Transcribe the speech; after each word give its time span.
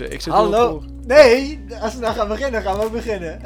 Ik 0.00 0.20
zit- 0.20 0.32
hallo. 0.32 0.82
Nee, 1.06 1.64
als 1.80 1.94
we 1.94 2.00
nou 2.00 2.14
gaan 2.14 2.28
beginnen, 2.28 2.62
gaan 2.62 2.78
we 2.78 2.84
ook 2.84 2.92
beginnen. 2.92 3.40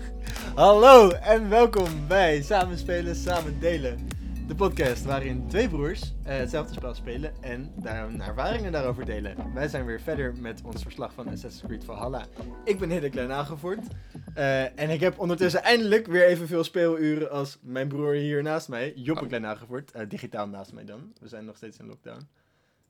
hallo 0.54 1.10
en 1.10 1.48
welkom 1.48 2.06
bij 2.08 2.42
Samen 2.42 2.78
Spelen, 2.78 3.14
Samen 3.16 3.60
Delen. 3.60 4.08
De 4.46 4.54
podcast 4.54 5.04
waarin 5.04 5.48
twee 5.48 5.68
broers 5.68 6.14
eh, 6.24 6.36
hetzelfde 6.36 6.74
spel 6.74 6.94
spelen 6.94 7.32
en 7.40 7.72
daar 7.76 8.02
hun 8.08 8.22
ervaringen 8.22 8.72
daarover 8.72 9.04
delen. 9.04 9.36
Wij 9.54 9.68
zijn 9.68 9.84
weer 9.84 10.00
verder 10.00 10.34
met 10.36 10.60
ons 10.64 10.82
verslag 10.82 11.12
van 11.12 11.26
Assassin's 11.28 11.62
Creed 11.66 11.84
Valhalla. 11.84 12.26
Ik 12.64 12.78
ben 12.78 12.90
Hidde 12.90 13.10
Klein 13.10 13.32
Aangevoerd. 13.32 13.86
eh, 14.34 14.80
en 14.80 14.90
ik 14.90 15.00
heb 15.00 15.18
ondertussen 15.18 15.62
eindelijk 15.62 16.06
weer 16.06 16.26
evenveel 16.26 16.64
speeluren 16.64 17.30
als 17.30 17.58
mijn 17.62 17.88
broer 17.88 18.12
hier 18.14 18.42
naast 18.42 18.68
mij, 18.68 18.92
Joppe 18.96 19.26
Klein 19.26 19.46
Aangevoerd. 19.46 19.90
eh, 19.90 20.08
digitaal 20.08 20.48
naast 20.48 20.72
mij 20.72 20.84
dan. 20.84 21.12
We 21.20 21.28
zijn 21.28 21.44
nog 21.44 21.56
steeds 21.56 21.78
in 21.78 21.86
lockdown. 21.86 22.28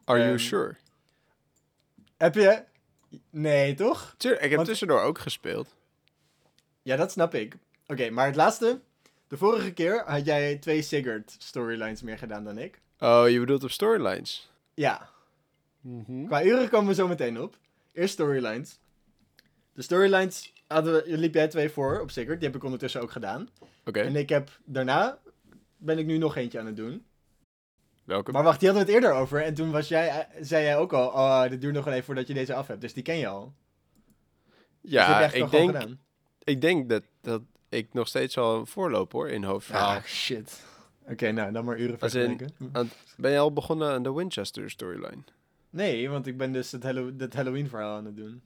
Are 0.05 0.19
you 0.19 0.31
Ehm, 0.31 0.39
sure? 0.39 0.75
Heb 2.17 2.34
je... 2.34 2.62
Nee, 3.30 3.75
toch? 3.75 4.15
Ik 4.19 4.41
heb 4.41 4.52
want- 4.55 4.66
tussendoor 4.66 5.01
ook 5.01 5.19
gespeeld. 5.19 5.75
Ja, 6.83 6.97
dat 6.97 7.12
snap 7.12 7.34
ik. 7.34 7.57
Oké, 7.87 8.11
maar 8.11 8.27
het 8.27 8.37
laatste. 8.37 8.80
De 9.29 9.37
vorige 9.37 9.73
keer 9.73 10.03
had 10.07 10.25
jij 10.25 10.57
twee 10.57 10.83
Sigurd 10.83 11.34
storylines 11.39 12.03
meer 12.03 12.19
gedaan 12.19 12.45
dan 12.45 12.59
ik. 12.59 12.81
Oh, 12.98 13.28
je 13.28 13.41
bedoelt 13.41 13.64
op 13.64 13.70
storylines? 13.70 14.50
Ja, 14.75 15.09
Mhm. 15.81 16.25
qua 16.27 16.45
uren 16.45 16.69
komen 16.69 16.89
we 16.89 16.95
zo 16.95 17.09
meteen 17.09 17.41
op. 17.41 17.56
Eerst 17.92 18.12
storylines. 18.12 18.78
De 19.72 19.83
storylines 19.83 20.53
hadden 20.67 20.94
we, 20.94 21.17
liep 21.19 21.34
jij 21.34 21.48
twee 21.48 21.69
voor 21.70 22.00
op 22.00 22.11
Sigurd. 22.11 22.39
Die 22.41 22.48
heb 22.48 22.56
ik 22.56 22.65
ondertussen 22.65 23.00
ook 23.00 23.11
gedaan. 23.11 23.48
Oké, 23.84 24.00
En 24.00 24.17
ik 24.17 24.28
heb 24.28 24.50
daarna 24.65 25.19
ben 25.77 25.98
ik 25.98 26.06
nu 26.06 26.19
nog 26.19 26.37
eentje 26.37 26.59
aan 26.59 26.67
het 26.67 26.77
doen. 26.77 27.05
Welke? 28.05 28.33
Maar 28.33 28.42
wacht, 28.42 28.61
die 28.61 28.69
hadden 28.69 28.86
we 28.86 28.92
het 28.92 29.03
eerder 29.03 29.19
over. 29.20 29.42
En 29.42 29.55
toen 29.55 29.70
was 29.70 29.89
jij, 29.89 30.08
eh, 30.08 30.39
zei 30.41 30.64
jij 30.64 30.77
ook 30.77 30.92
al, 30.92 31.06
oh, 31.08 31.48
dit 31.48 31.61
duurt 31.61 31.75
nog 31.75 31.84
wel 31.84 31.92
even 31.92 32.05
voordat 32.06 32.27
je 32.27 32.34
deze 32.34 32.55
af 32.55 32.67
hebt. 32.67 32.81
Dus 32.81 32.92
die 32.92 33.03
ken 33.03 33.17
je 33.17 33.27
al. 33.27 33.53
Dus 34.81 34.91
ja, 34.92 35.33
ik 35.33 35.50
denk, 35.50 35.77
ik 36.44 36.61
denk 36.61 36.89
dat, 36.89 37.03
dat 37.20 37.42
ik 37.69 37.92
nog 37.92 38.09
steeds 38.09 38.36
een 38.36 38.67
voorloop 38.67 39.12
hoor 39.12 39.28
in 39.31 39.44
hoofdverhaal. 39.44 39.97
Ah, 39.97 40.05
shit. 40.05 40.62
Oké, 41.09 41.31
nou, 41.31 41.53
dan 41.53 41.64
maar 41.64 41.78
uren 41.78 41.98
vergelijken. 41.98 42.50
Ben 43.17 43.31
je 43.33 43.39
al 43.39 43.53
begonnen 43.53 43.92
aan 43.92 44.03
de 44.03 44.12
Winchester 44.12 44.70
storyline? 44.70 45.22
Nee, 45.70 46.11
want 46.11 46.27
ik 46.27 46.37
ben 46.37 46.53
dus 46.53 46.72
het, 46.72 46.83
het 47.19 47.34
Halloween 47.34 47.69
verhaal 47.69 47.97
aan 47.97 48.05
het 48.05 48.16
doen. 48.16 48.42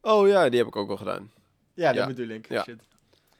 Oh 0.00 0.28
ja, 0.28 0.48
die 0.48 0.58
heb 0.58 0.68
ik 0.68 0.76
ook 0.76 0.90
al 0.90 0.96
gedaan. 0.96 1.30
Ja, 1.74 1.86
dat 1.86 1.94
Ja. 1.94 2.06
bedoel 2.06 2.28
ik. 2.28 2.48
Ja. 2.48 2.62
Shit. 2.62 2.82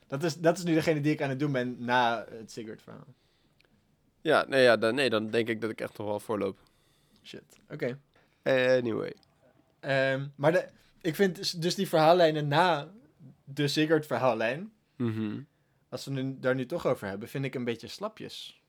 Dat 0.06 0.22
is, 0.22 0.34
dat 0.36 0.58
is 0.58 0.64
nu 0.64 0.74
degene 0.74 1.00
die 1.00 1.12
ik 1.12 1.22
aan 1.22 1.28
het 1.28 1.38
doen 1.38 1.52
ben 1.52 1.76
na 1.78 2.26
het 2.30 2.52
Sigurd 2.52 2.82
verhaal. 2.82 3.06
Ja, 4.22 4.44
nee, 4.48 4.62
ja 4.62 4.76
dan, 4.76 4.94
nee, 4.94 5.10
dan 5.10 5.30
denk 5.30 5.48
ik 5.48 5.60
dat 5.60 5.70
ik 5.70 5.80
echt 5.80 5.98
nog 5.98 6.06
wel 6.06 6.20
voorloop. 6.20 6.58
Shit. 7.22 7.42
Oké. 7.70 7.98
Anyway. 8.42 9.14
Ehm, 9.80 10.26
maar 10.34 10.52
de, 10.52 10.68
ik 11.00 11.14
vind 11.14 11.62
dus- 11.62 11.74
die 11.74 11.88
verhaallijnen 11.88 12.48
na 12.48 12.92
de 13.44 13.68
Sigurd 13.68 14.06
verhaallijn, 14.06 14.72
Mhm. 14.96 15.40
als 15.88 16.04
we 16.04 16.14
het 16.14 16.42
daar 16.42 16.54
nu 16.54 16.66
toch 16.66 16.86
over 16.86 17.06
hebben, 17.08 17.28
vind 17.28 17.44
ik 17.44 17.54
een 17.54 17.64
beetje 17.64 17.88
slapjes. 17.88 18.60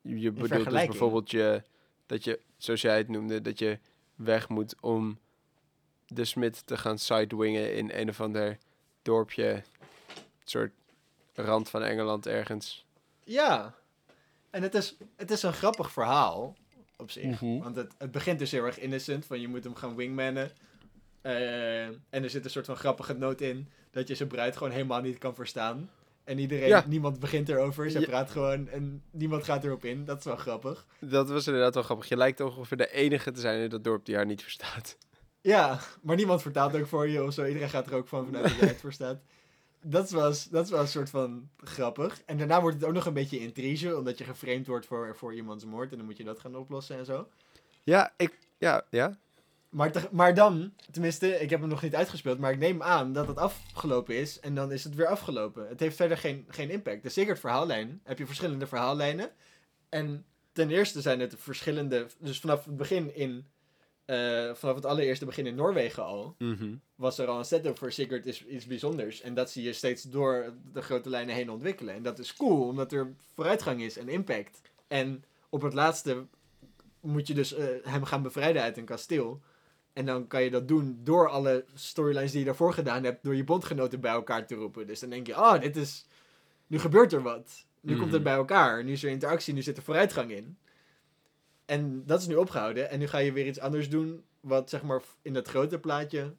Je 0.00 0.30
bedoelt 0.32 0.64
dus 0.64 0.86
bijvoorbeeld 0.86 1.30
je, 1.30 1.62
dat 2.06 2.24
je, 2.24 2.40
zoals 2.56 2.80
jij 2.80 2.96
het 2.96 3.08
noemde, 3.08 3.40
dat 3.40 3.58
je 3.58 3.78
weg 4.14 4.48
moet 4.48 4.74
om 4.80 5.18
de 6.06 6.24
smid 6.24 6.66
te 6.66 6.76
gaan 6.76 6.98
sidewingen 6.98 7.74
in 7.74 7.90
een 7.94 8.08
of 8.08 8.20
ander 8.20 8.58
dorpje, 9.02 9.62
soort 10.44 10.72
rand 11.34 11.68
van 11.70 11.82
Engeland 11.82 12.26
ergens. 12.26 12.86
Ja. 13.24 13.74
En 14.52 14.62
het 14.62 14.74
is, 14.74 14.96
het 15.16 15.30
is 15.30 15.42
een 15.42 15.52
grappig 15.52 15.90
verhaal 15.92 16.56
op 16.96 17.10
zich. 17.10 17.40
Mhm. 17.40 17.58
Want 17.62 17.76
het, 17.76 17.92
het 17.98 18.10
begint 18.10 18.38
dus 18.38 18.50
heel 18.50 18.64
erg 18.64 18.78
innocent, 18.78 19.26
van 19.26 19.40
je 19.40 19.48
moet 19.48 19.64
hem 19.64 19.74
gaan 19.74 19.94
wingmannen. 19.96 20.50
Eh, 21.20 21.84
en 21.86 21.98
er 22.10 22.30
zit 22.30 22.44
een 22.44 22.50
soort 22.50 22.66
van 22.66 22.76
grappige 22.76 23.12
noot 23.12 23.40
in, 23.40 23.68
dat 23.90 24.08
je 24.08 24.14
zijn 24.14 24.28
bruid 24.28 24.56
gewoon 24.56 24.72
helemaal 24.72 25.00
niet 25.00 25.18
kan 25.18 25.34
verstaan. 25.34 25.90
En 26.24 26.38
iedereen, 26.38 26.68
Ja. 26.68 26.84
niemand 26.88 27.18
begint 27.20 27.48
erover, 27.48 27.90
ze 27.90 28.00
Ja. 28.00 28.06
praat 28.06 28.30
gewoon 28.30 28.68
en 28.68 29.02
niemand 29.10 29.44
gaat 29.44 29.64
erop 29.64 29.84
in. 29.84 30.04
Dat 30.04 30.18
is 30.18 30.24
wel 30.24 30.36
grappig. 30.36 30.86
Dat 31.00 31.28
was 31.28 31.46
inderdaad 31.46 31.74
wel 31.74 31.82
grappig. 31.82 32.08
Je 32.08 32.16
lijkt 32.16 32.40
ongeveer 32.40 32.76
de 32.76 32.92
enige 32.92 33.30
te 33.30 33.40
zijn 33.40 33.60
in 33.62 33.68
dat 33.68 33.84
dorp 33.84 34.04
die 34.04 34.14
haar 34.14 34.26
niet 34.26 34.42
verstaat. 34.42 34.96
Ja, 35.40 35.80
maar 36.02 36.16
niemand 36.16 36.42
vertaalt 36.42 36.74
ook 36.76 36.86
voor 36.86 37.08
je 37.08 37.24
of 37.24 37.32
zo. 37.34 37.44
Iedereen 37.44 37.68
gaat 37.68 37.86
er 37.86 37.94
ook 37.94 38.08
van 38.08 38.24
vanuit 38.24 38.44
dat 38.44 38.54
jij 38.58 38.68
het 38.68 38.80
verstaat. 38.80 39.20
Dat 39.84 40.10
was, 40.10 40.44
dat 40.48 40.68
was 40.68 40.80
een 40.80 40.88
soort 40.88 41.10
van 41.10 41.48
grappig. 41.56 42.22
En 42.26 42.38
daarna 42.38 42.60
wordt 42.60 42.76
het 42.76 42.84
ook 42.84 42.94
nog 42.94 43.06
een 43.06 43.12
beetje 43.12 43.38
intrige, 43.40 43.96
omdat 43.96 44.18
je 44.18 44.24
geframed 44.24 44.66
wordt 44.66 44.86
voor, 44.86 45.16
voor 45.16 45.34
iemands 45.34 45.64
moord. 45.64 45.90
En 45.90 45.96
dan 45.96 46.06
moet 46.06 46.16
je 46.16 46.24
dat 46.24 46.40
gaan 46.40 46.56
oplossen 46.56 46.96
en 46.98 47.04
zo. 47.04 47.28
Ja, 47.82 48.12
ik, 48.16 48.38
ja, 48.58 48.86
ja. 48.90 49.18
Maar, 49.68 49.92
te- 49.92 50.08
maar 50.10 50.34
dan, 50.34 50.72
tenminste, 50.90 51.40
ik 51.40 51.50
heb 51.50 51.60
hem 51.60 51.68
nog 51.68 51.82
niet 51.82 51.94
uitgespeeld, 51.94 52.38
maar 52.38 52.52
ik 52.52 52.58
neem 52.58 52.82
aan 52.82 53.12
dat 53.12 53.26
het 53.26 53.36
afgelopen 53.36 54.16
is 54.16 54.40
en 54.40 54.54
dan 54.54 54.72
is 54.72 54.84
het 54.84 54.94
weer 54.94 55.06
afgelopen. 55.06 55.68
Het 55.68 55.80
heeft 55.80 55.96
verder 55.96 56.16
geen, 56.16 56.44
geen 56.48 56.70
impact. 56.70 57.02
De 57.02 57.08
Sigurd 57.08 57.40
verhaallijn 57.40 58.00
heb 58.04 58.18
je 58.18 58.26
verschillende 58.26 58.66
verhaallijnen. 58.66 59.30
En 59.88 60.24
ten 60.52 60.70
eerste 60.70 61.00
zijn 61.00 61.20
het 61.20 61.34
verschillende, 61.38 62.06
dus 62.18 62.40
vanaf 62.40 62.64
het 62.64 62.76
begin 62.76 63.14
in, 63.14 63.46
eh, 64.04 64.54
vanaf 64.54 64.74
het 64.74 64.86
allereerste 64.86 65.24
begin 65.24 65.46
in 65.46 65.54
Noorwegen 65.54 66.04
al, 66.04 66.34
Mhm. 66.38 66.74
was 66.94 67.18
er 67.18 67.26
al 67.26 67.38
een 67.38 67.44
setup 67.44 67.78
voor 67.78 67.92
Sigurd 67.92 68.26
is 68.26 68.46
iets 68.46 68.66
bijzonders. 68.66 69.20
En 69.20 69.34
dat 69.34 69.50
zie 69.50 69.62
je 69.62 69.72
steeds 69.72 70.02
door 70.02 70.52
de 70.72 70.82
grote 70.82 71.08
lijnen 71.08 71.34
heen 71.34 71.50
ontwikkelen. 71.50 71.94
En 71.94 72.02
dat 72.02 72.18
is 72.18 72.34
cool, 72.36 72.66
omdat 72.68 72.92
er 72.92 73.12
vooruitgang 73.34 73.82
is 73.82 73.96
en 73.98 74.08
impact. 74.08 74.60
En 74.88 75.24
op 75.48 75.62
het 75.62 75.72
laatste 75.74 76.26
moet 77.00 77.26
je 77.26 77.34
dus 77.34 77.54
eh, 77.54 77.66
hem 77.82 78.04
gaan 78.04 78.22
bevrijden 78.22 78.62
uit 78.62 78.76
een 78.76 78.84
kasteel. 78.84 79.40
En 79.92 80.06
dan 80.06 80.26
kan 80.26 80.42
je 80.42 80.50
dat 80.50 80.68
doen 80.68 81.00
door 81.02 81.28
alle 81.28 81.64
storylines 81.74 82.30
die 82.30 82.40
je 82.40 82.46
daarvoor 82.46 82.72
gedaan 82.72 83.04
hebt, 83.04 83.24
door 83.24 83.36
je 83.36 83.44
bondgenoten 83.44 84.00
bij 84.00 84.12
elkaar 84.12 84.46
te 84.46 84.54
roepen. 84.54 84.86
Dus 84.86 85.00
dan 85.00 85.10
denk 85.10 85.26
je, 85.26 85.34
oh, 85.36 85.60
dit 85.60 85.76
is. 85.76 86.06
Nu 86.66 86.78
gebeurt 86.78 87.12
er 87.12 87.22
wat. 87.22 87.64
Nu 87.80 87.92
komt 87.92 88.04
het 88.04 88.14
Mhm. 88.14 88.22
bij 88.22 88.34
elkaar. 88.34 88.84
Nu 88.84 88.92
is 88.92 89.02
er 89.04 89.10
interactie, 89.10 89.54
nu 89.54 89.62
zit 89.62 89.76
er 89.76 89.82
vooruitgang 89.82 90.30
in. 90.30 90.56
En 91.72 92.02
dat 92.06 92.20
is 92.20 92.26
nu 92.26 92.34
opgehouden. 92.34 92.90
En 92.90 92.98
nu 92.98 93.06
ga 93.06 93.18
je 93.18 93.32
weer 93.32 93.46
iets 93.46 93.60
anders 93.60 93.90
doen, 93.90 94.24
wat 94.40 94.70
zeg 94.70 94.82
maar 94.82 95.02
in 95.22 95.32
dat 95.32 95.48
grote 95.48 95.78
plaatje 95.78 96.34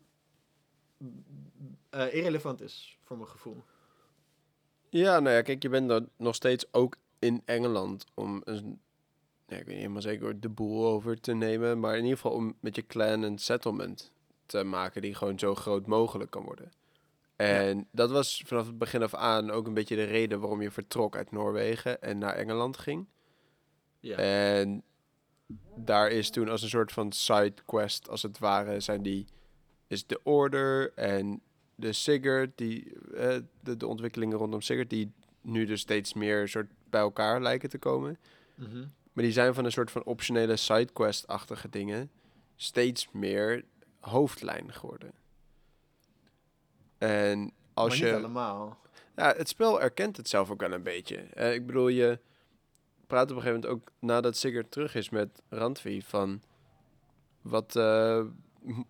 eh, 1.89 2.13
irrelevant 2.13 2.61
is, 2.61 2.97
voor 3.01 3.17
mijn 3.17 3.29
gevoel. 3.29 3.63
Ja, 4.89 5.19
nou 5.19 5.35
ja, 5.35 5.41
kijk, 5.41 5.61
je 5.63 5.69
bent 5.69 5.89
dan 5.89 6.09
nog 6.17 6.35
steeds 6.35 6.65
ook 6.71 6.97
in 7.19 7.41
Engeland 7.45 8.05
om 8.13 8.41
een, 8.43 8.79
ja, 9.47 9.57
ik 9.57 9.65
weet 9.65 9.67
niet 9.67 9.75
helemaal 9.75 10.01
zeker 10.01 10.39
de 10.39 10.49
boel 10.49 10.85
over 10.85 11.19
te 11.19 11.33
nemen, 11.33 11.79
maar 11.79 11.97
in 11.97 12.03
ieder 12.03 12.17
geval 12.17 12.31
om 12.31 12.55
met 12.59 12.75
je 12.75 12.85
clan 12.85 13.21
een 13.21 13.37
settlement 13.37 14.11
te 14.45 14.63
maken 14.63 15.01
die 15.01 15.15
gewoon 15.15 15.39
zo 15.39 15.55
groot 15.55 15.87
mogelijk 15.87 16.31
kan 16.31 16.43
worden. 16.43 16.71
En 17.35 17.87
dat 17.91 18.11
was 18.11 18.43
vanaf 18.45 18.67
het 18.67 18.77
begin 18.77 19.03
af 19.03 19.13
aan 19.13 19.51
ook 19.51 19.67
een 19.67 19.73
beetje 19.73 19.95
de 19.95 20.03
reden 20.03 20.39
waarom 20.39 20.61
je 20.61 20.71
vertrok 20.71 21.15
uit 21.15 21.31
Noorwegen 21.31 22.01
en 22.01 22.17
naar 22.17 22.35
Engeland 22.35 22.77
ging. 22.77 23.07
Ja. 23.99 24.17
En 24.17 24.83
daar 25.75 26.09
is 26.09 26.29
toen 26.29 26.49
als 26.49 26.61
een 26.61 26.69
soort 26.69 26.91
van 26.91 27.11
sidequest, 27.11 28.09
als 28.09 28.21
het 28.21 28.39
ware, 28.39 28.79
zijn 28.79 29.01
die, 29.01 29.25
is 29.87 30.05
de 30.05 30.19
Order 30.23 30.93
en 30.93 31.41
de 31.75 31.93
Sigurd, 31.93 32.57
die, 32.57 32.93
eh, 33.15 33.37
de, 33.59 33.77
de 33.77 33.87
ontwikkelingen 33.87 34.37
rondom 34.37 34.61
Sigurd, 34.61 34.89
die 34.89 35.11
nu 35.41 35.65
dus 35.65 35.81
steeds 35.81 36.13
meer 36.13 36.47
soort 36.47 36.67
bij 36.89 37.01
elkaar 37.01 37.41
lijken 37.41 37.69
te 37.69 37.77
komen. 37.77 38.17
Mhm. 38.55 38.85
Maar 39.13 39.23
die 39.23 39.33
zijn 39.33 39.53
van 39.53 39.65
een 39.65 39.71
soort 39.71 39.91
van 39.91 40.03
optionele 40.03 40.55
sidequest-achtige 40.55 41.69
dingen 41.69 42.11
steeds 42.55 43.07
meer 43.11 43.63
hoofdlijn 43.99 44.73
geworden. 44.73 45.11
En 46.97 47.51
als 47.73 47.89
maar 47.89 47.97
je... 47.97 48.05
niet 48.05 48.23
allemaal. 48.23 48.77
Ja, 49.15 49.33
het 49.37 49.49
spel 49.49 49.81
erkent 49.81 50.17
het 50.17 50.29
zelf 50.29 50.49
ook 50.49 50.61
wel 50.61 50.71
een 50.71 50.83
beetje. 50.83 51.15
Eh, 51.15 51.53
ik 51.53 51.65
bedoel, 51.65 51.87
je 51.87 52.19
praat 53.13 53.31
op 53.31 53.37
een 53.37 53.41
gegeven 53.43 53.61
moment 53.61 53.81
ook 53.81 53.91
nadat 53.99 54.37
Sigurd 54.37 54.71
terug 54.71 54.95
is 54.95 55.09
met 55.09 55.41
Randvi 55.49 56.01
van 56.01 56.41
wat, 57.41 57.75
eh, 57.75 58.21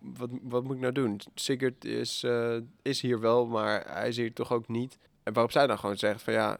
wat, 0.00 0.30
wat 0.42 0.64
moet 0.64 0.74
ik 0.74 0.80
nou 0.80 0.92
doen? 0.92 1.20
Sigurd 1.34 1.84
is, 1.84 2.22
eh, 2.22 2.56
is 2.82 3.00
hier 3.00 3.20
wel, 3.20 3.46
maar 3.46 3.92
hij 3.94 4.08
is 4.08 4.16
hier 4.16 4.32
toch 4.32 4.52
ook 4.52 4.68
niet. 4.68 4.98
En 5.22 5.32
waarop 5.32 5.52
zij 5.52 5.66
dan 5.66 5.78
gewoon 5.78 5.96
zegt 5.96 6.22
van 6.22 6.32
ja, 6.32 6.58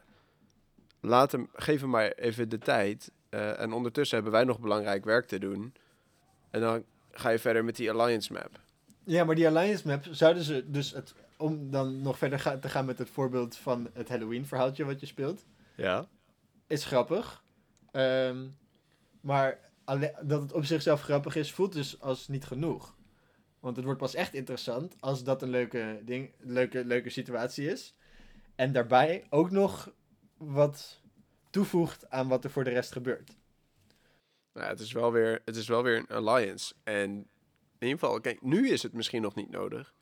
laat 1.01 1.33
hem, 1.33 1.49
geef 1.53 1.81
hem 1.81 1.91
maar 1.91 2.11
even 2.11 2.49
de 2.49 2.59
tijd. 2.59 3.11
Eh, 3.29 3.61
en 3.61 3.73
ondertussen 3.73 4.15
hebben 4.17 4.33
wij 4.35 4.45
nog 4.45 4.61
belangrijk 4.61 5.05
werk 5.05 5.27
te 5.27 5.39
doen. 5.39 5.75
En 6.51 6.61
dan 6.61 6.85
ga 7.11 7.29
je 7.29 7.39
verder 7.39 7.65
met 7.65 7.77
die 7.77 7.93
Alliance 7.93 8.33
map. 8.33 8.61
Ja, 9.05 9.25
maar 9.25 9.35
die 9.35 9.49
Alliance 9.49 9.87
map 9.87 10.05
zouden 10.11 10.43
ze 10.43 10.71
dus 10.71 10.91
het. 10.93 11.15
Om 11.37 11.71
dan 11.71 12.03
nog 12.03 12.19
verder 12.19 12.39
ga- 12.39 12.59
te 12.59 12.69
gaan 12.69 12.85
met 12.85 12.99
het 12.99 13.11
voorbeeld 13.11 13.57
van 13.57 13.89
het 13.93 14.09
Halloween 14.09 14.47
verhaaltje 14.47 14.85
wat 14.85 15.01
je 15.01 15.07
speelt. 15.07 15.45
Ja. 15.75 16.07
Is 16.67 16.85
grappig. 16.85 17.43
Ehm, 17.95 18.49
maar 19.21 19.59
dat 20.23 20.43
het 20.43 20.53
op 20.53 20.65
zichzelf 20.65 21.01
grappig 21.01 21.37
is, 21.37 21.53
voelt 21.53 21.73
dus 21.73 22.01
als 22.01 22.29
niet 22.29 22.45
genoeg. 22.45 22.97
Want 23.61 23.77
het 23.77 23.85
wordt 23.85 24.01
pas 24.01 24.15
echt 24.15 24.35
interessant 24.35 24.97
als 25.01 25.25
dat 25.25 25.43
een 25.43 25.49
leuke, 25.49 26.01
ding, 26.05 26.33
leuke, 26.39 26.85
leuke 26.85 27.11
situatie 27.11 27.71
is. 27.71 27.95
En 28.55 28.73
daarbij 28.73 29.27
ook 29.31 29.51
nog 29.51 29.93
wat 30.37 31.01
toevoegt 31.51 32.11
aan 32.11 32.29
wat 32.29 32.45
er 32.45 32.51
voor 32.51 32.65
de 32.65 32.71
rest 32.71 32.93
gebeurt. 32.93 33.37
Nou, 34.53 34.67
het 34.67 34.81
is 34.81 34.93
wel 34.93 35.13
weer, 35.13 35.43
het 35.45 35.57
is 35.57 35.69
wel 35.69 35.83
weer 35.83 35.97
een 35.97 36.27
alliance. 36.27 36.75
En 36.83 37.11
In 37.79 37.91
ieder 37.91 37.99
geval, 37.99 38.21
kijk, 38.21 38.43
nu 38.43 38.69
is 38.69 38.83
het 38.83 38.93
misschien 38.93 39.23
nog 39.23 39.35
niet 39.35 39.51
nodig. 39.51 39.95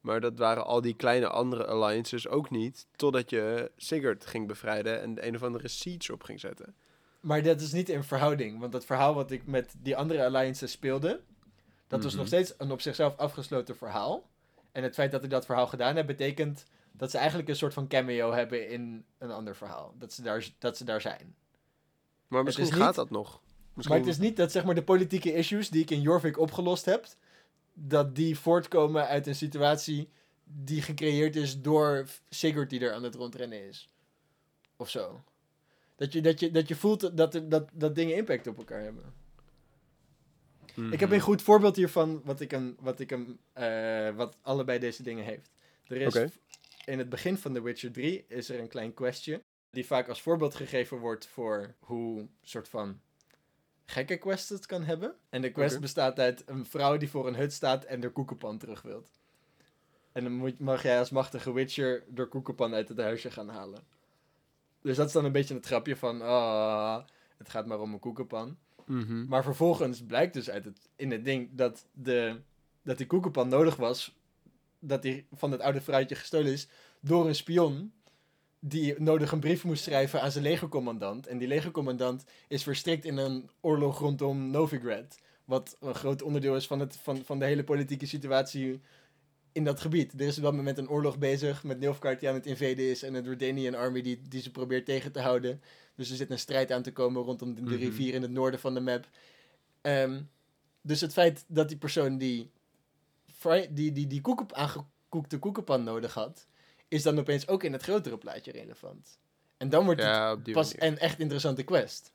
Maar 0.00 0.20
dat 0.20 0.38
waren 0.38 0.64
al 0.64 0.80
die 0.80 0.94
kleine 0.94 1.28
andere 1.28 1.66
alliances 1.66 2.28
ook 2.28 2.50
niet. 2.50 2.86
Totdat 2.96 3.30
je 3.30 3.70
Sigurd 3.76 4.26
ging 4.26 4.46
bevrijden 4.46 5.00
en 5.00 5.14
de 5.14 5.26
een 5.26 5.34
of 5.34 5.42
andere 5.42 5.68
siege 5.68 6.12
op 6.12 6.22
ging 6.22 6.40
zetten. 6.40 6.74
Maar 7.20 7.42
dat 7.42 7.60
is 7.60 7.72
niet 7.72 7.88
in 7.88 8.04
verhouding. 8.04 8.60
Want 8.60 8.72
dat 8.72 8.84
verhaal 8.84 9.14
wat 9.14 9.30
ik 9.30 9.46
met 9.46 9.74
die 9.82 9.96
andere 9.96 10.24
alliances 10.24 10.70
speelde... 10.70 11.20
dat 11.86 12.02
was 12.02 12.10
Mhm. 12.12 12.18
nog 12.20 12.26
steeds 12.26 12.54
een 12.58 12.70
op 12.72 12.80
zichzelf 12.80 13.16
afgesloten 13.16 13.76
verhaal. 13.76 14.28
En 14.72 14.82
het 14.82 14.94
feit 14.94 15.10
dat 15.10 15.24
ik 15.24 15.30
dat 15.30 15.44
verhaal 15.46 15.66
gedaan 15.66 15.96
heb... 15.96 16.06
betekent 16.06 16.64
dat 16.92 17.10
ze 17.10 17.18
eigenlijk 17.18 17.48
een 17.48 17.56
soort 17.56 17.74
van 17.74 17.88
cameo 17.88 18.32
hebben 18.32 18.68
in 18.68 19.04
een 19.18 19.30
ander 19.30 19.56
verhaal. 19.56 19.94
Dat 19.98 20.12
ze 20.12 20.22
daar, 20.22 20.48
dat 20.58 20.76
ze 20.76 20.84
daar 20.84 21.00
zijn. 21.00 21.34
Maar 22.28 22.42
misschien 22.42 22.66
is 22.66 22.72
gaat 22.72 22.94
dat 22.94 23.10
nog. 23.10 23.40
Misschien... 23.74 23.96
Maar 23.96 24.06
het 24.06 24.14
is 24.16 24.22
niet 24.22 24.36
dat 24.36 24.52
zeg 24.52 24.64
maar, 24.64 24.74
de 24.74 24.82
politieke 24.82 25.34
issues 25.34 25.70
die 25.70 25.82
ik 25.82 25.90
in 25.90 26.00
Jorvik 26.00 26.38
opgelost 26.38 26.84
heb... 26.84 27.06
dat 27.74 28.14
die 28.14 28.38
voortkomen 28.38 29.06
uit 29.06 29.26
een 29.26 29.34
situatie 29.34 30.08
die 30.44 30.82
gecreëerd 30.82 31.36
is 31.36 31.60
door 31.60 32.06
Sigurd 32.28 32.70
die 32.70 32.80
er 32.80 32.92
aan 32.92 33.02
het 33.02 33.14
rondrennen 33.14 33.68
is. 33.68 33.88
Of 34.76 34.88
zo. 34.90 35.22
Dat 36.00 36.12
je, 36.12 36.20
dat 36.20 36.40
je, 36.40 36.50
dat 36.50 36.68
je 36.68 36.74
voelt 36.74 37.16
dat, 37.16 37.34
er, 37.34 37.48
dat, 37.48 37.68
dat 37.72 37.94
dingen 37.94 38.16
impact 38.16 38.46
op 38.46 38.58
elkaar 38.58 38.82
hebben. 38.82 39.04
Ik 40.74 41.00
heb 41.00 41.08
Mhm. 41.08 41.12
een 41.12 41.20
goed 41.20 41.42
voorbeeld 41.42 41.76
hiervan, 41.76 42.20
wat, 42.24 42.40
ik 42.40 42.52
een, 42.52 42.76
wat, 42.80 43.00
ik 43.00 43.10
een, 43.10 43.38
eh, 43.52 44.10
wat 44.16 44.36
allebei 44.42 44.78
deze 44.78 45.02
dingen 45.02 45.24
heeft. 45.24 45.50
Er 45.86 46.00
is 46.00 46.14
in 46.84 46.98
het 46.98 47.08
begin 47.08 47.36
van 47.36 47.52
The 47.52 47.62
Witcher 47.62 47.92
3 47.92 48.24
is 48.28 48.48
er 48.48 48.58
een 48.60 48.68
klein 48.68 48.94
questje, 48.94 49.42
die 49.70 49.86
vaak 49.86 50.08
als 50.08 50.22
voorbeeld 50.22 50.54
gegeven 50.54 50.98
wordt 50.98 51.26
voor 51.26 51.74
hoe 51.78 52.28
soort 52.42 52.68
van 52.68 53.00
gekke 53.84 54.16
quest 54.16 54.48
het 54.48 54.66
kan 54.66 54.82
hebben. 54.84 55.14
En 55.30 55.42
de 55.42 55.50
quest 55.50 55.80
bestaat 55.80 56.18
uit 56.18 56.42
een 56.46 56.66
vrouw 56.66 56.96
die 56.96 57.08
voor 57.10 57.26
een 57.26 57.36
hut 57.36 57.52
staat 57.52 57.84
en 57.84 58.00
de 58.00 58.10
koekenpan 58.10 58.58
terug 58.58 58.82
wilt. 58.82 59.10
En 60.12 60.22
dan 60.22 60.32
moet, 60.32 60.58
mag 60.58 60.82
jij 60.82 60.98
als 60.98 61.10
machtige 61.10 61.52
Witcher 61.52 62.04
de 62.08 62.26
koekenpan 62.26 62.74
uit 62.74 62.88
het 62.88 62.98
huisje 62.98 63.30
gaan 63.30 63.48
halen. 63.48 63.98
Dus 64.82 64.96
dat 64.96 65.06
is 65.06 65.12
dan 65.12 65.24
een 65.24 65.32
beetje 65.32 65.54
het 65.54 65.66
grapje 65.66 65.96
van, 65.96 66.22
ah, 66.22 67.02
het 67.36 67.48
gaat 67.48 67.66
maar 67.66 67.80
om 67.80 67.92
een 67.92 67.98
koekenpan. 67.98 68.56
Mhm. 68.86 69.26
Maar 69.26 69.42
vervolgens 69.42 70.02
blijkt 70.06 70.34
dus 70.34 70.50
uit 70.50 70.64
het, 70.64 70.88
in 70.96 71.10
het 71.10 71.24
ding 71.24 71.48
dat, 71.52 71.86
de, 71.92 72.40
dat 72.82 72.98
die 72.98 73.06
koekenpan 73.06 73.48
nodig 73.48 73.76
was. 73.76 74.14
Dat 74.78 75.02
die 75.02 75.26
van 75.32 75.52
het 75.52 75.60
oude 75.60 75.80
fruitje 75.80 76.14
gestolen 76.14 76.52
is 76.52 76.68
door 77.00 77.26
een 77.26 77.34
spion. 77.34 77.92
Die 78.58 79.00
nodig 79.00 79.32
een 79.32 79.40
brief 79.40 79.64
moest 79.64 79.82
schrijven 79.82 80.22
aan 80.22 80.30
zijn 80.30 80.44
legercommandant. 80.44 81.26
En 81.26 81.38
die 81.38 81.48
legercommandant 81.48 82.24
is 82.48 82.62
verstrikt 82.62 83.04
in 83.04 83.16
een 83.16 83.50
oorlog 83.60 83.98
rondom 83.98 84.50
Novigrad. 84.50 85.18
Wat 85.44 85.76
een 85.80 85.94
groot 85.94 86.22
onderdeel 86.22 86.56
is 86.56 86.66
van, 86.66 86.80
het, 86.80 86.96
van, 86.96 87.24
van 87.24 87.38
de 87.38 87.44
hele 87.44 87.64
politieke 87.64 88.06
situatie 88.06 88.80
in 89.52 89.64
dat 89.64 89.80
gebied. 89.80 90.12
Er 90.12 90.26
is 90.26 90.36
op 90.36 90.42
dat 90.42 90.54
moment 90.54 90.78
een 90.78 90.88
oorlog 90.88 91.18
bezig 91.18 91.64
met 91.64 91.78
Nilfgaard 91.78 92.20
die 92.20 92.28
aan 92.28 92.34
het 92.34 92.46
invaden 92.46 92.90
is. 92.90 93.02
En 93.02 93.14
een 93.14 93.24
Dordanian 93.24 93.74
army 93.74 94.02
die, 94.02 94.20
die 94.28 94.42
ze 94.42 94.50
probeert 94.50 94.84
tegen 94.84 95.12
te 95.12 95.20
houden. 95.20 95.62
Dus 95.94 96.10
er 96.10 96.16
zit 96.16 96.30
een 96.30 96.38
strijd 96.38 96.72
aan 96.72 96.82
te 96.82 96.92
komen 96.92 97.22
rondom 97.22 97.54
de, 97.54 97.62
de 97.62 97.70
Mhm. 97.70 97.78
rivier 97.80 98.14
in 98.14 98.22
het 98.22 98.30
noorden 98.30 98.60
van 98.60 98.74
de 98.74 98.80
map. 98.80 99.08
Ehm, 99.80 100.22
dus 100.82 101.00
het 101.00 101.12
feit 101.12 101.44
dat 101.48 101.68
die 101.68 101.78
persoon 101.78 102.18
die, 102.18 102.50
die, 103.70 103.92
die, 103.92 104.06
die 104.06 104.20
koek, 104.20 104.52
aangekoekte 104.52 105.38
koekenpan 105.38 105.82
nodig 105.84 106.14
had, 106.14 106.46
is 106.88 107.02
dan 107.02 107.18
opeens 107.18 107.48
ook 107.48 107.62
in 107.62 107.72
het 107.72 107.82
grotere 107.82 108.18
plaatje 108.18 108.52
relevant. 108.52 109.18
En 109.56 109.68
dan 109.68 109.84
wordt 109.84 110.00
het 110.00 110.08
Ja, 110.10 110.36
die 110.36 110.54
pas 110.54 110.74
manier. 110.74 110.92
een 110.92 110.98
echt 110.98 111.18
interessante 111.18 111.62
quest. 111.62 112.12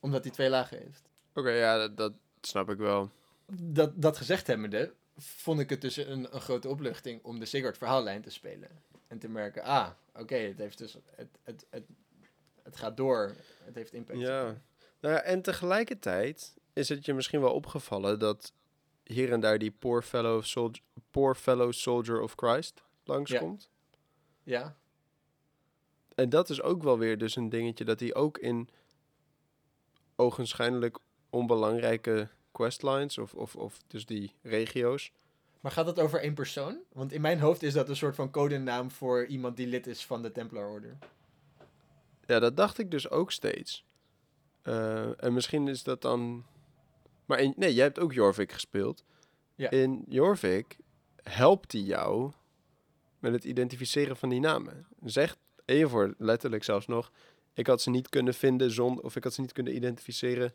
Omdat 0.00 0.24
hij 0.24 0.32
twee 0.32 0.48
lagen 0.48 0.78
heeft. 0.78 1.02
Oké, 1.34 1.50
ja, 1.50 1.78
dat, 1.78 1.96
dat 1.96 2.12
snap 2.40 2.70
ik 2.70 2.78
wel. 2.78 3.10
Dat, 3.52 3.92
dat 4.02 4.16
gezegd 4.16 4.46
hebbende, 4.46 4.92
vond 5.16 5.60
ik 5.60 5.70
het 5.70 5.80
dus 5.80 5.96
een, 5.96 6.34
een 6.34 6.40
grote 6.40 6.68
opluchting 6.68 7.22
om 7.22 7.38
de 7.38 7.44
Sigurd 7.44 7.78
verhaallijn 7.78 8.22
te 8.22 8.30
spelen. 8.30 8.68
En 9.06 9.18
te 9.18 9.28
merken, 9.28 9.62
ah, 9.62 9.90
oké, 10.14 10.36
het 10.36 10.58
heeft 10.58 10.78
dus, 10.78 10.92
het, 10.92 11.28
het, 11.42 11.66
het, 11.70 11.84
het 12.62 12.76
gaat 12.76 12.96
door, 12.96 13.34
het 13.64 13.74
heeft 13.74 13.92
impact. 13.92 14.18
Ja. 14.18 14.42
Nou 15.00 15.14
ja, 15.14 15.22
en 15.22 15.42
tegelijkertijd 15.42 16.54
is 16.72 16.88
het 16.88 17.04
je 17.04 17.14
misschien 17.14 17.40
wel 17.40 17.52
opgevallen 17.52 18.18
dat 18.18 18.52
hier 19.04 19.32
en 19.32 19.40
daar 19.40 19.58
die 19.58 19.70
Poor 19.70 20.02
Fellow 20.02 20.42
Soldier, 20.42 20.82
poor 21.10 21.34
fellow 21.34 21.72
soldier 21.72 22.20
of 22.20 22.32
Christ 22.36 22.82
langskomt. 23.04 23.68
Ja, 24.42 24.76
En 26.14 26.28
dat 26.28 26.50
is 26.50 26.62
ook 26.62 26.82
wel 26.82 26.98
weer 26.98 27.18
dus 27.18 27.36
een 27.36 27.48
dingetje 27.48 27.84
dat 27.84 28.00
hij 28.00 28.14
ook 28.14 28.38
in 28.38 28.68
ogenschijnlijk 30.16 30.98
onbelangrijke 31.30 32.28
questlines 32.54 33.18
of, 33.18 33.34
of, 33.34 33.56
of 33.56 33.78
dus 33.86 34.06
die 34.06 34.32
regio's. 34.42 35.12
maar 35.60 35.72
gaat 35.72 35.86
het 35.86 36.00
over 36.00 36.20
één 36.20 36.34
persoon? 36.34 36.78
Want 36.92 37.12
in 37.12 37.20
mijn 37.20 37.40
hoofd 37.40 37.62
is 37.62 37.72
dat 37.72 37.88
een 37.88 37.96
soort 37.96 38.14
van 38.14 38.30
codenaam 38.30 38.90
voor 38.90 39.26
iemand 39.26 39.56
die 39.56 39.66
lid 39.66 39.86
is 39.86 40.06
van 40.06 40.22
de 40.22 40.32
Templar 40.32 40.68
Order. 40.68 40.98
Ja, 42.26 42.38
dat 42.38 42.56
dacht 42.56 42.78
ik 42.78 42.90
dus 42.90 43.10
ook 43.10 43.32
steeds. 43.32 43.84
Eh, 44.62 45.24
en 45.24 45.32
misschien 45.32 45.68
is 45.68 45.82
dat 45.82 46.02
dan... 46.02 46.44
Maar 47.24 47.40
in, 47.40 47.54
nee, 47.56 47.74
jij 47.74 47.84
hebt 47.84 47.98
ook 47.98 48.12
Jorvik 48.12 48.52
gespeeld. 48.52 49.04
Ja. 49.54 49.70
In 49.70 50.04
Jorvik 50.08 50.76
helpt 51.22 51.72
hij 51.72 51.80
jou 51.80 52.32
met 53.18 53.32
het 53.32 53.44
identificeren 53.44 54.16
van 54.16 54.28
die 54.28 54.40
namen. 54.40 54.86
Zegt 55.04 55.38
Eivor 55.64 56.14
letterlijk 56.18 56.64
zelfs 56.64 56.86
nog... 56.86 57.10
Ik 57.54 57.66
had 57.66 57.82
ze 57.82 57.90
niet 57.90 58.08
kunnen 58.08 58.34
vinden 58.34 58.70
zonder... 58.70 59.04
Of 59.04 59.16
ik 59.16 59.24
had 59.24 59.34
ze 59.34 59.40
niet 59.40 59.52
kunnen 59.52 59.74
identificeren 59.74 60.52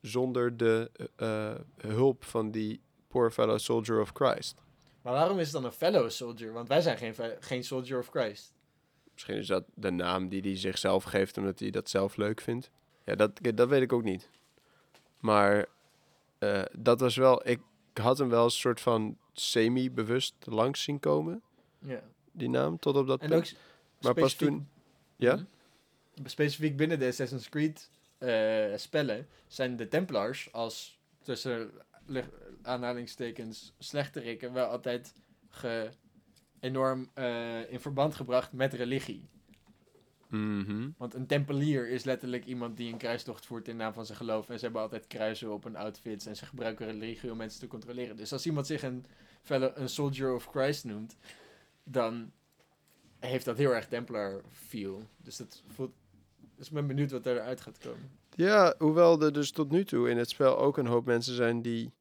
zonder 0.00 0.56
de 0.56 0.90
eh, 1.16 1.50
eh, 1.50 1.58
hulp 1.76 2.24
van 2.24 2.50
die 2.50 2.80
poor 3.08 3.30
fellow 3.30 3.58
soldier 3.58 4.00
of 4.00 4.10
Christ. 4.14 4.62
Maar 5.02 5.12
waarom 5.12 5.38
is 5.38 5.44
het 5.44 5.52
dan 5.52 5.64
een 5.64 5.72
fellow 5.72 6.10
soldier? 6.10 6.52
Want 6.52 6.68
wij 6.68 6.80
zijn 6.80 6.96
geen, 6.98 7.14
geen 7.40 7.64
soldier 7.64 7.98
of 7.98 8.08
Christ. 8.08 8.52
Misschien 9.12 9.36
is 9.36 9.46
dat 9.46 9.64
de 9.74 9.90
naam 9.90 10.28
die 10.28 10.40
hij 10.40 10.56
zichzelf 10.56 11.04
geeft 11.04 11.38
omdat 11.38 11.58
hij 11.58 11.70
dat 11.70 11.88
zelf 11.88 12.16
leuk 12.16 12.40
vindt. 12.40 12.70
Ja, 13.04 13.14
dat, 13.14 13.30
dat 13.54 13.68
weet 13.68 13.82
ik 13.82 13.92
ook 13.92 14.02
niet. 14.02 14.30
Maar 15.18 15.66
eh, 16.38 16.62
dat 16.72 17.00
was 17.00 17.16
wel... 17.16 17.48
Ik 17.48 17.60
had 17.92 18.18
hem 18.18 18.28
wel 18.28 18.44
een 18.44 18.50
soort 18.50 18.80
van 18.80 19.18
semi-bewust 19.32 20.34
langs 20.40 20.82
zien 20.82 21.00
komen, 21.00 21.42
Ja. 21.78 22.02
die 22.32 22.48
naam, 22.48 22.78
tot 22.78 22.96
op 22.96 23.06
dat 23.06 23.20
En 23.20 23.28
punt. 23.28 23.54
ook 23.54 24.02
Maar 24.02 24.14
pas 24.14 24.34
toen... 24.34 24.68
Ja? 25.16 25.34
Mhm. 25.34 25.44
Specifiek 26.24 26.76
binnen 26.76 26.98
de 26.98 27.06
Assassin's 27.06 27.48
Creed 27.48 27.90
eh, 28.20 28.76
spellen 28.76 29.28
zijn 29.46 29.76
de 29.76 29.88
Templars 29.88 30.52
als 30.52 31.00
tussen 31.22 31.70
aanhalingstekens 32.62 33.74
slechterikken 33.78 34.52
wel 34.52 34.66
altijd 34.66 35.14
ge, 35.48 35.90
enorm 36.60 37.10
eh, 37.14 37.72
in 37.72 37.80
verband 37.80 38.14
gebracht 38.14 38.52
met 38.52 38.72
religie. 38.72 39.28
Mhm. 40.28 40.90
Want 40.96 41.14
een 41.14 41.26
tempelier 41.26 41.88
is 41.88 42.04
letterlijk 42.04 42.44
iemand 42.44 42.76
die 42.76 42.92
een 42.92 42.98
kruistocht 42.98 43.46
voert 43.46 43.68
in 43.68 43.76
naam 43.76 43.92
van 43.92 44.06
zijn 44.06 44.18
geloof. 44.18 44.48
En 44.48 44.58
ze 44.58 44.64
hebben 44.64 44.82
altijd 44.82 45.06
kruisen 45.06 45.52
op 45.52 45.64
hun 45.64 45.76
outfits. 45.76 46.26
En 46.26 46.36
ze 46.36 46.46
gebruiken 46.46 46.86
religie 46.86 47.30
om 47.30 47.36
mensen 47.36 47.60
te 47.60 47.66
controleren. 47.66 48.16
Dus 48.16 48.32
als 48.32 48.46
iemand 48.46 48.66
zich 48.66 48.82
een, 48.82 49.04
een 49.48 49.88
soldier 49.88 50.34
of 50.34 50.44
Christ 50.44 50.84
noemt, 50.84 51.16
dan 51.84 52.32
heeft 53.18 53.44
dat 53.44 53.56
heel 53.56 53.74
erg 53.74 53.86
Templar 53.86 54.40
feel. 54.50 55.02
Dus 55.16 55.36
dat 55.36 55.62
voelt. 55.66 55.92
Dus 56.60 56.68
ik 56.68 56.74
ben 56.74 56.86
benieuwd 56.86 57.10
wat 57.10 57.26
eruit 57.26 57.60
gaat 57.60 57.78
komen. 57.78 58.10
Ja, 58.34 58.74
hoewel 58.78 59.22
er 59.22 59.32
dus 59.32 59.50
tot 59.50 59.70
nu 59.70 59.84
toe 59.84 60.10
in 60.10 60.18
het 60.18 60.30
spel 60.30 60.58
ook 60.58 60.76
een 60.76 60.86
hoop 60.86 61.06
mensen 61.06 61.34
zijn 61.34 61.62
die 61.62 61.92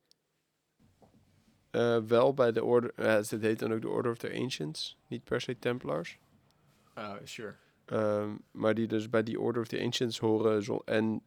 eh, 1.69 1.97
wel 1.97 2.33
bij 2.33 2.51
de 2.51 2.63
Order... 2.63 2.91
Uh, 2.95 3.05
het 3.05 3.29
heet 3.29 3.59
dan 3.59 3.73
ook 3.73 3.81
de 3.81 3.89
Order 3.89 4.11
of 4.11 4.17
the 4.17 4.33
Ancients, 4.33 4.97
niet 5.07 5.23
per 5.23 5.41
se 5.41 5.59
Templars. 5.59 6.17
Ah, 6.93 7.15
sure. 7.23 7.55
Ehm, 7.85 8.29
maar 8.51 8.73
die 8.73 8.87
dus 8.87 9.09
bij 9.09 9.23
die 9.23 9.39
Order 9.39 9.61
of 9.61 9.67
the 9.67 9.81
Ancients 9.81 10.19
horen 10.19 10.63
zo- 10.63 10.81
en 10.85 11.21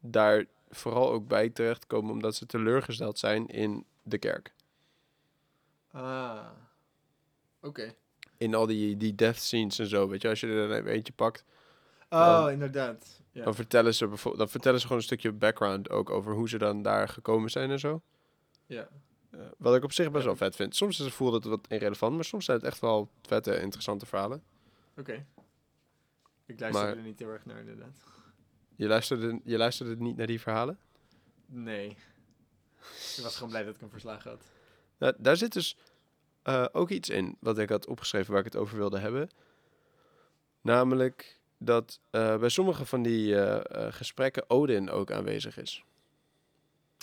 daar 0.00 0.44
vooral 0.68 1.12
ook 1.12 1.28
bij 1.28 1.50
terechtkomen 1.50 2.10
omdat 2.10 2.34
ze 2.34 2.46
teleurgesteld 2.46 3.18
zijn 3.18 3.46
in 3.46 3.84
de 4.02 4.18
kerk. 4.18 4.54
Ah. 5.90 6.50
Oké. 7.60 7.94
In 8.36 8.54
al 8.54 8.66
die, 8.66 8.96
die 8.96 9.14
death 9.14 9.36
scenes 9.36 9.78
en 9.78 9.86
zo, 9.86 10.08
weet 10.08 10.22
je, 10.22 10.28
als 10.28 10.40
je 10.40 10.46
er 10.46 10.70
een 10.70 10.86
eentje 10.86 11.12
pakt, 11.12 11.44
Oh, 12.08 12.18
Dan- 12.40 12.50
inderdaad. 12.50 13.20
Ja. 13.32 13.44
dan, 13.44 13.54
vertellen 13.54 13.94
ze 13.94 14.08
dan 14.36 14.48
vertellen 14.48 14.76
ze 14.78 14.82
gewoon 14.86 14.98
een 14.98 15.06
stukje 15.08 15.32
background 15.32 15.90
ook 15.90 16.10
over 16.10 16.32
hoe 16.34 16.48
ze 16.48 16.58
dan 16.58 16.82
daar 16.82 17.08
gekomen 17.08 17.50
zijn 17.50 17.70
en 17.70 17.78
zo. 17.78 18.02
ja. 18.66 18.88
Eh, 19.30 19.40
wat 19.58 19.74
ik 19.76 19.84
op 19.84 19.92
zich 19.92 20.06
best 20.10 20.22
Ja. 20.22 20.28
wel 20.28 20.36
vet 20.36 20.56
vind. 20.56 20.76
Soms 20.76 20.98
is 20.98 21.04
het, 21.04 21.14
voelt 21.14 21.32
het 21.32 21.44
wat 21.44 21.66
irrelevant, 21.68 22.14
maar 22.14 22.24
soms 22.24 22.44
zijn 22.44 22.56
het 22.56 22.66
echt 22.66 22.80
wel 22.80 23.10
vette, 23.22 23.60
interessante 23.60 24.06
verhalen. 24.06 24.42
Oké. 24.96 25.26
Ik 26.46 26.60
luister 26.60 26.84
Maar- 26.84 26.96
er 26.96 27.02
niet 27.02 27.18
heel 27.18 27.28
erg 27.28 27.44
naar, 27.46 27.58
inderdaad. 27.58 27.98
Je 28.76 28.86
luisterde, 28.86 29.40
je 29.44 29.56
luisterde 29.56 29.96
niet 29.96 30.16
naar 30.16 30.26
die 30.26 30.40
verhalen? 30.40 30.78
Nee. 31.46 31.88
Ik 33.16 33.22
was 33.22 33.34
gewoon 33.34 33.48
blij 33.48 33.64
dat 33.64 33.74
ik 33.74 33.80
een 33.80 33.90
verslagen 33.90 34.30
had. 34.30 34.42
Nou, 34.98 35.14
daar 35.18 35.36
zit 35.36 35.52
dus 35.52 35.76
eh, 36.42 36.66
ook 36.72 36.90
iets 36.90 37.08
in 37.08 37.36
wat 37.40 37.58
ik 37.58 37.68
had 37.68 37.86
opgeschreven 37.86 38.30
waar 38.30 38.40
ik 38.46 38.52
het 38.52 38.56
over 38.62 38.76
wilde 38.76 38.98
hebben. 38.98 39.28
Namelijk 40.60 41.37
dat 41.58 42.00
eh, 42.10 42.38
bij 42.38 42.48
sommige 42.48 42.86
van 42.86 43.02
die 43.02 43.34
eh, 43.36 43.86
eh, 43.86 43.92
gesprekken 43.92 44.50
Odin 44.50 44.90
ook 44.90 45.10
aanwezig 45.10 45.58
is. 45.58 45.84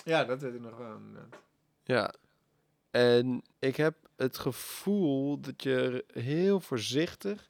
Ja, 0.03 0.23
dat 0.23 0.41
weet 0.41 0.53
ik 0.53 0.61
nog 0.61 0.77
wel, 0.77 0.95
inderdaad. 0.95 1.39
Ja. 1.83 2.13
En 2.91 3.43
ik 3.59 3.75
heb 3.75 3.95
het 4.15 4.37
gevoel 4.37 5.39
dat 5.39 5.63
je 5.63 6.05
heel 6.13 6.59
voorzichtig 6.59 7.49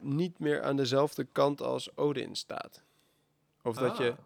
niet 0.00 0.38
meer 0.38 0.62
aan 0.62 0.76
dezelfde 0.76 1.24
kant 1.24 1.60
als 1.60 1.96
Odin 1.96 2.36
staat. 2.36 2.82
Of 3.62 3.76
dat 3.76 3.96
je 3.96 4.10
Ah. 4.10 4.18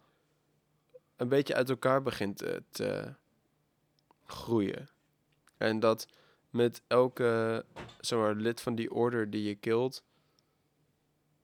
een 1.16 1.28
beetje 1.28 1.54
uit 1.54 1.70
elkaar 1.70 2.02
begint 2.02 2.36
te, 2.36 2.62
te 2.70 3.14
groeien. 4.26 4.88
En 5.56 5.80
dat 5.80 6.06
met 6.50 6.82
elke 6.86 7.64
zeg 8.00 8.18
maar, 8.18 8.34
lid 8.34 8.60
van 8.60 8.74
die 8.74 8.90
order 8.92 9.30
die 9.30 9.42
je 9.42 9.54
kilt, 9.54 10.02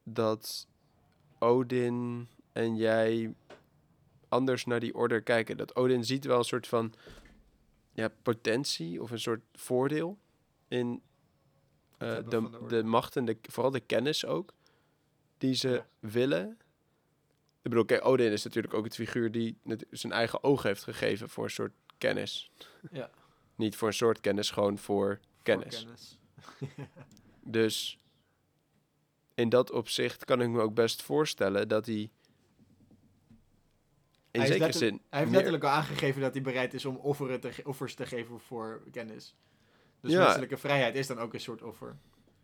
dat 0.09 0.67
Odin 1.39 2.29
en 2.53 2.77
jij 2.77 3.35
anders 4.29 4.65
naar 4.65 4.81
die 4.81 4.95
order 4.95 5.23
kijken. 5.23 5.57
Dat 5.57 5.77
Odin 5.77 6.05
ziet 6.05 6.25
wel 6.25 6.39
een 6.39 6.45
soort 6.45 6.67
van 6.67 6.93
ja, 7.93 8.09
potentie 8.23 9.03
of 9.03 9.11
een 9.11 9.21
soort 9.21 9.43
voordeel 9.53 10.19
in 10.69 11.03
eh, 11.99 12.17
de, 12.29 12.67
de 12.69 12.83
macht 12.83 13.17
en 13.17 13.25
de, 13.25 13.37
vooral 13.43 13.71
de 13.73 13.81
kennis 13.81 14.25
ook, 14.27 14.53
die 15.39 15.55
ze 15.55 15.69
Ja. 15.69 15.87
willen. 15.99 16.51
Ik 17.63 17.71
bedoel, 17.73 17.85
kijk, 17.85 18.05
Odin 18.05 18.33
is 18.33 18.45
natuurlijk 18.45 18.75
ook 18.75 18.85
het 18.85 18.95
figuur 18.95 19.31
die 19.33 19.59
zijn 19.91 20.13
eigen 20.13 20.43
oog 20.45 20.63
heeft 20.63 20.83
gegeven 20.83 21.29
voor 21.29 21.45
een 21.45 21.51
soort 21.51 21.73
kennis. 21.99 22.51
Ja. 22.91 23.11
Niet 23.55 23.77
voor 23.77 23.89
een 23.89 23.95
soort 23.95 24.21
kennis, 24.21 24.51
gewoon 24.51 24.79
voor 24.79 25.21
kennis. 25.43 25.87
Dus 27.43 27.99
in 29.37 29.49
dat 29.49 29.71
opzicht 29.71 30.25
kan 30.25 30.40
ik 30.40 30.49
me 30.49 30.61
ook 30.61 30.75
best 30.75 31.02
voorstellen 31.02 31.69
dat 31.69 31.87
hij 31.87 32.11
in 34.31 34.40
Hij 34.40 34.47
zekere 34.47 34.73
zin 34.73 35.02
Hij 35.11 35.21
heeft 35.21 35.33
letterlijk 35.33 35.64
al 35.64 35.71
aangegeven 35.71 36.21
dat 36.21 36.33
hij 36.33 36.43
bereid 36.43 36.75
is 36.75 36.85
om 36.85 36.97
offeren 36.97 37.40
te 37.40 37.50
offers 37.64 37.95
te 37.95 38.07
geven 38.07 38.40
voor 38.40 38.83
kennis. 38.93 39.35
Dus 40.00 40.12
Ja. 40.12 40.25
menselijke 40.25 40.57
vrijheid 40.57 40.95
is 40.95 41.07
dan 41.07 41.19
ook 41.19 41.35
een 41.35 41.40
soort 41.40 41.62
offer. 41.62 41.97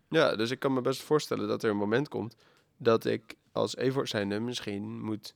Ja, 0.09 0.35
dus 0.35 0.51
ik 0.51 0.59
kan 0.59 0.73
me 0.73 0.81
best 0.81 1.01
voorstellen 1.01 1.47
dat 1.47 1.63
er 1.63 1.69
een 1.69 1.77
moment 1.77 2.07
komt 2.07 2.35
dat 2.77 3.05
ik 3.05 3.35
als 3.51 3.75
Eivor 3.75 4.07
zijnde 4.07 4.39
misschien 4.39 5.01
moet 5.01 5.35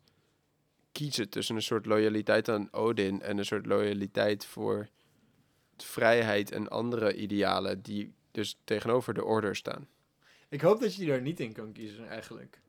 kiezen 0.91 1.29
tussen 1.29 1.55
een 1.55 1.61
soort 1.61 1.85
loyaliteit 1.85 2.49
aan 2.49 2.67
Odin 2.73 3.21
en 3.21 3.37
een 3.37 3.45
soort 3.45 3.65
loyaliteit 3.65 4.45
voor 4.45 4.87
vrijheid 5.77 6.51
en 6.51 6.67
andere 6.67 7.15
idealen 7.15 7.81
die 7.81 8.13
dus 8.31 8.57
tegenover 8.63 9.13
de 9.13 9.23
order 9.23 9.55
staan. 9.55 9.87
Ik 10.49 10.61
hoop 10.61 10.79
dat 10.79 10.95
je 10.95 11.05
daar 11.05 11.21
niet 11.21 11.39
in 11.39 11.53
kan 11.53 11.71
kiezen, 11.71 12.07
eigenlijk. 12.07 12.59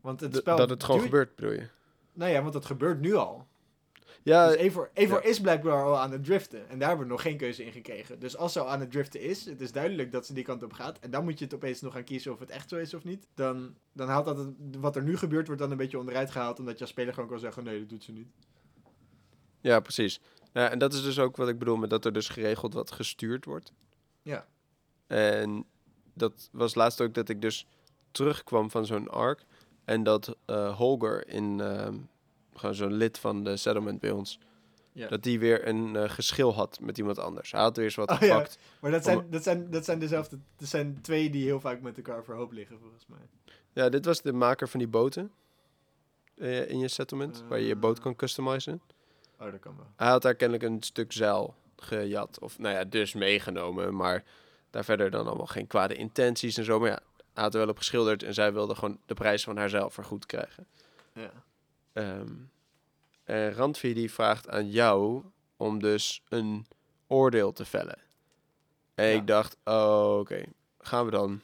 Want 0.00 0.20
het 0.20 0.36
spel... 0.36 0.56
dat 0.56 0.70
het 0.70 0.84
gewoon 0.84 1.00
gebeurt, 1.00 1.34
bedoel 1.34 1.52
je? 1.52 1.68
Nou 2.12 2.32
ja, 2.32 2.40
want 2.40 2.52
dat 2.52 2.64
gebeurt 2.64 3.00
nu 3.00 3.14
al. 3.14 3.46
Ja, 4.22 4.46
dus 4.46 4.56
Evor, 4.56 4.90
Evor 4.94 5.22
ja. 5.22 5.28
is 5.28 5.40
blijkbaar 5.40 5.84
al 5.84 5.98
aan 5.98 6.12
het 6.12 6.24
driften. 6.24 6.68
En 6.68 6.78
daar 6.78 6.88
hebben 6.88 7.06
we 7.06 7.12
nog 7.12 7.22
geen 7.22 7.36
keuze 7.36 7.64
in 7.64 7.72
gekregen. 7.72 8.18
Dus 8.18 8.36
als 8.36 8.52
ze 8.52 8.60
al 8.60 8.68
aan 8.68 8.80
het 8.80 8.90
driften 8.90 9.20
is, 9.20 9.44
het 9.44 9.60
is 9.60 9.72
duidelijk 9.72 10.12
dat 10.12 10.26
ze 10.26 10.34
die 10.34 10.44
kant 10.44 10.62
op 10.62 10.72
gaat. 10.72 10.98
En 10.98 11.10
dan 11.10 11.24
moet 11.24 11.38
je 11.38 11.44
het 11.44 11.54
opeens 11.54 11.80
nog 11.80 11.92
gaan 11.92 12.04
kiezen 12.04 12.32
of 12.32 12.38
het 12.38 12.50
echt 12.50 12.68
zo 12.68 12.76
is 12.76 12.94
of 12.94 13.04
niet. 13.04 13.26
Dan, 13.34 13.74
dan 13.92 14.08
haalt 14.08 14.24
dat 14.24 14.38
het, 14.38 14.48
wat 14.78 14.96
er 14.96 15.02
nu 15.02 15.16
gebeurt, 15.16 15.46
wordt 15.46 15.62
dan 15.62 15.70
een 15.70 15.76
beetje 15.76 15.98
onderuit 15.98 16.30
gehaald. 16.30 16.58
Omdat 16.58 16.74
je 16.74 16.80
als 16.80 16.90
speler 16.90 17.14
gewoon 17.14 17.28
kan 17.28 17.38
zeggen, 17.38 17.64
nee, 17.64 17.78
dat 17.78 17.88
doet 17.88 18.04
ze 18.04 18.12
niet. 18.12 18.28
Ja, 19.60 19.80
precies. 19.80 20.20
Ja, 20.52 20.70
en 20.70 20.78
dat 20.78 20.92
is 20.92 21.02
dus 21.02 21.18
ook 21.18 21.36
wat 21.36 21.48
ik 21.48 21.58
bedoel 21.58 21.76
met 21.76 21.90
dat 21.90 22.04
er 22.04 22.12
dus 22.12 22.28
geregeld 22.28 22.74
wat 22.74 22.90
gestuurd 22.90 23.44
wordt. 23.44 23.72
Ja. 24.22 24.46
En 25.06 25.64
dat 26.20 26.48
was 26.52 26.74
laatst 26.74 27.00
ook 27.00 27.14
dat 27.14 27.28
ik 27.28 27.40
dus 27.42 27.66
terugkwam 28.10 28.70
van 28.70 28.86
zo'n 28.86 29.08
arc. 29.08 29.44
En 29.84 30.02
dat 30.02 30.36
eh, 30.44 30.76
Holger 30.76 31.28
in 31.28 31.60
ehm, 31.60 31.94
gewoon 32.54 32.74
zo'n 32.74 32.92
lid 32.92 33.18
van 33.18 33.44
de 33.44 33.56
settlement 33.56 34.00
bij 34.00 34.10
ons. 34.10 34.38
Ja. 34.92 35.08
Dat 35.08 35.22
die 35.22 35.38
weer 35.38 35.68
een 35.68 35.96
eh, 35.96 36.10
geschil 36.10 36.54
had 36.54 36.80
met 36.80 36.98
iemand 36.98 37.18
anders. 37.18 37.52
Hij 37.52 37.60
had 37.60 37.76
weer 37.76 37.84
eens 37.84 37.94
wat 37.94 38.10
Oh, 38.10 38.18
ja. 38.18 38.26
gepakt. 38.34 38.58
Maar 38.80 38.90
dat 38.90 39.06
Om- 39.06 39.12
zijn, 39.12 39.30
dat, 39.30 39.42
zijn, 39.42 39.70
dat 39.70 39.84
zijn 39.84 39.98
dezelfde... 39.98 40.38
Dat 40.56 40.68
zijn 40.68 40.98
twee 41.02 41.30
die 41.30 41.44
heel 41.44 41.60
vaak 41.60 41.80
met 41.80 41.96
elkaar 41.96 42.18
overhoop 42.18 42.52
liggen, 42.52 42.78
volgens 42.80 43.06
mij. 43.06 43.18
Ja, 43.72 43.88
dit 43.88 44.04
was 44.04 44.22
de 44.22 44.32
maker 44.32 44.68
van 44.68 44.78
die 44.78 44.88
boten. 44.88 45.30
eh, 46.36 46.70
in 46.70 46.78
je 46.78 46.88
settlement. 46.88 47.44
waar 47.48 47.58
je 47.60 47.66
je 47.66 47.76
boot 47.76 47.98
kan 48.00 48.16
customizen. 48.16 48.80
Oh, 49.38 49.50
dat 49.50 49.60
kan 49.60 49.76
wel. 49.76 49.86
Hij 49.96 50.08
had 50.08 50.22
daar 50.22 50.34
kennelijk 50.34 50.64
een 50.70 50.82
stuk 50.82 51.12
zeil 51.12 51.54
gejat. 51.76 52.38
Of 52.40 52.58
nou 52.58 52.74
ja, 52.74 52.84
dus 52.84 53.14
meegenomen. 53.14 53.94
Maar 53.96 54.24
daar 54.70 54.84
verder 54.84 55.10
dan 55.10 55.26
allemaal 55.26 55.46
geen 55.46 55.66
kwade 55.66 55.94
intenties 55.94 56.56
en 56.56 56.64
zo. 56.64 56.78
Maar 56.78 56.88
ja, 56.90 57.00
hij 57.32 57.42
had 57.42 57.52
er 57.54 57.60
wel 57.60 57.68
op 57.68 57.78
geschilderd. 57.78 58.22
En 58.22 58.34
zij 58.34 58.52
wilde 58.52 58.74
gewoon 58.74 58.98
de 59.06 59.14
prijs 59.14 59.44
van 59.44 59.56
haar 59.56 59.68
zeil 59.68 59.90
vergoed 59.90 60.26
krijgen. 60.26 60.66
Ja. 61.12 61.30
Ehm 61.92 62.32
en 63.30 63.52
Randvi 63.52 63.94
die 63.94 64.12
vraagt 64.12 64.48
aan 64.48 64.70
jou 64.70 65.22
om 65.56 65.78
dus 65.78 66.22
een 66.28 66.66
oordeel 67.06 67.52
te 67.52 67.64
vellen. 67.64 67.98
En 68.94 69.06
Ja. 69.06 69.16
ik 69.16 69.26
dacht, 69.26 69.56
oh, 69.64 70.18
oké, 70.18 70.44
gaan 70.78 71.04
we 71.04 71.10
dan... 71.10 71.40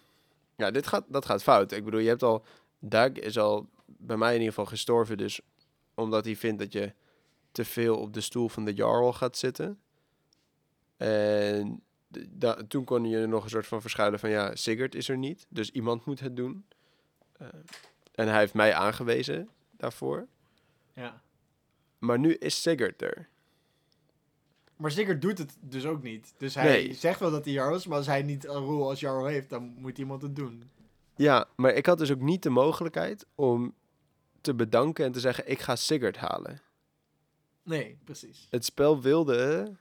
Ja, 0.56 0.70
dit 0.70 0.86
gaat, 0.86 1.04
dat 1.08 1.24
gaat 1.24 1.42
fout. 1.42 1.72
Ik 1.72 1.84
bedoel, 1.84 2.00
je 2.00 2.08
hebt 2.08 2.22
al... 2.22 2.44
Dag 2.78 3.12
is 3.12 3.38
al 3.38 3.68
bij 3.86 4.16
mij 4.16 4.28
in 4.28 4.38
ieder 4.38 4.48
geval 4.54 4.66
gestorven, 4.70 5.18
dus 5.18 5.40
omdat 5.94 6.24
hij 6.24 6.36
vindt 6.36 6.58
dat 6.58 6.72
je 6.72 6.92
te 7.52 7.64
veel 7.64 7.96
op 7.98 8.12
de 8.12 8.20
stoel 8.20 8.48
van 8.48 8.64
de 8.64 8.74
Jarl 8.74 9.12
gaat 9.12 9.36
zitten. 9.36 9.80
En 10.96 11.82
da- 12.28 12.62
toen 12.68 12.84
kon 12.84 13.04
je 13.08 13.26
nog 13.26 13.44
een 13.44 13.50
soort 13.50 13.66
van 13.66 13.80
verschuilen 13.80 14.18
van, 14.18 14.30
ja, 14.30 14.54
Sigurd 14.56 14.94
is 14.94 15.08
er 15.08 15.16
niet, 15.18 15.46
dus 15.48 15.70
iemand 15.70 16.04
moet 16.04 16.20
het 16.20 16.36
doen. 16.36 16.64
Eh, 17.32 17.46
en 18.14 18.28
hij 18.28 18.38
heeft 18.38 18.54
mij 18.54 18.74
aangewezen 18.74 19.48
daarvoor. 19.70 20.26
ja. 20.92 21.24
Maar 21.98 22.18
nu 22.18 22.34
is 22.34 22.62
Sigurd 22.62 23.02
er. 23.02 23.28
Maar 24.76 24.90
Sigurd 24.90 25.22
doet 25.22 25.38
het 25.38 25.56
dus 25.60 25.86
ook 25.86 26.02
niet. 26.02 26.34
Dus 26.38 26.54
hij 26.54 26.64
Nee. 26.64 26.94
zegt 26.94 27.20
wel 27.20 27.30
dat 27.30 27.44
hij 27.44 27.54
Jarl 27.54 27.74
is, 27.74 27.86
maar 27.86 27.96
als 27.96 28.06
hij 28.06 28.22
niet 28.22 28.44
een 28.46 28.54
rol 28.64 28.88
als 28.88 29.00
Jarl 29.00 29.26
heeft, 29.26 29.50
dan 29.50 29.62
moet 29.78 29.98
iemand 29.98 30.22
het 30.22 30.36
doen. 30.36 30.70
Ja, 31.16 31.48
maar 31.56 31.72
ik 31.72 31.86
had 31.86 31.98
dus 31.98 32.10
ook 32.12 32.20
niet 32.20 32.42
de 32.42 32.50
mogelijkheid 32.50 33.26
om 33.34 33.74
te 34.40 34.54
bedanken 34.54 35.04
en 35.04 35.12
te 35.12 35.20
zeggen: 35.20 35.50
ik 35.50 35.60
ga 35.60 35.76
Sigurd 35.76 36.16
halen. 36.16 36.60
Nee, 37.62 37.98
precies. 38.04 38.46
Het 38.50 38.64
spel 38.64 39.00
wilde, 39.00 39.72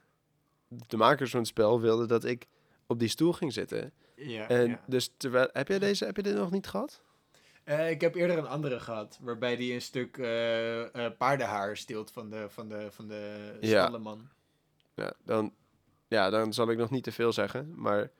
de 0.68 0.98
makers 0.98 1.32
van 1.32 1.40
het 1.40 1.50
spel 1.50 1.82
wilden 1.82 2.08
dat 2.08 2.24
ik 2.26 2.48
op 2.88 3.00
die 3.00 3.08
stoel 3.10 3.34
ging 3.34 3.54
zitten. 3.54 3.92
Ja, 4.16 4.48
En 4.50 4.68
ja. 4.70 4.84
dus 4.88 5.12
terwijl, 5.18 5.50
heb 5.52 5.68
jij 5.68 5.80
deze, 5.80 6.06
heb 6.06 6.16
je 6.16 6.24
dit 6.24 6.36
nog 6.36 6.52
niet 6.52 6.68
gehad? 6.68 7.02
Eh, 7.64 7.90
ik 7.90 8.02
heb 8.02 8.16
eerder 8.16 8.38
een 8.38 8.48
andere 8.48 8.80
gehad, 8.80 9.20
waarbij 9.22 9.56
hij 9.56 9.74
een 9.74 9.82
stuk 9.82 10.18
eh, 10.18 11.06
eh, 11.06 11.12
paardenhaar 11.18 11.78
steelt 11.78 12.12
van 12.12 12.30
de, 12.30 12.46
van 12.50 12.70
de, 12.70 12.88
van 12.92 13.08
de 13.08 13.58
Ja. 13.62 13.82
stallenman. 13.82 14.30
Ja, 14.94 15.14
dan, 15.24 15.54
ja, 16.08 16.30
dan 16.30 16.54
zal 16.54 16.70
ik 16.70 16.78
nog 16.78 16.90
niet 16.90 17.04
te 17.04 17.12
veel 17.12 17.34
zeggen. 17.34 17.72
Maar 17.76 18.12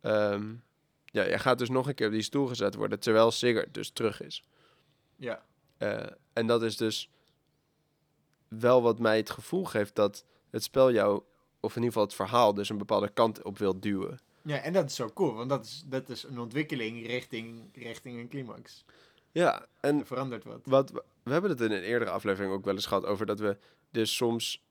ehm, 0.00 0.54
ja, 1.04 1.26
jij 1.26 1.38
gaat 1.38 1.58
dus 1.58 1.68
nog 1.68 1.88
een 1.88 1.94
keer 1.94 2.06
op 2.06 2.12
die 2.12 2.22
stoel 2.22 2.46
gezet 2.46 2.74
worden, 2.74 3.00
terwijl 3.00 3.30
Sigurd 3.30 3.74
dus 3.74 3.90
terug 3.90 4.22
is. 4.22 4.44
Ja. 5.16 5.42
En 6.32 6.46
dat 6.46 6.62
is 6.62 6.76
dus 6.76 7.10
wel 8.48 8.82
wat 8.82 8.98
mij 8.98 9.16
het 9.16 9.30
gevoel 9.30 9.64
geeft 9.64 9.94
dat 9.94 10.24
het 10.50 10.62
spel 10.62 10.92
jou, 10.92 11.22
of 11.60 11.70
in 11.76 11.82
ieder 11.82 11.86
geval 11.92 12.02
het 12.02 12.14
verhaal, 12.14 12.54
dus 12.54 12.68
een 12.68 12.78
bepaalde 12.78 13.08
kant 13.08 13.42
op 13.42 13.58
wil 13.58 13.80
duwen. 13.80 14.18
ja, 14.42 14.56
en 14.56 14.72
dat 14.72 14.84
is 14.90 14.94
zo 14.94 15.08
cool, 15.14 15.34
want 15.34 15.48
dat 15.48 15.64
is, 15.64 15.84
dat 15.86 16.08
is 16.08 16.22
een 16.22 16.38
ontwikkeling 16.38 17.06
richting, 17.06 17.68
richting 17.74 18.18
een 18.18 18.28
climax. 18.28 18.84
Ja, 19.32 19.66
en 19.80 19.98
Er 19.98 20.06
verandert 20.06 20.44
wat. 20.44 20.60
wat, 20.64 20.90
we- 20.90 21.04
hebben 21.30 21.50
het 21.50 21.60
in 21.60 21.70
een 21.72 21.82
eerdere 21.82 22.10
aflevering 22.10 22.52
ook 22.52 22.64
wel 22.64 22.74
eens 22.74 22.86
gehad 22.86 23.04
over 23.04 23.26
dat 23.26 23.38
we 23.38 23.56
dus 23.90 24.16
soms 24.16 24.62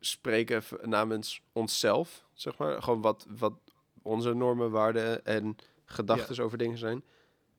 spreken 0.00 0.62
namens 0.82 1.42
onszelf, 1.52 2.24
zeg 2.32 2.56
maar. 2.58 2.82
Gewoon 2.82 3.00
wat, 3.00 3.26
wat 3.38 3.52
onze 4.02 4.34
normen, 4.34 4.70
waarden 4.70 5.24
en 5.24 5.56
gedachten 5.84 6.44
over 6.44 6.58
dingen 6.58 6.78
zijn. 6.78 7.04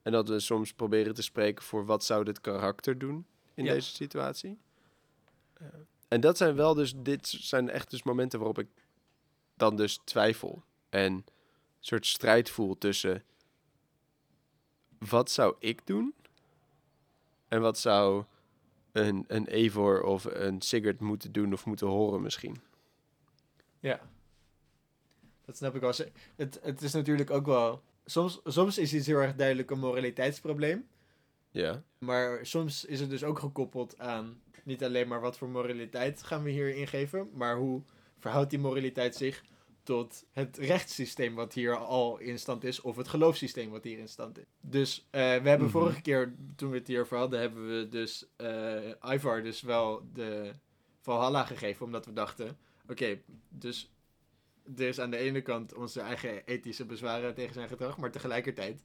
En 0.02 0.12
dat 0.12 0.28
we 0.28 0.40
soms 0.40 0.72
proberen 0.72 1.14
te 1.14 1.22
spreken 1.22 1.64
voor 1.64 1.84
wat 1.86 2.04
zou 2.04 2.24
dit 2.24 2.40
karakter 2.40 2.98
doen 2.98 3.26
in 3.54 3.64
Ja. 3.64 3.72
deze 3.72 3.90
situatie. 3.90 4.58
En 6.12 6.20
dat 6.20 6.36
zijn 6.36 6.54
wel 6.54 6.74
dus, 6.74 6.94
dit 6.96 7.26
zijn 7.26 7.70
echt 7.70 7.90
dus 7.90 8.02
momenten 8.02 8.38
waarop 8.38 8.58
ik 8.58 8.68
dan 9.54 9.76
dus 9.76 10.00
twijfel. 10.04 10.62
En 10.88 11.12
een 11.12 11.24
soort 11.80 12.06
strijd 12.06 12.50
voel 12.50 12.78
tussen 12.78 13.22
wat 14.98 15.30
zou 15.30 15.54
ik 15.58 15.86
doen? 15.86 16.14
En 17.48 17.60
wat 17.60 17.78
zou 17.78 18.24
een, 18.92 19.24
een 19.28 19.46
Evor 19.46 20.02
of 20.02 20.24
een 20.24 20.60
Sigurd 20.60 21.00
moeten 21.00 21.32
doen 21.32 21.52
of 21.52 21.66
moeten 21.66 21.86
horen 21.86 22.22
misschien? 22.22 22.60
Ja. 23.80 24.00
Dat 25.44 25.56
snap 25.56 25.74
ik 25.74 25.80
wel. 25.80 25.94
Het, 26.36 26.58
het 26.62 26.82
is 26.82 26.92
natuurlijk 26.92 27.30
ook 27.30 27.46
wel... 27.46 27.82
Soms, 28.04 28.40
soms 28.44 28.78
is 28.78 28.94
iets 28.94 29.06
heel 29.06 29.18
erg 29.18 29.34
duidelijk 29.36 29.70
een 29.70 29.78
moraliteitsprobleem. 29.78 30.88
Ja. 31.52 31.82
Maar 31.98 32.46
soms 32.46 32.84
is 32.84 33.00
het 33.00 33.10
dus 33.10 33.24
ook 33.24 33.38
gekoppeld 33.38 33.98
aan 33.98 34.40
niet 34.64 34.84
alleen 34.84 35.08
maar 35.08 35.20
wat 35.20 35.38
voor 35.38 35.48
moraliteit 35.48 36.22
gaan 36.22 36.42
we 36.42 36.50
hier 36.50 36.74
ingeven, 36.76 37.30
maar 37.32 37.56
hoe 37.56 37.82
verhoudt 38.18 38.50
die 38.50 38.58
moraliteit 38.58 39.14
zich 39.16 39.44
tot 39.82 40.24
het 40.32 40.56
rechtssysteem 40.56 41.34
wat 41.34 41.52
hier 41.54 41.76
al 41.76 42.18
in 42.18 42.38
stand 42.38 42.64
is, 42.64 42.80
of 42.80 42.96
het 42.96 43.08
geloofssysteem 43.08 43.70
wat 43.70 43.84
hier 43.84 43.98
in 43.98 44.08
stand 44.08 44.38
is. 44.38 44.44
Dus 44.60 45.06
eh, 45.10 45.20
we 45.20 45.48
hebben 45.48 45.58
Mhm. 45.68 45.68
vorige 45.70 46.00
keer, 46.00 46.34
toen 46.56 46.70
we 46.70 46.76
het 46.78 46.86
hierover 46.86 47.16
hadden, 47.18 47.40
hebben 47.40 47.78
we 47.78 47.88
dus 47.88 48.26
eh 48.36 49.12
Ivar 49.14 49.42
dus 49.42 49.60
wel 49.60 50.08
de 50.12 50.52
Valhalla 51.00 51.44
gegeven, 51.44 51.86
omdat 51.86 52.06
we 52.06 52.12
dachten, 52.12 52.58
oké, 52.88 53.20
dus 53.48 53.92
er 54.76 54.88
is 54.88 55.00
aan 55.00 55.10
de 55.10 55.16
ene 55.16 55.40
kant 55.40 55.74
onze 55.74 56.00
eigen 56.00 56.46
ethische 56.46 56.84
bezwaren 56.86 57.34
tegen 57.34 57.54
zijn 57.54 57.68
gedrag, 57.68 57.98
maar 57.98 58.10
tegelijkertijd 58.10 58.82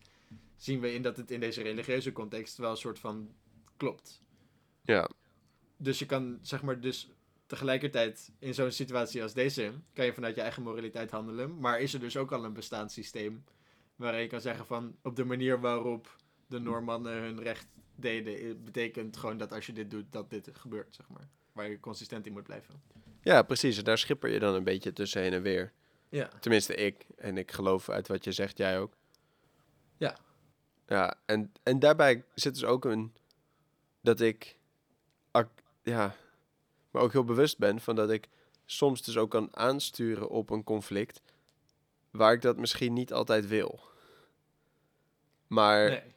zien 0.55 0.79
we 0.79 0.93
in 0.93 1.01
dat 1.01 1.17
het 1.17 1.31
in 1.31 1.39
deze 1.39 1.61
religieuze 1.61 2.11
context 2.11 2.57
wel 2.57 2.71
een 2.71 2.77
soort 2.77 2.99
van 2.99 3.33
klopt. 3.77 4.21
Ja, 4.81 5.09
Dus 5.77 5.99
je 5.99 6.05
kan, 6.05 6.39
zeg 6.41 6.61
maar, 6.61 6.79
dus 6.79 7.09
tegelijkertijd 7.45 8.31
in 8.39 8.53
zo'n 8.53 8.71
situatie 8.71 9.23
als 9.23 9.33
deze, 9.33 9.73
kan 9.93 10.05
je 10.05 10.13
vanuit 10.13 10.35
je 10.35 10.41
eigen 10.41 10.63
moraliteit 10.63 11.11
handelen, 11.11 11.59
maar 11.59 11.79
is 11.79 11.93
er 11.93 11.99
dus 11.99 12.17
ook 12.17 12.31
al 12.31 12.43
een 12.43 12.53
bestaanssysteem 12.53 13.43
waarin 13.95 14.21
je 14.21 14.27
kan 14.27 14.41
zeggen 14.41 14.65
van, 14.65 14.95
op 15.01 15.15
de 15.15 15.23
manier 15.23 15.59
waarop 15.59 16.15
de 16.47 16.59
Noormannen 16.59 17.21
hun 17.21 17.41
recht 17.41 17.67
deden, 17.95 18.63
betekent 18.63 19.17
gewoon 19.17 19.37
dat 19.37 19.53
als 19.53 19.65
je 19.65 19.73
dit 19.73 19.91
doet, 19.91 20.05
dat 20.09 20.29
dit 20.29 20.49
gebeurt, 20.53 20.95
zeg 20.95 21.09
maar. 21.09 21.27
Waar 21.51 21.69
je 21.69 21.79
consistent 21.79 22.25
in 22.25 22.33
moet 22.33 22.43
blijven. 22.43 22.81
ja 23.21 23.41
precies. 23.41 23.77
En 23.77 23.83
daar 23.83 23.97
schipper 23.97 24.29
je 24.29 24.39
dan 24.39 24.53
een 24.55 24.63
beetje 24.63 24.93
tussen 24.93 25.21
heen 25.21 25.33
en 25.33 25.41
weer. 25.41 25.71
Ja. 26.09 26.29
Tenminste, 26.39 26.75
ik. 26.75 27.05
En 27.15 27.37
ik 27.37 27.51
geloof 27.51 27.89
uit 27.89 28.07
wat 28.07 28.23
je 28.23 28.31
zegt, 28.31 28.57
jij 28.57 28.79
ook. 28.79 28.97
Ja. 29.97 30.17
Ja, 30.87 31.15
en, 31.25 31.51
en 31.63 31.79
daarbij 31.79 32.25
zit 32.33 32.53
dus 32.53 32.63
ook 32.63 32.85
een... 32.85 33.15
Dat 34.01 34.19
ik... 34.19 34.57
ja, 35.83 36.15
me 36.91 36.99
ook 36.99 37.11
heel 37.11 37.23
bewust 37.23 37.57
ben 37.57 37.81
van 37.81 37.95
dat 37.95 38.09
ik 38.09 38.29
soms 38.65 39.01
dus 39.01 39.17
ook 39.17 39.31
kan 39.31 39.55
aansturen 39.55 40.29
op 40.29 40.49
een 40.49 40.63
conflict... 40.63 41.21
waar 42.11 42.33
ik 42.33 42.41
dat 42.41 42.57
misschien 42.57 42.93
niet 42.93 43.13
altijd 43.13 43.47
wil. 43.47 43.79
Maar 45.47 45.89
Nee. 45.89 46.15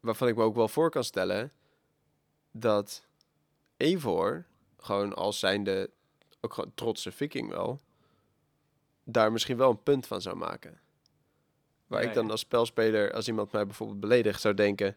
waarvan 0.00 0.28
ik 0.28 0.36
me 0.36 0.42
ook 0.42 0.54
wel 0.54 0.68
voor 0.68 0.90
kan 0.90 1.04
stellen... 1.04 1.52
dat 2.50 3.06
Eivor, 3.76 4.46
gewoon 4.76 5.14
als 5.14 5.38
zijnde... 5.38 5.90
ook 6.40 6.54
gewoon 6.54 6.74
trotse 6.74 7.12
viking 7.12 7.48
wel... 7.48 7.80
daar 9.04 9.32
misschien 9.32 9.56
wel 9.56 9.70
een 9.70 9.82
punt 9.82 10.06
van 10.06 10.20
zou 10.20 10.36
maken. 10.36 10.80
Waar 11.88 12.02
ik 12.02 12.14
dan 12.14 12.30
als 12.30 12.40
spelspeler, 12.40 13.12
als 13.12 13.28
iemand 13.28 13.52
mij 13.52 13.66
bijvoorbeeld 13.66 14.00
beledigt, 14.00 14.40
zou 14.40 14.54
denken... 14.54 14.96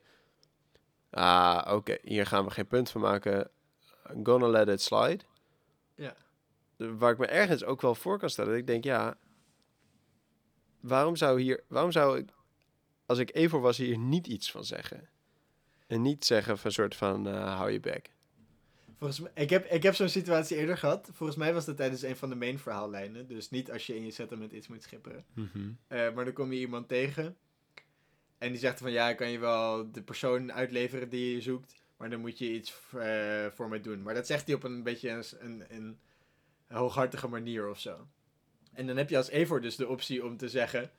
Ah, 1.09 1.73
oké, 1.73 1.97
hier 2.01 2.25
gaan 2.25 2.45
we 2.45 2.51
geen 2.51 2.67
punt 2.67 2.89
van 2.89 3.01
maken. 3.01 3.49
I'm 4.09 4.25
gonna 4.25 4.47
let 4.47 4.67
it 4.67 4.81
slide. 4.81 5.23
Ja. 5.95 6.15
Waar 6.77 7.11
ik 7.11 7.17
me 7.17 7.25
ergens 7.25 7.63
ook 7.63 7.81
wel 7.81 7.95
voor 7.95 8.19
kan 8.19 8.29
stellen. 8.29 8.51
Dat 8.51 8.59
ik 8.59 8.67
denk, 8.67 8.83
ja... 8.83 9.17
Waarom 10.79 11.15
zou 11.15 11.41
hier... 11.41 11.63
Waarom 11.67 11.91
zou 11.91 12.17
ik, 12.17 12.29
als 13.05 13.17
ik 13.19 13.35
Evor 13.35 13.61
was, 13.61 13.77
hier 13.77 13.97
niet 13.97 14.27
iets 14.27 14.51
van 14.51 14.65
zeggen? 14.65 15.09
En 15.87 16.01
niet 16.01 16.25
zeggen 16.25 16.57
van 16.57 16.71
soort 16.71 16.95
van, 16.95 17.27
eh, 17.27 17.55
hou 17.55 17.71
je 17.71 17.79
bek. 17.79 18.11
Volgens 19.01 19.19
mij, 19.19 19.31
ik 19.43 19.49
heb, 19.49 19.65
ik 19.65 19.83
heb 19.83 19.95
zo'n 19.95 20.09
situatie 20.09 20.57
eerder 20.57 20.77
gehad. 20.77 21.09
Volgens 21.13 21.37
mij 21.37 21.53
was 21.53 21.65
dat 21.65 21.77
tijdens 21.77 22.01
een 22.01 22.15
van 22.15 22.29
de 22.29 22.35
main 22.35 22.59
verhaallijnen. 22.59 23.27
Dus 23.27 23.49
niet 23.49 23.71
als 23.71 23.87
je 23.87 23.95
in 23.95 24.05
je 24.05 24.11
settlement 24.11 24.51
iets 24.51 24.67
moet 24.67 24.83
schipperen. 24.83 25.25
Eh, 25.87 26.13
maar 26.13 26.25
dan 26.25 26.33
kom 26.33 26.53
je 26.53 26.59
iemand 26.59 26.87
tegen. 26.87 27.37
En 28.37 28.49
die 28.49 28.59
zegt 28.59 28.79
van 28.79 28.91
ja, 28.91 29.13
kan 29.13 29.29
je 29.29 29.39
wel 29.39 29.91
de 29.91 30.01
persoon 30.01 30.53
uitleveren 30.53 31.09
die 31.09 31.33
je 31.33 31.41
zoekt. 31.41 31.75
Maar 31.97 32.09
dan 32.09 32.19
moet 32.19 32.37
je 32.37 32.53
iets 32.53 32.73
eh, 32.93 33.45
voor 33.53 33.69
mij 33.69 33.81
doen. 33.81 34.01
Maar 34.01 34.13
dat 34.13 34.27
zegt 34.27 34.45
hij 34.45 34.55
op 34.55 34.63
een 34.63 34.83
beetje 34.83 35.09
een, 35.09 35.23
een, 35.39 35.63
een 35.69 35.97
hooghartige 36.67 37.27
manier 37.27 37.69
of 37.69 37.79
zo. 37.79 38.07
En 38.73 38.87
dan 38.87 38.97
heb 38.97 39.09
je 39.09 39.17
als 39.17 39.29
Evor 39.29 39.61
dus 39.61 39.75
de 39.75 39.87
optie 39.87 40.25
om 40.25 40.37
te 40.37 40.49
zeggen... 40.49 40.91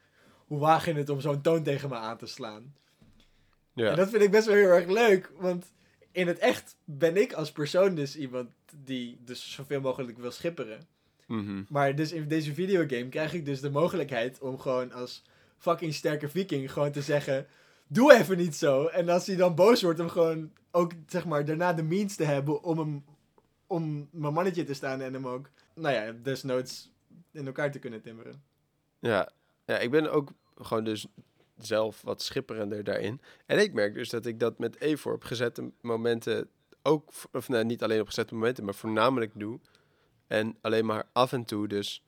Hoe 0.47 0.61
waag 0.61 0.85
je 0.85 0.93
het 0.93 1.09
om 1.09 1.21
zo'n 1.21 1.43
toon 1.43 1.62
tegen 1.62 1.88
me 1.88 1.95
aan 1.95 2.19
te 2.19 2.27
slaan? 2.27 2.75
Ja. 3.73 3.91
En 3.91 3.97
dat 3.97 4.11
vind 4.11 4.23
ik 4.23 4.31
best 4.31 4.47
wel 4.47 4.57
heel 4.57 4.69
erg 4.69 4.87
leuk. 4.87 5.33
Want 5.37 5.73
in 6.12 6.27
het 6.27 6.38
echt 6.38 6.77
ben 6.85 7.16
ik 7.16 7.33
als 7.33 7.53
persoon 7.53 7.94
dus 7.94 8.16
iemand 8.16 8.51
die 8.85 9.18
dus 9.25 9.53
zoveel 9.53 9.81
mogelijk 9.81 10.18
wil 10.18 10.31
schipperen. 10.31 10.87
Mhm. 11.27 11.62
Maar 11.68 11.94
dus 11.94 12.12
in 12.12 12.29
deze 12.29 12.55
videogame 12.55 13.09
krijg 13.09 13.33
ik 13.33 13.44
dus 13.44 13.61
de 13.61 13.70
mogelijkheid 13.70 14.40
om 14.40 14.59
gewoon 14.59 14.92
als 14.92 15.22
fucking 15.59 15.94
sterke 15.94 16.29
viking 16.29 16.72
gewoon 16.72 16.92
te 16.92 17.03
zeggen... 17.03 17.46
Doe 17.87 18.14
even 18.14 18.37
niet 18.37 18.57
zo. 18.57 18.87
En 18.87 19.09
als 19.09 19.27
hij 19.27 19.37
dan 19.37 19.55
boos 19.55 19.83
wordt, 19.83 20.01
om 20.01 20.09
gewoon 20.09 20.53
ook 20.70 20.92
zeg 21.07 21.25
maar 21.25 21.44
daarna 21.44 21.72
de 21.72 21.83
means 21.83 22.16
te 22.16 22.25
hebben 22.25 22.62
om 22.62 22.79
hem... 22.79 23.05
Om 23.66 24.09
mijn 24.11 24.33
mannetje 24.33 24.64
te 24.64 24.75
staan 24.75 25.01
en 25.01 25.12
hem 25.12 25.27
ook, 25.27 25.51
nou 25.75 25.94
ja, 25.94 26.12
desnoods 26.22 26.90
in 27.31 27.46
elkaar 27.46 27.70
te 27.70 27.79
kunnen 27.79 28.03
timmeren. 28.03 28.42
Ja. 28.98 29.33
ja, 29.64 29.79
ik 29.79 29.90
ben 29.90 30.12
ook 30.12 30.33
gewoon 30.55 30.85
dus 30.85 31.07
zelf 31.57 32.03
wat 32.03 32.23
schipperender 32.23 32.85
daarin. 32.85 33.21
En 33.47 33.59
ik 33.59 33.73
merk 33.73 33.95
dus 33.95 34.11
dat 34.11 34.27
ik 34.27 34.41
dat 34.41 34.59
met 34.59 34.81
Evor 34.81 35.15
op 35.15 35.25
gezette 35.25 35.73
momenten 35.81 36.49
ook, 36.83 37.11
of 37.33 37.49
nou, 37.49 37.65
niet 37.65 37.83
alleen 37.83 38.01
op 38.01 38.07
gezette 38.07 38.35
momenten, 38.35 38.65
maar 38.65 38.75
voornamelijk 38.75 39.31
doe. 39.35 39.61
En 40.27 40.57
alleen 40.61 40.87
maar 40.87 41.05
af 41.12 41.33
en 41.33 41.45
toe 41.45 41.69
dus 41.69 42.05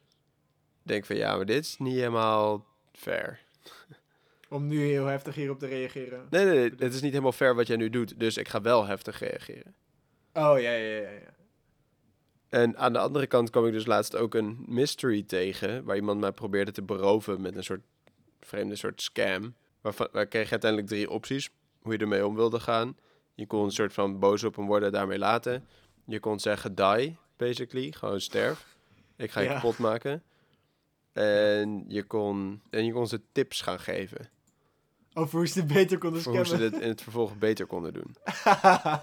denk 0.82 1.04
van 1.04 1.16
ja, 1.16 1.36
maar 1.36 1.46
dit 1.46 1.64
is 1.64 1.76
niet 1.78 1.94
helemaal 1.94 2.66
fair. 2.92 3.44
Om 4.48 4.66
nu 4.66 4.80
heel 4.80 5.06
heftig 5.06 5.34
hierop 5.34 5.58
te 5.58 5.66
reageren. 5.66 6.26
Nee, 6.30 6.44
nee, 6.44 6.54
nee, 6.54 6.70
het 6.78 6.94
is 6.94 7.00
niet 7.00 7.10
helemaal 7.10 7.32
fair 7.32 7.54
wat 7.54 7.66
jij 7.66 7.76
nu 7.76 7.90
doet, 7.90 8.20
dus 8.20 8.36
ik 8.36 8.48
ga 8.48 8.60
wel 8.60 8.86
heftig 8.86 9.18
reageren. 9.18 9.74
Oh, 10.32 10.60
ja, 10.60 10.72
ja, 10.72 10.96
ja, 10.96 11.10
ja. 11.10 11.34
En 12.48 12.76
aan 12.76 12.92
de 12.92 12.98
andere 12.98 13.26
kant 13.26 13.50
kwam 13.50 13.66
ik 13.66 13.72
dus 13.72 13.86
laatst 13.86 14.16
ook 14.16 14.34
een 14.34 14.64
mystery 14.66 15.22
tegen, 15.22 15.84
waar 15.84 15.96
iemand 15.96 16.20
mij 16.20 16.32
probeerde 16.32 16.72
te 16.72 16.82
beroven 16.82 17.40
met 17.40 17.56
een 17.56 17.64
soort 17.64 17.82
vreemde 18.46 18.76
soort 18.76 19.02
scam. 19.02 19.54
Waarvan, 19.80 20.08
waar 20.12 20.26
kreeg 20.26 20.44
je 20.44 20.50
uiteindelijk 20.50 20.90
drie 20.90 21.10
opties, 21.10 21.50
hoe 21.80 21.92
je 21.92 21.98
ermee 21.98 22.26
om 22.26 22.34
wilde 22.34 22.60
gaan. 22.60 22.96
Je 23.34 23.46
kon 23.46 23.64
een 23.64 23.70
soort 23.70 23.92
van 23.92 24.18
boos 24.18 24.44
op 24.44 24.56
hem 24.56 24.66
worden, 24.66 24.92
daarmee 24.92 25.18
laten. 25.18 25.66
Je 26.06 26.20
kon 26.20 26.40
zeggen 26.40 26.74
die, 26.74 27.16
basically, 27.36 27.92
gewoon 27.92 28.20
sterf. 28.20 28.76
Ik 29.16 29.30
ga 29.30 29.40
je 29.40 29.48
Ja. 29.48 29.54
kapot 29.54 29.78
maken. 29.78 30.22
En 31.12 31.84
je, 31.88 32.02
kon, 32.02 32.62
en 32.70 32.84
je 32.84 32.92
kon 32.92 33.06
ze 33.08 33.20
tips 33.32 33.60
gaan 33.60 33.80
geven, 33.80 34.28
Over 35.14 35.38
hoe 35.38 35.46
ze 35.46 35.58
het 35.58 35.72
beter 35.72 35.98
konden 35.98 36.22
voor 36.22 36.34
hoe 36.36 36.44
scammen. 36.44 36.66
ze 36.66 36.70
dit 36.70 36.82
in 36.82 36.88
het 36.88 37.02
vervolg 37.02 37.38
beter 37.38 37.66
konden 37.66 37.92
doen. 37.92 38.14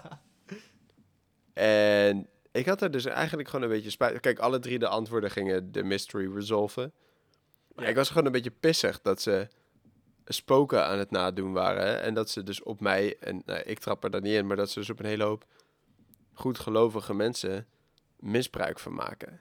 En 1.52 2.28
ik 2.52 2.66
had 2.66 2.82
er 2.82 2.90
dus 2.90 3.04
eigenlijk 3.04 3.48
gewoon 3.48 3.64
een 3.64 3.74
beetje 3.74 3.90
spijt. 3.90 4.20
Kijk, 4.20 4.38
alle 4.38 4.58
drie 4.58 4.78
de 4.78 4.88
antwoorden 4.88 5.30
gingen 5.30 5.72
de 5.72 5.82
mystery 5.82 6.32
resolven. 6.34 6.92
Maar 7.74 7.84
Ja. 7.84 7.90
ik 7.90 7.96
was 7.96 8.08
gewoon 8.08 8.26
een 8.26 8.32
beetje 8.32 8.50
pissig 8.60 9.00
dat 9.02 9.22
ze 9.22 9.48
spoken 10.24 10.84
aan 10.86 10.98
het 10.98 11.10
nadoen 11.10 11.52
waren. 11.52 11.86
hè. 11.86 11.92
En 11.94 12.14
dat 12.14 12.30
ze 12.30 12.42
dus 12.42 12.62
op 12.62 12.80
mij, 12.80 13.18
en 13.18 13.42
nou, 13.46 13.60
ik 13.60 13.78
trap 13.78 14.04
er 14.04 14.10
dan 14.10 14.22
niet 14.22 14.34
in, 14.34 14.46
maar 14.46 14.56
dat 14.56 14.70
ze 14.70 14.78
dus 14.78 14.90
op 14.90 14.98
een 14.98 15.06
hele 15.06 15.24
hoop 15.24 15.44
goedgelovige 16.32 17.14
mensen 17.14 17.66
misbruik 18.18 18.78
van 18.78 18.94
maken. 18.94 19.40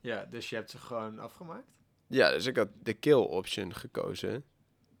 ja, 0.00 0.24
dus 0.30 0.48
je 0.50 0.56
hebt 0.56 0.70
ze 0.70 0.78
gewoon 0.78 1.18
afgemaakt? 1.18 1.66
Ja, 2.06 2.30
dus 2.30 2.46
ik 2.46 2.56
had 2.56 2.68
de 2.82 2.92
kill 2.94 3.14
option 3.14 3.74
gekozen. 3.74 4.44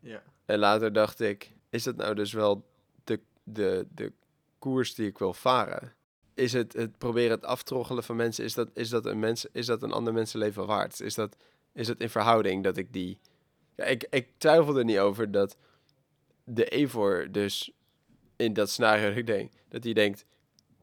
Ja. 0.00 0.22
En 0.44 0.58
later 0.58 0.92
dacht 0.92 1.20
ik, 1.20 1.52
is 1.70 1.82
dat 1.82 1.96
nou 1.96 2.14
dus 2.14 2.32
wel 2.32 2.66
de, 3.04 3.20
de, 3.42 3.86
de 3.94 4.12
koers 4.58 4.94
die 4.94 5.06
ik 5.06 5.18
wil 5.18 5.32
varen? 5.34 5.92
Is 6.34 6.52
het 6.52 6.72
het 6.72 6.98
proberen 6.98 7.30
het 7.30 7.44
aftroggelen 7.44 8.04
van 8.04 8.16
mensen, 8.16 8.44
is 8.44 8.54
dat, 8.54 8.68
is 8.74 8.88
dat, 8.88 9.06
een, 9.06 9.18
mens, 9.18 9.46
is 9.52 9.66
dat 9.66 9.82
een 9.82 9.92
ander 9.92 10.12
mensenleven 10.12 10.66
waard? 10.66 11.00
Is 11.00 11.14
dat, 11.14 11.36
is 11.74 11.86
dat 11.86 12.00
in 12.00 12.10
verhouding 12.10 12.64
dat 12.64 12.76
ik 12.76 12.92
die... 12.92 13.18
Ja, 13.76 13.84
ik, 13.84 14.06
ik 14.10 14.28
twijfel 14.38 14.76
er 14.78 14.84
niet 14.84 14.98
over 14.98 15.30
dat 15.30 15.56
de 16.44 16.64
Evor 16.64 17.28
dus 17.32 17.72
in 18.36 18.52
dat 18.52 18.70
scenario, 18.70 19.08
dat 19.08 19.16
ik 19.16 19.26
denk, 19.26 19.52
dat 19.68 19.84
hij 19.84 19.92
denkt, 19.92 20.24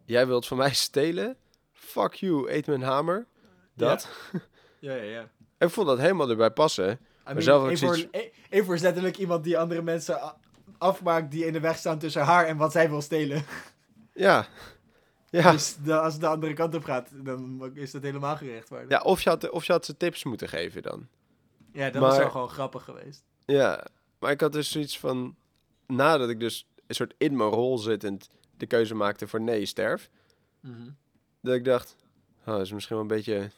jij 0.05 0.27
wilt 0.27 0.47
van 0.47 0.57
mij 0.57 0.73
stelen? 0.73 1.37
Fuck 1.71 2.13
you, 2.13 2.51
eet 2.51 2.67
mijn 2.67 2.81
hamer. 2.81 3.27
Dat. 3.73 4.09
Ja, 4.79 4.93
ja, 4.95 5.03
ja. 5.03 5.29
Ik 5.65 5.69
vond 5.69 5.87
dat 5.87 5.99
helemaal 5.99 6.29
erbij 6.29 6.51
passen. 6.51 6.89
I 6.91 6.97
mean, 7.25 7.41
zelf 7.41 7.61
ook 7.63 7.69
Eivor, 7.69 7.95
zoiets- 7.95 8.07
E- 8.17 8.29
Eivor 8.49 8.75
is 8.75 8.81
letterlijk 8.81 9.17
iemand 9.17 9.43
die 9.43 9.57
andere 9.57 9.81
mensen 9.81 10.35
afmaakt 10.77 11.31
die 11.31 11.45
in 11.45 11.53
de 11.53 11.59
weg 11.59 11.77
staan 11.77 11.99
tussen 11.99 12.21
haar 12.21 12.45
en 12.45 12.57
wat 12.57 12.71
zij 12.71 12.89
wil 12.89 13.01
stelen. 13.01 13.43
Ja. 14.13 14.47
Ja. 15.31 15.51
Dus 15.51 15.75
de- 15.83 15.99
als 15.99 16.13
het 16.13 16.21
de 16.21 16.27
andere 16.27 16.53
kant 16.53 16.75
op 16.75 16.83
gaat, 16.83 17.09
dan 17.25 17.69
is 17.73 17.91
dat 17.91 18.01
helemaal 18.01 18.35
gerechtvaardigd. 18.37 18.91
Ja, 18.91 19.01
of 19.01 19.21
je, 19.21 19.29
had, 19.29 19.49
of 19.49 19.65
je 19.65 19.71
had 19.71 19.85
ze 19.85 19.97
tips 19.97 20.23
moeten 20.23 20.49
geven 20.49 20.81
dan. 20.81 21.07
Ja, 21.71 21.89
dat 21.89 22.01
was 22.01 22.11
Maar- 22.11 22.19
wel 22.19 22.29
gewoon 22.31 22.49
grappig 22.49 22.83
geweest. 22.83 23.23
Ja, 23.45 23.85
maar 24.19 24.31
ik 24.31 24.41
had 24.41 24.51
dus 24.53 24.71
zoiets 24.71 24.99
van... 24.99 25.35
Nadat 25.87 26.29
ik 26.29 26.39
dus 26.39 26.67
een 26.87 26.95
soort 26.95 27.13
in 27.17 27.37
mijn 27.37 27.49
rol 27.49 27.77
zittend 27.77 28.29
de 28.57 28.65
keuze 28.65 28.95
maakte 28.95 29.27
voor 29.27 29.41
nee, 29.41 29.65
sterf. 29.65 30.09
Dat 31.41 31.55
ik 31.55 31.65
dacht, 31.65 31.95
oh, 32.39 32.45
dat 32.45 32.61
is 32.61 32.71
misschien 32.71 32.95
wel 32.95 33.05
een 33.05 33.11
beetje... 33.15 33.35
Een 33.35 33.51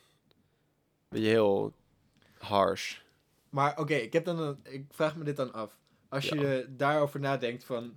beetje 1.10 1.28
heel 1.28 1.74
harsh. 2.38 2.98
Maar 3.50 3.80
oké, 3.80 3.94
ik 3.94 4.14
heb 4.14 4.26
dan 4.26 4.40
een, 4.40 4.60
ik 4.64 4.86
vraag 4.90 5.16
me 5.16 5.24
dit 5.24 5.36
dan 5.36 5.54
af. 5.54 5.78
Als 6.10 6.30
Ja. 6.30 6.42
je 6.42 6.66
daarover 6.70 7.20
nadenkt 7.20 7.64
van, 7.64 7.94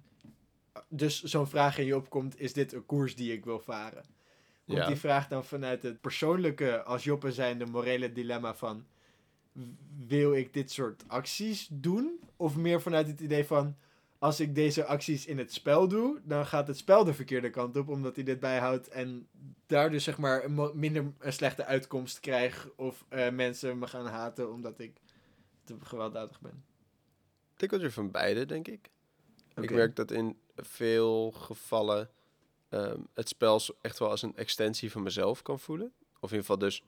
dus 0.89 1.23
zo'n 1.23 1.47
vraag 1.47 1.79
in 1.79 1.85
je 1.87 1.97
opkomt, 1.97 2.41
is 2.41 2.53
dit 2.53 2.73
een 2.73 2.87
koers 2.87 3.17
die 3.17 3.33
ik 3.33 3.45
wil 3.45 3.61
varen? 3.61 4.05
Komt 4.67 4.79
Ja. 4.79 4.87
die 4.87 4.97
vraag 4.97 5.29
dan 5.29 5.45
vanuit 5.45 5.83
het 5.83 6.01
persoonlijke, 6.01 6.83
als 6.83 7.05
Joppe 7.05 7.33
zijn, 7.33 7.59
de 7.59 7.67
morele 7.67 8.13
dilemma 8.13 8.55
van, 8.55 8.87
wil 10.07 10.35
ik 10.35 10.53
dit 10.53 10.71
soort 10.71 11.05
acties 11.07 11.69
doen? 11.71 12.21
Of 12.37 12.57
meer 12.57 12.81
vanuit 12.83 13.07
het 13.07 13.21
idee 13.21 13.45
van, 13.45 13.77
als 14.19 14.41
ik 14.41 14.55
deze 14.55 14.85
acties 14.85 15.27
in 15.27 15.39
het 15.39 15.53
spel 15.53 15.89
doe, 15.89 16.21
dan 16.25 16.47
gaat 16.47 16.67
het 16.67 16.77
spel 16.77 17.05
de 17.05 17.15
verkeerde 17.15 17.51
kant 17.51 17.77
op, 17.77 17.89
omdat 17.89 18.15
hij 18.15 18.25
dit 18.25 18.41
bijhoudt 18.41 18.89
en 18.89 19.29
daar 19.67 19.91
dus 19.91 20.05
zeg 20.05 20.19
maar 20.19 20.45
een 20.45 20.71
minder 20.75 21.13
een 21.19 21.33
slechte 21.33 21.65
uitkomst 21.65 22.21
krijg. 22.21 22.69
Of 22.77 23.05
eh, 23.09 23.31
mensen 23.31 23.79
me 23.79 23.87
gaan 23.87 24.07
haten 24.07 24.53
omdat 24.53 24.79
ik 24.79 25.01
te 25.65 25.77
gewelddadig 25.81 26.41
ben. 26.41 26.65
tikkeltje 27.57 27.91
van 27.91 28.11
beide, 28.11 28.47
denk 28.47 28.69
ik. 28.69 28.91
Ik 29.57 29.71
merk 29.71 29.97
dat 29.97 30.11
in 30.11 30.39
veel 30.57 31.31
gevallen 31.31 32.11
ehm, 32.69 33.01
het 33.15 33.29
spel 33.29 33.61
echt 33.81 33.99
wel 33.99 34.11
als 34.11 34.23
een 34.23 34.37
extensie 34.37 34.91
van 34.91 35.03
mezelf 35.03 35.43
kan 35.43 35.61
voelen. 35.61 35.93
Of 36.21 36.31
in 36.33 36.37
ieder 36.37 36.41
geval 36.41 36.59
dus 36.59 36.83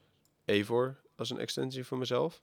Evor 0.44 1.00
als 1.16 1.30
een 1.30 1.38
extensie 1.38 1.86
van 1.86 1.98
mezelf. 1.98 2.42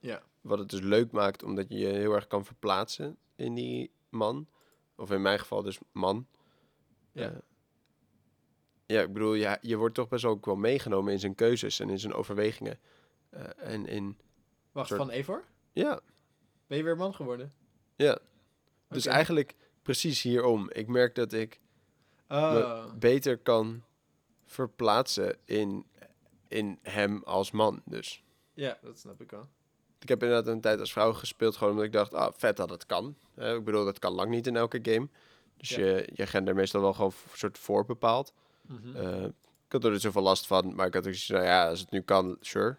Ja. 0.00 0.22
Wat 0.40 0.58
het 0.58 0.70
dus 0.70 0.80
leuk 0.80 1.10
maakt, 1.12 1.42
omdat 1.42 1.68
je 1.68 1.78
je 1.78 1.86
heel 1.86 2.12
erg 2.12 2.26
kan 2.26 2.44
verplaatsen 2.44 3.16
in 3.36 3.54
die 3.54 3.90
man. 4.08 4.48
Of 4.96 5.10
in 5.10 5.22
mijn 5.22 5.38
geval 5.38 5.62
dus 5.62 5.78
man. 5.92 6.26
Ja. 7.12 7.30
Eh, 7.30 7.36
ja, 8.86 9.00
ik 9.02 9.12
bedoel, 9.12 9.34
ja, 9.34 9.58
je 9.60 9.76
wordt 9.76 9.94
toch 9.94 10.08
best 10.08 10.22
wel 10.22 10.32
ook 10.32 10.46
wel 10.46 10.56
meegenomen 10.56 11.12
in 11.12 11.18
zijn 11.20 11.34
keuzes 11.34 11.80
en 11.80 11.90
in 11.90 11.98
zijn 11.98 12.12
overwegingen. 12.14 12.78
Eh, 13.30 13.72
en 13.72 13.86
in, 13.86 14.18
Wacht, 14.72 14.88
soort- 14.88 15.00
van 15.00 15.10
Evor? 15.10 15.44
ja, 15.72 16.00
Ben 16.66 16.78
je 16.78 16.84
weer 16.84 16.96
man 16.96 17.14
geworden? 17.14 17.52
ja. 17.96 18.18
Dus 18.88 19.06
eigenlijk 19.06 19.54
precies 19.84 20.22
hierom. 20.22 20.70
Ik 20.70 20.86
merk 20.88 21.14
dat 21.14 21.32
ik 21.32 21.60
Oh. 22.28 22.84
beter 22.94 23.38
kan 23.38 23.82
verplaatsen 24.44 25.36
in, 25.44 25.86
in 26.48 26.78
hem 26.82 27.22
als 27.24 27.50
man. 27.50 27.82
Dus 27.84 28.22
Ja, 28.54 28.78
dat 28.82 28.98
snap 28.98 29.20
ik 29.20 29.30
wel. 29.30 29.48
ik 30.00 30.08
heb 30.08 30.22
inderdaad 30.22 30.52
een 30.54 30.60
tijd 30.60 30.80
als 30.80 30.92
vrouw 30.92 31.12
gespeeld, 31.12 31.56
gewoon 31.56 31.72
omdat 31.72 31.86
ik 31.86 31.92
dacht, 31.92 32.14
ah, 32.14 32.32
vet 32.36 32.56
dat 32.56 32.70
het 32.70 32.86
kan. 32.86 33.16
Eh, 33.34 33.54
ik 33.54 33.64
bedoel, 33.64 33.84
dat 33.84 33.98
kan 33.98 34.12
lang 34.12 34.30
niet 34.30 34.46
in 34.46 34.56
elke 34.56 34.78
game. 34.82 35.08
Dus 35.56 35.68
Ja. 35.68 35.78
je, 35.86 36.08
je 36.14 36.26
gender 36.26 36.54
meestal 36.54 36.80
wel 36.80 36.92
gewoon 36.92 37.12
een 37.32 37.38
soort 37.38 37.58
voor 37.58 37.84
bepaald. 37.84 38.32
Mhm. 38.62 38.96
Eh, 38.96 39.24
ik 39.66 39.72
had 39.72 39.84
er 39.84 39.90
niet 39.90 40.00
zoveel 40.00 40.22
last 40.22 40.46
van, 40.46 40.74
maar 40.74 40.86
ik 40.86 40.94
had 40.94 41.06
ook 41.06 41.14
zoiets 41.14 41.28
nou 41.28 41.44
ja, 41.44 41.68
als 41.68 41.80
het 41.80 41.90
nu 41.90 42.00
kan, 42.00 42.36
sure. 42.40 42.76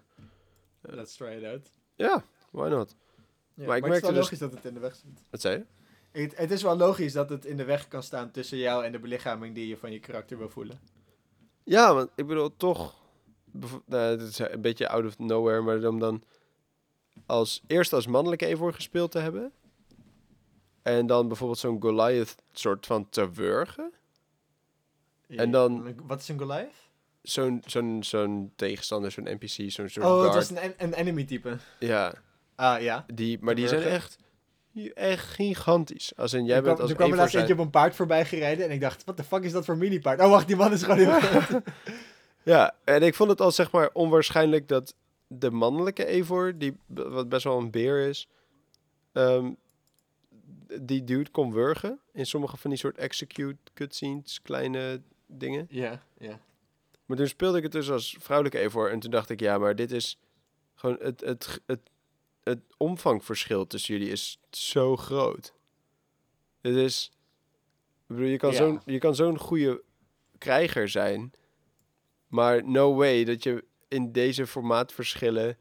Let's 0.82 1.16
try 1.16 1.28
it 1.28 1.44
out. 1.44 1.70
Ja, 1.96 2.26
why 2.52 2.68
not? 2.70 2.96
Ja, 3.54 3.66
Maar 3.66 3.78
ik 3.78 3.84
het 3.84 3.94
is 3.94 4.00
wel 4.02 4.02
merkte 4.02 4.08
dus- 4.08 4.18
logisch 4.18 4.40
dat 4.40 4.52
het 4.54 4.66
in 4.66 4.74
de 4.74 4.80
weg 4.80 4.96
zit. 4.96 5.22
Wat 5.30 5.42
zei 5.42 5.58
je? 5.58 5.66
Het, 6.22 6.38
het 6.38 6.52
is 6.52 6.62
wel 6.64 6.78
logisch 6.78 7.14
dat 7.14 7.30
het 7.30 7.46
in 7.46 7.58
de 7.58 7.64
weg 7.66 7.88
kan 7.88 8.04
staan 8.04 8.32
tussen 8.32 8.58
jou 8.58 8.86
en 8.86 8.92
de 8.92 9.00
belichaming 9.00 9.56
die 9.56 9.68
je 9.68 9.78
van 9.78 9.92
je 9.92 10.00
karakter 10.00 10.38
wil 10.38 10.50
voelen. 10.50 10.80
Ja, 11.64 11.94
want 11.94 12.10
ik 12.16 12.28
bedoel 12.28 12.58
toch. 12.58 12.96
Nou, 13.86 14.18
dit 14.18 14.28
is 14.28 14.40
een 14.40 14.62
beetje 14.62 14.90
out 14.90 15.06
of 15.06 15.18
nowhere, 15.20 15.62
maar 15.62 15.84
om 15.88 16.00
dan 16.00 16.24
als 17.26 17.62
eerst 17.68 17.94
als 17.94 18.08
mannelijke 18.08 18.46
Eivor 18.46 18.74
gespeeld 18.74 19.12
te 19.12 19.20
hebben. 19.20 19.52
En 20.82 21.08
dan 21.08 21.28
bijvoorbeeld 21.28 21.60
zo'n 21.60 21.82
Goliath 21.82 22.36
soort 22.52 22.86
van 22.86 23.10
te 23.10 23.32
wurgen. 23.32 23.92
En 25.28 25.52
dan- 25.52 25.96
Wat 26.08 26.20
is 26.22 26.28
een 26.28 26.40
Goliath? 26.40 26.74
Zo'n 27.22 27.62
zo'n 27.66 28.04
zo'n 28.04 28.52
tegenstander, 28.56 29.12
zo'n 29.12 29.24
NPC, 29.24 29.72
zo'n 29.72 29.90
soort 29.90 30.06
Oh, 30.06 30.22
het 30.22 30.32
guard. 30.32 30.44
is 30.44 30.50
een, 30.50 30.58
en- 30.58 30.74
een 30.78 30.94
enemy 30.94 31.24
type. 31.24 31.58
Ja, 31.80 32.14
Ah, 32.56 32.82
ja. 32.82 33.06
die, 33.14 33.38
maar 33.42 33.56
die 33.56 33.68
zijn 33.68 33.82
echt, 33.84 34.18
echt 34.94 35.28
gigantisch. 35.28 36.14
Als 36.16 36.34
in, 36.34 36.46
jij 36.46 36.62
bent 36.62 36.66
kwam, 36.66 36.82
als 36.82 36.90
er 36.90 36.96
kwam 36.96 37.12
er 37.12 37.18
laatst 37.18 37.36
eentje 37.36 37.54
op 37.54 37.60
een 37.60 37.70
paard 37.70 37.96
voorbij 37.96 38.26
gereden 38.26 38.66
en 38.66 38.72
ik 38.72 38.82
dacht, 38.82 39.04
wat 39.04 39.18
de 39.18 39.24
fuck 39.24 39.44
is 39.44 39.52
dat 39.52 39.66
voor 39.66 39.78
mini-paard? 39.78 40.20
Oh, 40.22 40.30
wacht, 40.30 40.48
die 40.48 40.56
man 40.56 40.72
is 40.72 40.84
gewoon 40.84 40.98
heel 40.98 41.20
groot. 41.20 41.62
Ja, 42.44 42.76
en 42.84 43.04
ik 43.04 43.16
vond 43.16 43.30
het 43.30 43.42
al 43.42 43.52
zeg 43.52 43.72
maar 43.72 43.90
onwaarschijnlijk 43.94 44.68
dat 44.68 44.96
de 45.28 45.52
mannelijke 45.52 46.06
Eivor, 46.06 46.58
die 46.58 46.78
wat 46.86 47.30
best 47.30 47.44
wel 47.44 47.58
een 47.58 47.72
beer 47.72 48.08
is, 48.08 48.28
ehm, 49.12 49.52
die 50.82 51.04
dude 51.04 51.30
kon 51.30 51.54
wurgen 51.54 52.00
in 52.14 52.26
sommige 52.26 52.58
van 52.58 52.70
die 52.70 52.80
soort 52.80 52.98
execute 52.98 53.58
cutscenes, 53.74 54.42
kleine 54.42 55.02
dingen. 55.28 55.68
ja, 55.70 56.04
ja. 56.18 56.40
Maar 57.06 57.18
toen 57.18 57.28
speelde 57.28 57.58
ik 57.58 57.64
het 57.64 57.72
dus 57.72 57.92
als 57.92 58.18
vrouwelijke 58.20 58.60
Eivor 58.60 58.92
en 58.92 59.00
toen 59.00 59.12
dacht 59.12 59.30
ik, 59.30 59.40
ja, 59.40 59.58
maar 59.58 59.76
dit 59.76 59.92
is 59.92 60.20
gewoon 60.76 60.98
het, 61.00 61.22
het, 61.22 61.46
het, 61.46 61.62
het, 61.66 61.80
het 62.46 62.60
omvangverschil 62.78 63.68
tussen 63.68 63.94
jullie 63.98 64.12
is 64.12 64.40
zo 64.50 64.96
groot. 64.96 65.54
Het 66.62 66.76
is, 66.76 67.12
ik 68.08 68.16
bedoel, 68.16 68.26
je 68.26 68.38
kan 68.38 68.52
Ja. 68.52 68.58
zo'n 68.58 68.82
je 68.86 68.98
kan 68.98 69.16
zo'n 69.16 69.38
goede 69.40 69.84
krijger 70.38 70.90
zijn, 70.90 71.32
maar 72.28 72.68
no 72.68 72.96
way 72.96 73.24
dat 73.24 73.44
je 73.44 73.64
in 73.88 74.12
deze 74.12 74.48
formaatverschillen 74.48 75.58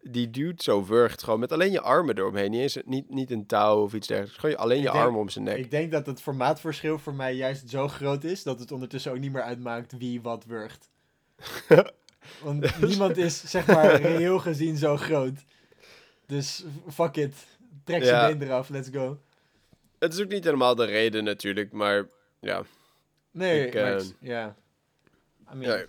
die 0.00 0.30
dude 0.30 0.62
zo 0.62 0.84
wurgt 0.84 1.22
gewoon 1.22 1.40
met 1.40 1.52
alleen 1.52 1.70
je 1.70 1.80
armen 1.80 2.18
eromheen, 2.18 2.50
niet 2.50 2.60
eens 2.60 2.78
niet, 2.84 3.10
niet 3.10 3.30
een 3.30 3.46
touw 3.46 3.82
of 3.82 3.94
iets 3.94 4.06
dergelijks, 4.06 4.38
gewoon 4.38 4.56
alleen 4.56 4.80
je 4.80 4.90
armen 4.90 5.20
om 5.20 5.28
zijn 5.28 5.44
nek. 5.44 5.56
Ik 5.56 5.70
denk 5.70 5.92
dat 5.92 6.06
het 6.06 6.20
formaatverschil 6.22 6.98
voor 6.98 7.14
mij 7.14 7.34
juist 7.34 7.70
zo 7.70 7.88
groot 7.88 8.24
is 8.24 8.42
dat 8.42 8.60
het 8.60 8.72
ondertussen 8.72 9.12
ook 9.12 9.18
niet 9.18 9.32
meer 9.32 9.42
uitmaakt 9.42 9.98
wie 9.98 10.22
wat 10.22 10.44
wurgt. 10.44 10.88
Want 12.42 12.80
niemand 12.80 13.16
is, 13.16 13.44
zeg 13.44 13.66
maar, 13.66 13.94
reëel 14.00 14.38
gezien 14.38 14.76
zo 14.76 14.96
groot. 14.96 15.44
Dus 16.34 16.64
fuck 16.88 17.16
it. 17.16 17.46
Trek 17.84 18.00
Ja. 18.02 18.06
zijn 18.06 18.38
been 18.38 18.48
eraf, 18.48 18.68
let's 18.68 18.88
go. 18.92 19.20
Het 19.98 20.12
is 20.12 20.20
ook 20.20 20.28
niet 20.28 20.44
helemaal 20.44 20.74
de 20.74 20.84
reden 20.84 21.24
natuurlijk, 21.24 21.72
maar 21.72 22.08
ja, 22.40 22.62
Nee, 23.30 23.66
Ik, 23.66 23.74
eh, 23.74 24.00
ja. 24.20 24.56
I 25.52 25.54
mean, 25.56 25.60
Ja, 25.60 25.76
ik 25.76 25.88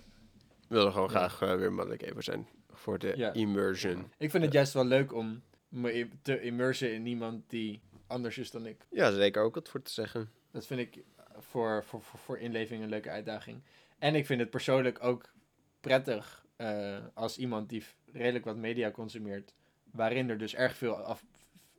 wilde 0.68 0.90
gewoon 0.90 1.10
Ja. 1.10 1.28
graag 1.28 1.42
eh, 1.50 1.56
weer 1.58 1.72
mannelijk 1.72 2.02
even 2.02 2.22
zijn 2.22 2.48
voor 2.70 2.98
de 2.98 3.12
Ja. 3.16 3.32
immersion. 3.32 4.12
Ik 4.18 4.30
vind 4.30 4.44
het 4.44 4.52
juist 4.52 4.72
wel 4.72 4.84
leuk 4.84 5.12
om 5.14 5.42
me 5.68 6.08
te 6.22 6.40
immersen 6.40 6.92
in 6.94 7.06
iemand 7.06 7.50
die 7.50 7.80
anders 8.06 8.38
is 8.38 8.50
dan 8.50 8.66
ik. 8.66 8.86
Ja, 8.90 9.10
zeker 9.12 9.42
ook 9.42 9.54
wat 9.54 9.68
voor 9.68 9.82
te 9.82 9.92
zeggen. 9.92 10.30
Dat 10.50 10.66
vind 10.66 10.80
ik 10.80 11.02
voor, 11.38 11.84
voor, 11.84 12.02
voor, 12.02 12.18
voor 12.18 12.38
inleving 12.38 12.82
een 12.82 12.88
leuke 12.88 13.10
uitdaging. 13.10 13.62
En 13.98 14.14
ik 14.14 14.26
vind 14.26 14.40
het 14.40 14.50
persoonlijk 14.50 15.04
ook 15.04 15.32
prettig 15.80 16.44
eh, 16.56 16.98
als 17.14 17.38
iemand 17.38 17.68
die 17.68 17.84
redelijk 18.12 18.44
wat 18.44 18.56
media 18.56 18.90
consumeert, 18.90 19.54
waarin 19.96 20.30
er 20.30 20.38
dus 20.38 20.54
erg 20.54 20.76
veel, 20.76 20.94
af, 20.96 21.24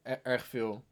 er- 0.02 0.20
erg 0.24 0.46
veel 0.46 0.84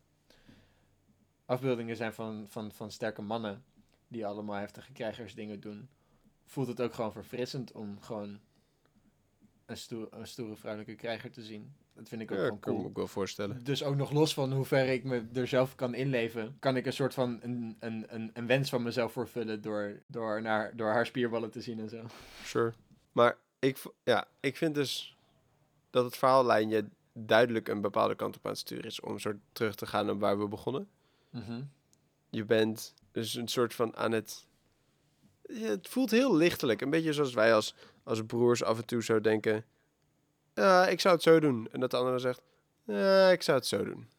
afbeeldingen 1.45 1.95
zijn 1.95 2.13
van, 2.13 2.45
van, 2.47 2.71
van 2.71 2.91
sterke 2.91 3.21
mannen 3.21 3.63
die 4.07 4.25
allemaal 4.25 4.55
heftige 4.59 4.91
krijgersdingen 4.91 5.59
doen, 5.59 5.89
voelt 6.45 6.67
het 6.67 6.81
ook 6.81 6.93
gewoon 6.93 7.11
verfrissend 7.11 7.71
om 7.71 8.01
gewoon 8.01 8.39
een, 9.65 9.77
stoer, 9.77 10.07
een 10.11 10.27
stoere 10.27 10.55
vrouwelijke 10.55 10.95
krijger 10.95 11.31
te 11.31 11.43
zien. 11.43 11.73
Dat 11.93 12.07
vind 12.09 12.21
ik 12.21 12.31
ook 12.31 12.37
Ja, 12.37 12.43
gewoon 12.43 12.59
kan 12.59 12.71
cool. 12.71 12.83
me 12.83 12.89
ook 12.89 12.95
wel 12.97 13.07
voorstellen. 13.07 13.63
Dus 13.63 13.83
ook 13.83 13.95
nog 13.95 14.11
los 14.11 14.33
van 14.33 14.53
hoe 14.53 14.65
ver 14.65 14.87
ik 14.87 15.03
me 15.03 15.25
er 15.33 15.47
zelf 15.47 15.75
kan 15.75 15.93
inleven, 15.93 16.55
kan 16.59 16.75
ik 16.75 16.85
een 16.85 16.93
soort 16.93 17.13
van 17.13 17.39
een, 17.41 17.75
een, 17.79 18.05
een, 18.15 18.29
een 18.33 18.47
wens 18.47 18.69
van 18.69 18.83
mezelf 18.83 19.11
vervullen 19.11 19.61
door, 19.61 20.01
door, 20.07 20.41
naar, 20.41 20.75
door 20.75 20.89
haar 20.89 21.05
spierballen 21.05 21.51
te 21.51 21.61
zien 21.61 21.79
en 21.79 21.89
zo. 21.89 22.05
Sure. 22.43 22.73
Maar 23.11 23.37
ik, 23.59 23.81
ja, 24.03 24.27
ik 24.39 24.57
vind 24.57 24.75
dus 24.75 25.17
dat 25.89 26.05
het 26.05 26.17
verhaallijnje 26.17 26.89
duidelijk 27.17 27.67
een 27.67 27.81
bepaalde 27.81 28.15
kant 28.15 28.35
op 28.35 28.45
aan 28.45 28.51
het 28.51 28.59
sturen 28.59 28.85
is. 28.85 28.99
Om 28.99 29.19
soort 29.19 29.37
terug 29.51 29.75
te 29.75 29.85
gaan 29.85 30.05
naar 30.05 30.17
waar 30.17 30.39
we 30.39 30.47
begonnen. 30.47 30.89
Je 32.29 32.45
bent 32.45 32.93
dus 33.11 33.33
een 33.33 33.47
soort 33.47 33.73
van 33.73 33.95
aan 33.95 34.11
het... 34.11 34.47
Het 35.41 35.87
voelt 35.87 36.11
heel 36.11 36.35
lichtelijk. 36.35 36.81
Een 36.81 36.89
beetje 36.89 37.13
zoals 37.13 37.33
wij 37.33 37.53
als, 37.53 37.75
als 38.03 38.25
broers 38.25 38.63
af 38.63 38.77
en 38.77 38.85
toe 38.85 39.03
zo 39.03 39.21
denken... 39.21 39.65
Ja, 40.53 40.87
ik 40.87 40.99
zou 40.99 41.13
het 41.13 41.23
zo 41.23 41.39
doen. 41.39 41.67
En 41.71 41.79
dat 41.79 41.91
de 41.91 41.97
andere 41.97 42.19
zegt... 42.19 42.41
Ja, 42.83 43.29
ik 43.29 43.41
zou 43.41 43.57
het 43.57 43.67
zo 43.67 43.83
doen. 43.83 44.09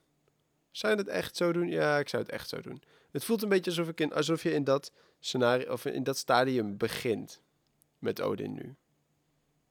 Zou 0.70 0.92
je 0.92 0.98
het 0.98 1.08
echt 1.08 1.36
zo 1.36 1.52
doen? 1.52 1.68
Ja, 1.68 1.98
ik 1.98 2.08
zou 2.08 2.22
het 2.22 2.32
echt 2.32 2.48
zo 2.48 2.60
doen. 2.60 2.82
Het 3.10 3.24
voelt 3.24 3.42
een 3.42 3.48
beetje 3.48 3.70
alsof, 3.70 3.88
ik 3.88 4.00
in, 4.00 4.12
alsof 4.12 4.42
je 4.42 4.52
in 4.52 4.64
dat 4.64 4.92
scenario... 5.18 5.72
Of 5.72 5.84
in 5.84 6.02
dat 6.02 6.16
stadium 6.16 6.76
begint. 6.76 7.40
Met 7.98 8.20
Odin 8.20 8.52
nu. 8.52 8.76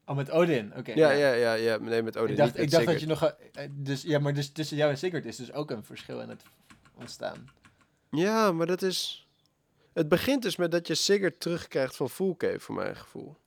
Oh, 0.05 0.15
met 0.15 0.31
Odin, 0.31 0.73
oké. 0.77 0.91
Ja, 0.93 1.11
ja, 1.11 1.33
ja, 1.33 1.53
ja. 1.53 1.77
Nee, 1.77 2.01
met 2.03 2.17
Odin. 2.17 2.31
ik 2.31 2.37
dacht, 2.37 2.57
ik 2.59 2.71
dacht 2.71 2.85
dat 2.85 2.99
je 2.99 3.07
nog... 3.07 3.23
eh, 3.23 3.67
Dus, 3.71 4.01
ja, 4.01 4.19
maar 4.19 4.33
dus 4.33 4.49
tussen 4.51 4.77
jou 4.77 4.91
en 4.91 4.97
Sigurd 4.97 5.25
is 5.25 5.35
dus 5.35 5.51
ook 5.53 5.71
een 5.71 5.83
verschil 5.83 6.19
in 6.19 6.29
het 6.29 6.43
ontstaan. 6.95 7.45
Ja, 8.09 8.51
maar 8.51 8.67
dat 8.67 8.81
is... 8.81 9.27
Het 9.93 10.09
begint 10.09 10.41
dus 10.41 10.55
met 10.55 10.71
dat 10.71 10.87
je 10.87 10.95
Sigurd 10.95 11.39
terugkrijgt 11.39 11.95
van 11.95 12.09
Full 12.09 12.35
Cave, 12.37 12.59
voor 12.59 12.75
mijn 12.75 12.95
gevoel. 12.95 13.37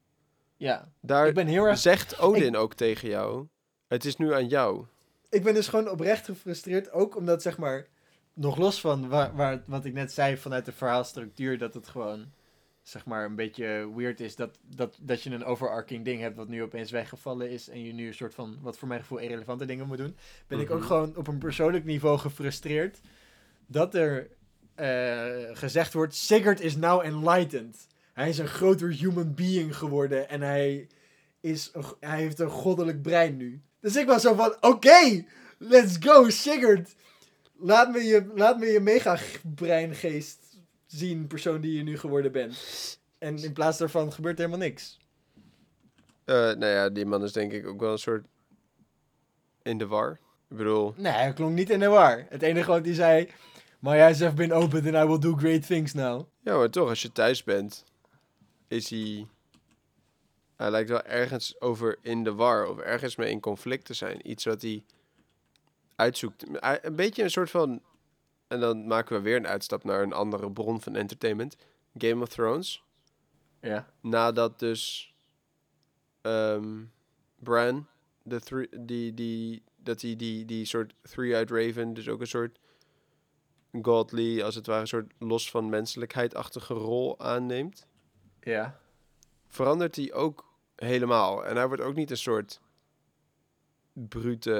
Ja, 0.56 0.88
Daar 1.00 1.26
ik 1.28 1.34
ben 1.34 1.46
heel 1.46 1.64
erg... 1.64 1.78
zegt 1.78 2.18
Odin 2.18 2.56
ook 2.56 2.74
tegen 2.74 3.08
jou... 3.08 3.46
Het 3.86 4.04
is 4.04 4.16
nu 4.16 4.34
aan 4.34 4.48
jou. 4.48 4.84
Ik 5.28 5.42
ben 5.42 5.54
dus 5.54 5.68
gewoon 5.68 5.88
oprecht 5.90 6.24
gefrustreerd, 6.24 6.90
ook 6.92 7.16
omdat 7.16 7.42
zeg 7.42 7.58
maar... 7.58 7.86
Nog 8.32 8.56
los 8.56 8.80
van 8.80 9.08
waar, 9.08 9.34
waar, 9.34 9.62
wat 9.66 9.84
ik 9.84 9.92
net 9.92 10.12
zei 10.12 10.36
vanuit 10.36 10.64
de 10.64 10.72
verhaalstructuur, 10.72 11.58
dat 11.58 11.74
het 11.74 11.88
gewoon 11.88 12.32
zeg 12.88 13.04
maar 13.06 13.24
een 13.24 13.34
beetje 13.34 13.90
weird 13.96 14.20
is 14.20 14.36
dat, 14.36 14.58
dat, 14.74 14.98
dat 15.00 15.22
je 15.22 15.30
een 15.30 15.44
overarching 15.44 16.04
ding 16.04 16.20
hebt 16.20 16.36
wat 16.36 16.48
nu 16.48 16.62
opeens 16.62 16.90
weggevallen 16.90 17.50
is 17.50 17.68
en 17.68 17.84
je 17.84 17.92
nu 17.92 18.06
een 18.06 18.14
soort 18.14 18.34
van, 18.34 18.58
wat 18.60 18.78
voor 18.78 18.88
mijn 18.88 19.00
gevoel 19.00 19.18
irrelevante 19.18 19.64
dingen 19.64 19.86
moet 19.86 19.96
doen, 19.96 20.16
ben 20.46 20.60
ik 20.60 20.70
ook 20.70 20.78
Mhm. 20.78 20.86
gewoon 20.86 21.16
op 21.16 21.26
een 21.26 21.38
persoonlijk 21.38 21.84
niveau 21.84 22.18
gefrustreerd 22.18 23.00
dat 23.66 23.94
er 23.94 24.28
eh, 24.74 25.26
gezegd 25.52 25.92
wordt, 25.92 26.14
Sigurd 26.14 26.60
is 26.60 26.76
now 26.76 27.04
enlightened. 27.04 27.86
Hij 28.12 28.28
is 28.28 28.38
een 28.38 28.46
groter 28.48 28.92
human 28.92 29.34
being 29.34 29.76
geworden 29.76 30.28
en 30.28 30.40
hij, 30.40 30.88
is, 31.40 31.72
hij 32.00 32.18
heeft 32.18 32.38
een 32.38 32.50
goddelijk 32.50 33.02
brein 33.02 33.36
nu. 33.36 33.62
Dus 33.80 33.96
ik 33.96 34.06
was 34.06 34.22
zo 34.22 34.34
van, 34.34 34.56
oké, 34.60 35.24
let's 35.58 35.96
go 36.00 36.28
Sigurd. 36.28 36.94
Laat 37.56 37.92
me 37.92 37.98
je, 38.04 38.30
laat 38.34 38.58
me 38.58 38.66
je 38.66 38.80
mega 38.80 39.18
breingeest 39.54 40.47
zien, 40.88 41.26
persoon 41.26 41.60
die 41.60 41.76
je 41.76 41.82
nu 41.82 41.98
geworden 41.98 42.32
bent. 42.32 42.56
En 43.18 43.42
in 43.42 43.52
plaats 43.52 43.78
daarvan 43.78 44.12
gebeurt 44.12 44.38
er 44.38 44.44
helemaal 44.44 44.66
niks. 44.66 44.98
Eh, 46.24 46.34
nou 46.34 46.66
ja, 46.66 46.88
die 46.88 47.06
man 47.06 47.22
is 47.22 47.32
denk 47.32 47.52
ik 47.52 47.66
ook 47.66 47.80
wel 47.80 47.92
een 47.92 47.98
soort 47.98 48.26
in 49.62 49.78
de 49.78 49.86
war. 49.86 50.10
Ik 50.48 50.56
bedoel, 50.56 50.94
Nee, 50.96 51.12
hij 51.12 51.32
klonk 51.32 51.54
niet 51.54 51.70
in 51.70 51.80
de 51.80 51.86
war. 51.88 52.26
Het 52.28 52.42
enige 52.42 52.70
wat 52.70 52.84
hij 52.84 52.94
zei... 52.94 53.28
My 53.80 53.92
eyes 53.92 54.20
have 54.20 54.34
been 54.34 54.52
opened 54.52 54.86
and 54.86 55.04
I 55.04 55.06
will 55.06 55.18
do 55.18 55.36
great 55.36 55.66
things 55.66 55.94
now. 55.94 56.26
ja, 56.42 56.56
maar 56.56 56.70
toch, 56.70 56.88
als 56.88 57.02
je 57.02 57.12
thuis 57.12 57.44
bent, 57.44 57.84
is 58.68 58.90
hij. 58.90 59.26
Hij 60.56 60.70
lijkt 60.70 60.88
wel 60.88 61.02
ergens 61.02 61.60
over 61.60 61.98
in 62.02 62.24
de 62.24 62.34
war 62.34 62.66
of 62.66 62.78
ergens 62.78 63.16
mee 63.16 63.30
in 63.30 63.40
conflict 63.40 63.84
te 63.84 63.94
zijn. 63.94 64.30
Iets 64.30 64.44
wat 64.44 64.62
hij 64.62 64.84
uitzoekt. 65.96 66.44
Een 66.82 66.96
beetje 66.96 67.22
een 67.22 67.30
soort 67.30 67.50
van. 67.50 67.82
En 68.48 68.60
dan 68.60 68.86
maken 68.86 69.16
we 69.16 69.22
weer 69.22 69.36
een 69.36 69.46
uitstap 69.46 69.84
naar 69.84 70.02
een 70.02 70.12
andere 70.12 70.50
bron 70.52 70.80
van 70.80 70.96
entertainment: 70.96 71.56
Game 71.98 72.22
of 72.22 72.28
Thrones. 72.28 72.82
Ja. 73.60 73.90
Nadat 74.00 74.58
dus. 74.58 75.14
ehm 76.20 76.84
Bran, 77.38 77.86
de 78.22 78.40
three, 78.40 78.68
die, 78.80 79.14
die, 79.14 79.62
dat 79.76 80.00
hij 80.00 80.16
die, 80.16 80.44
die 80.44 80.64
soort 80.64 80.94
Three-Eyed 81.02 81.50
Raven, 81.50 81.94
dus 81.94 82.08
ook 82.08 82.20
een 82.20 82.26
soort 82.26 82.58
godly, 83.82 84.42
als 84.42 84.54
het 84.54 84.66
ware, 84.66 84.80
een 84.80 84.86
soort 84.86 85.12
los 85.18 85.50
van 85.50 85.68
menselijkheid-achtige 85.68 86.74
rol 86.74 87.20
aanneemt, 87.20 87.86
Ja. 88.40 88.80
verandert 89.46 89.96
hij 89.96 90.12
ook 90.12 90.44
helemaal. 90.76 91.46
En 91.46 91.56
hij 91.56 91.66
wordt 91.66 91.82
ook 91.82 91.94
niet 91.94 92.10
een 92.10 92.16
soort 92.16 92.60
brute, 94.08 94.54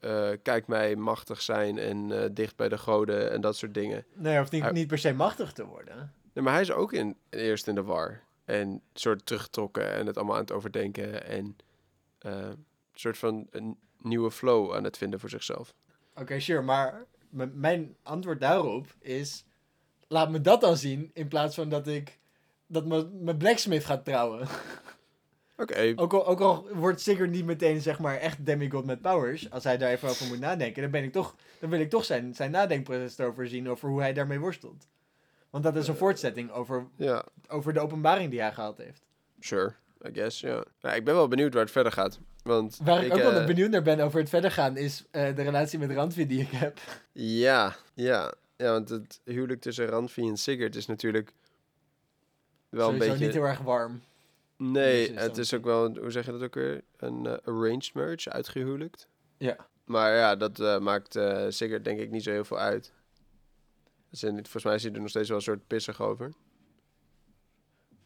eh, 0.00 0.38
kijk 0.42 0.66
mij 0.66 0.96
machtig 0.96 1.40
zijn 1.42 1.78
en 1.78 2.22
eh, 2.22 2.28
dicht 2.32 2.56
bij 2.56 2.68
de 2.68 2.78
goden 2.78 3.30
en 3.30 3.40
dat 3.40 3.56
soort 3.56 3.74
dingen. 3.74 4.04
Nee, 4.14 4.38
hoeft 4.38 4.52
niet, 4.52 4.62
Hij- 4.62 4.72
niet 4.72 4.86
per 4.86 4.98
se 4.98 5.12
machtig 5.14 5.52
te 5.52 5.64
worden. 5.66 6.12
Nee, 6.32 6.44
maar 6.44 6.52
hij 6.52 6.62
is 6.62 6.72
ook 6.72 6.92
in, 6.92 7.16
eerst 7.30 7.66
in 7.66 7.74
de 7.74 7.82
war. 7.82 8.22
En 8.44 8.82
soort 8.94 9.26
teruggetrokken 9.26 9.92
en 9.92 10.06
het 10.06 10.16
allemaal 10.16 10.34
aan 10.34 10.40
het 10.40 10.52
overdenken. 10.52 11.26
En 11.26 11.56
een 12.18 12.64
soort 12.94 13.18
van 13.18 13.46
een 13.50 13.78
nieuwe 13.98 14.30
flow 14.30 14.74
aan 14.74 14.84
het 14.84 14.96
vinden 14.96 15.20
voor 15.20 15.28
zichzelf. 15.28 15.74
Oké, 16.14 16.40
sure, 16.40 16.62
maar 16.62 17.04
mijn 17.52 17.96
antwoord 18.02 18.40
daarop 18.40 18.86
is... 18.98 19.44
Laat 20.08 20.30
me 20.30 20.40
dat 20.40 20.60
dan 20.60 20.76
zien, 20.76 21.10
in 21.14 21.28
plaats 21.28 21.54
van 21.54 21.68
dat 21.68 21.86
ik... 21.86 22.18
Dat 22.66 22.86
mijn 23.12 23.36
Blacksmith 23.36 23.84
gaat 23.84 24.04
trouwen. 24.04 24.46
Oké, 25.62 25.92
Ook 25.96 26.12
al, 26.12 26.26
ook 26.26 26.40
al 26.40 26.68
wordt 26.72 27.00
Sigurd 27.00 27.30
niet 27.30 27.44
meteen, 27.44 27.80
zeg 27.80 27.98
maar, 27.98 28.16
echt 28.16 28.46
demigod 28.46 28.84
met 28.84 29.00
powers. 29.00 29.50
Als 29.50 29.64
hij 29.64 29.78
daar 29.78 29.90
even 29.90 30.08
over 30.08 30.26
moet 30.26 30.40
nadenken, 30.40 30.82
dan, 30.82 30.90
ben 30.90 31.04
ik 31.04 31.12
toch, 31.12 31.36
dan 31.58 31.70
wil 31.70 31.80
ik 31.80 31.90
toch 31.90 32.04
zijn, 32.04 32.34
zijn 32.34 32.50
nadenkproces 32.50 33.18
erover 33.18 33.48
zien 33.48 33.68
over 33.70 33.88
hoe 33.88 34.00
hij 34.00 34.12
daarmee 34.12 34.38
worstelt. 34.38 34.86
Want 35.50 35.64
dat 35.64 35.76
is 35.76 35.88
een 35.88 35.96
voortzetting 35.96 36.50
over, 36.50 36.86
over 37.48 37.72
de 37.72 37.80
openbaring 37.80 38.30
die 38.30 38.40
hij 38.40 38.52
gehad 38.52 38.78
heeft. 38.78 39.02
sure, 39.40 39.72
I 40.06 40.10
guess, 40.12 40.40
ja. 40.40 40.64
Nou, 40.80 40.96
ik 40.96 41.04
ben 41.04 41.14
wel 41.14 41.28
benieuwd 41.28 41.52
waar 41.52 41.62
het 41.62 41.72
verder 41.72 41.92
gaat. 41.92 42.18
Want 42.42 42.78
Waar 42.82 43.04
ik, 43.04 43.12
ook 43.12 43.18
wel 43.18 43.32
eh, 43.32 43.46
benieuwd 43.46 43.70
naar 43.70 43.82
ben 43.82 44.00
over 44.00 44.20
het 44.20 44.28
verder 44.28 44.50
gaan, 44.50 44.76
is 44.76 45.04
eh, 45.10 45.36
de 45.36 45.42
relatie 45.42 45.78
met 45.78 45.90
Randvi 45.90 46.26
die 46.26 46.40
ik 46.40 46.50
heb. 46.50 46.78
Ja, 47.12 47.76
ja. 47.94 48.32
Ja, 48.56 48.70
want 48.70 48.88
het 48.88 49.20
huwelijk 49.24 49.60
tussen 49.60 49.86
Randvi 49.86 50.28
en 50.28 50.36
Sigurd 50.36 50.76
is 50.76 50.86
natuurlijk 50.86 51.32
wel 52.68 52.88
een 52.88 52.98
beetje... 52.98 53.24
niet 53.24 53.34
heel 53.34 53.44
erg 53.44 53.58
warm. 53.58 54.02
Nee, 54.70 55.12
het 55.12 55.38
is 55.38 55.54
ook 55.54 55.64
wel, 55.64 55.84
een- 55.84 55.96
hoe 55.96 56.10
zeg 56.10 56.24
je 56.26 56.32
dat 56.32 56.42
ook 56.42 56.54
weer? 56.54 56.84
Een 56.96 57.26
eh, 57.26 57.32
arranged 57.44 57.94
marriage, 57.94 58.30
uitgehuwelijkt. 58.30 59.08
Ja. 59.38 59.56
Maar 59.84 60.14
ja, 60.16 60.36
dat 60.36 60.60
eh, 60.60 60.78
maakt 60.78 61.16
eh 61.16 61.46
Sigurd 61.48 61.84
denk 61.84 61.98
ik 62.00 62.10
niet 62.10 62.22
zo 62.22 62.30
heel 62.30 62.44
veel 62.44 62.58
uit. 62.58 62.92
En 64.20 64.34
volgens 64.34 64.64
mij 64.64 64.74
is 64.74 64.82
hij 64.82 64.92
er 64.92 65.00
nog 65.00 65.08
steeds 65.08 65.28
wel 65.28 65.36
een 65.36 65.42
soort 65.42 65.66
pissig 65.66 66.00
over. 66.00 66.32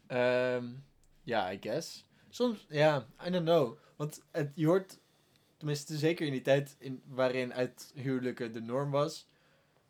Ehm, 0.06 0.64
ja, 1.22 1.52
I 1.52 1.58
guess. 1.60 2.04
Soms, 2.28 2.66
ja, 2.68 3.06
I 3.26 3.30
don't 3.30 3.44
know. 3.44 3.76
Want 3.96 4.22
het, 4.30 4.50
je 4.54 4.66
hoort, 4.66 4.98
tenminste 5.56 5.96
zeker 5.96 6.26
in 6.26 6.32
die 6.32 6.42
tijd 6.42 6.76
in, 6.78 7.02
waarin 7.06 7.54
uithuwelijken 7.54 8.52
de 8.52 8.60
norm 8.60 8.90
was, 8.90 9.28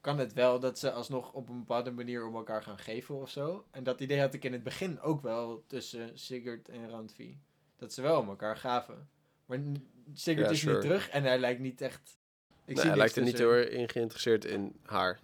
kan 0.07 0.19
het 0.19 0.33
wel 0.33 0.61
dat 0.61 0.79
ze 0.79 0.93
alsnog 0.93 1.33
op 1.33 1.49
een 1.49 1.59
bepaalde 1.59 1.91
manier 1.91 2.27
om 2.27 2.35
elkaar 2.35 2.63
gaan 2.63 2.79
geven 2.79 3.15
of 3.15 3.31
zo. 3.31 3.67
En 3.71 3.85
dat 3.85 4.01
idee 4.01 4.21
had 4.21 4.35
ik 4.35 4.45
in 4.45 4.53
het 4.53 4.63
begin 4.63 5.01
ook 5.01 5.23
wel 5.23 5.65
tussen 5.67 6.19
Sigurd 6.19 6.69
en 6.69 6.91
Randvi. 6.91 7.39
Dat 7.77 7.93
ze 7.93 8.03
wel 8.03 8.21
om 8.21 8.29
elkaar 8.29 8.57
gaven. 8.57 9.09
Maar 9.47 9.59
Sigurd 10.13 10.47
Ja, 10.47 10.53
is 10.53 10.61
sure. 10.61 10.75
nu 10.75 10.81
terug 10.81 11.09
en 11.09 11.23
hij 11.23 11.39
lijkt 11.39 11.61
niet 11.61 11.81
echt... 11.81 12.19
Ik 12.65 12.67
nee, 12.67 12.77
zie 12.77 12.87
hij 12.89 12.97
lijkt 12.97 13.17
er 13.17 13.23
niet 13.23 13.39
heel 13.39 13.51
erg 13.51 13.69
in 13.69 13.89
geïnteresseerd 13.89 14.45
in 14.45 14.77
haar. 14.83 15.21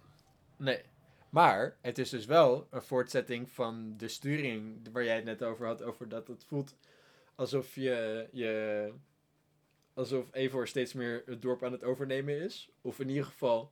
Nee. 0.57 0.81
Maar 1.29 1.77
het 1.81 1.97
is 1.97 2.09
dus 2.09 2.25
wel 2.25 2.67
een 2.69 2.81
voortzetting 2.81 3.49
van 3.49 3.93
de 3.97 4.07
sturing 4.07 4.89
waar 4.91 5.03
jij 5.03 5.15
het 5.15 5.25
net 5.25 5.43
over 5.43 5.65
had. 5.65 5.81
Over 5.81 6.09
dat 6.09 6.27
het 6.27 6.43
voelt 6.43 6.75
alsof 7.35 7.75
je, 7.75 8.27
je 8.31 8.93
alsof 9.93 10.33
Evor 10.33 10.67
steeds 10.67 10.93
meer 10.93 11.23
het 11.25 11.41
dorp 11.41 11.63
aan 11.63 11.71
het 11.71 11.83
overnemen 11.83 12.39
is. 12.41 12.69
Of 12.81 12.99
in 12.99 13.09
ieder 13.09 13.25
geval 13.25 13.71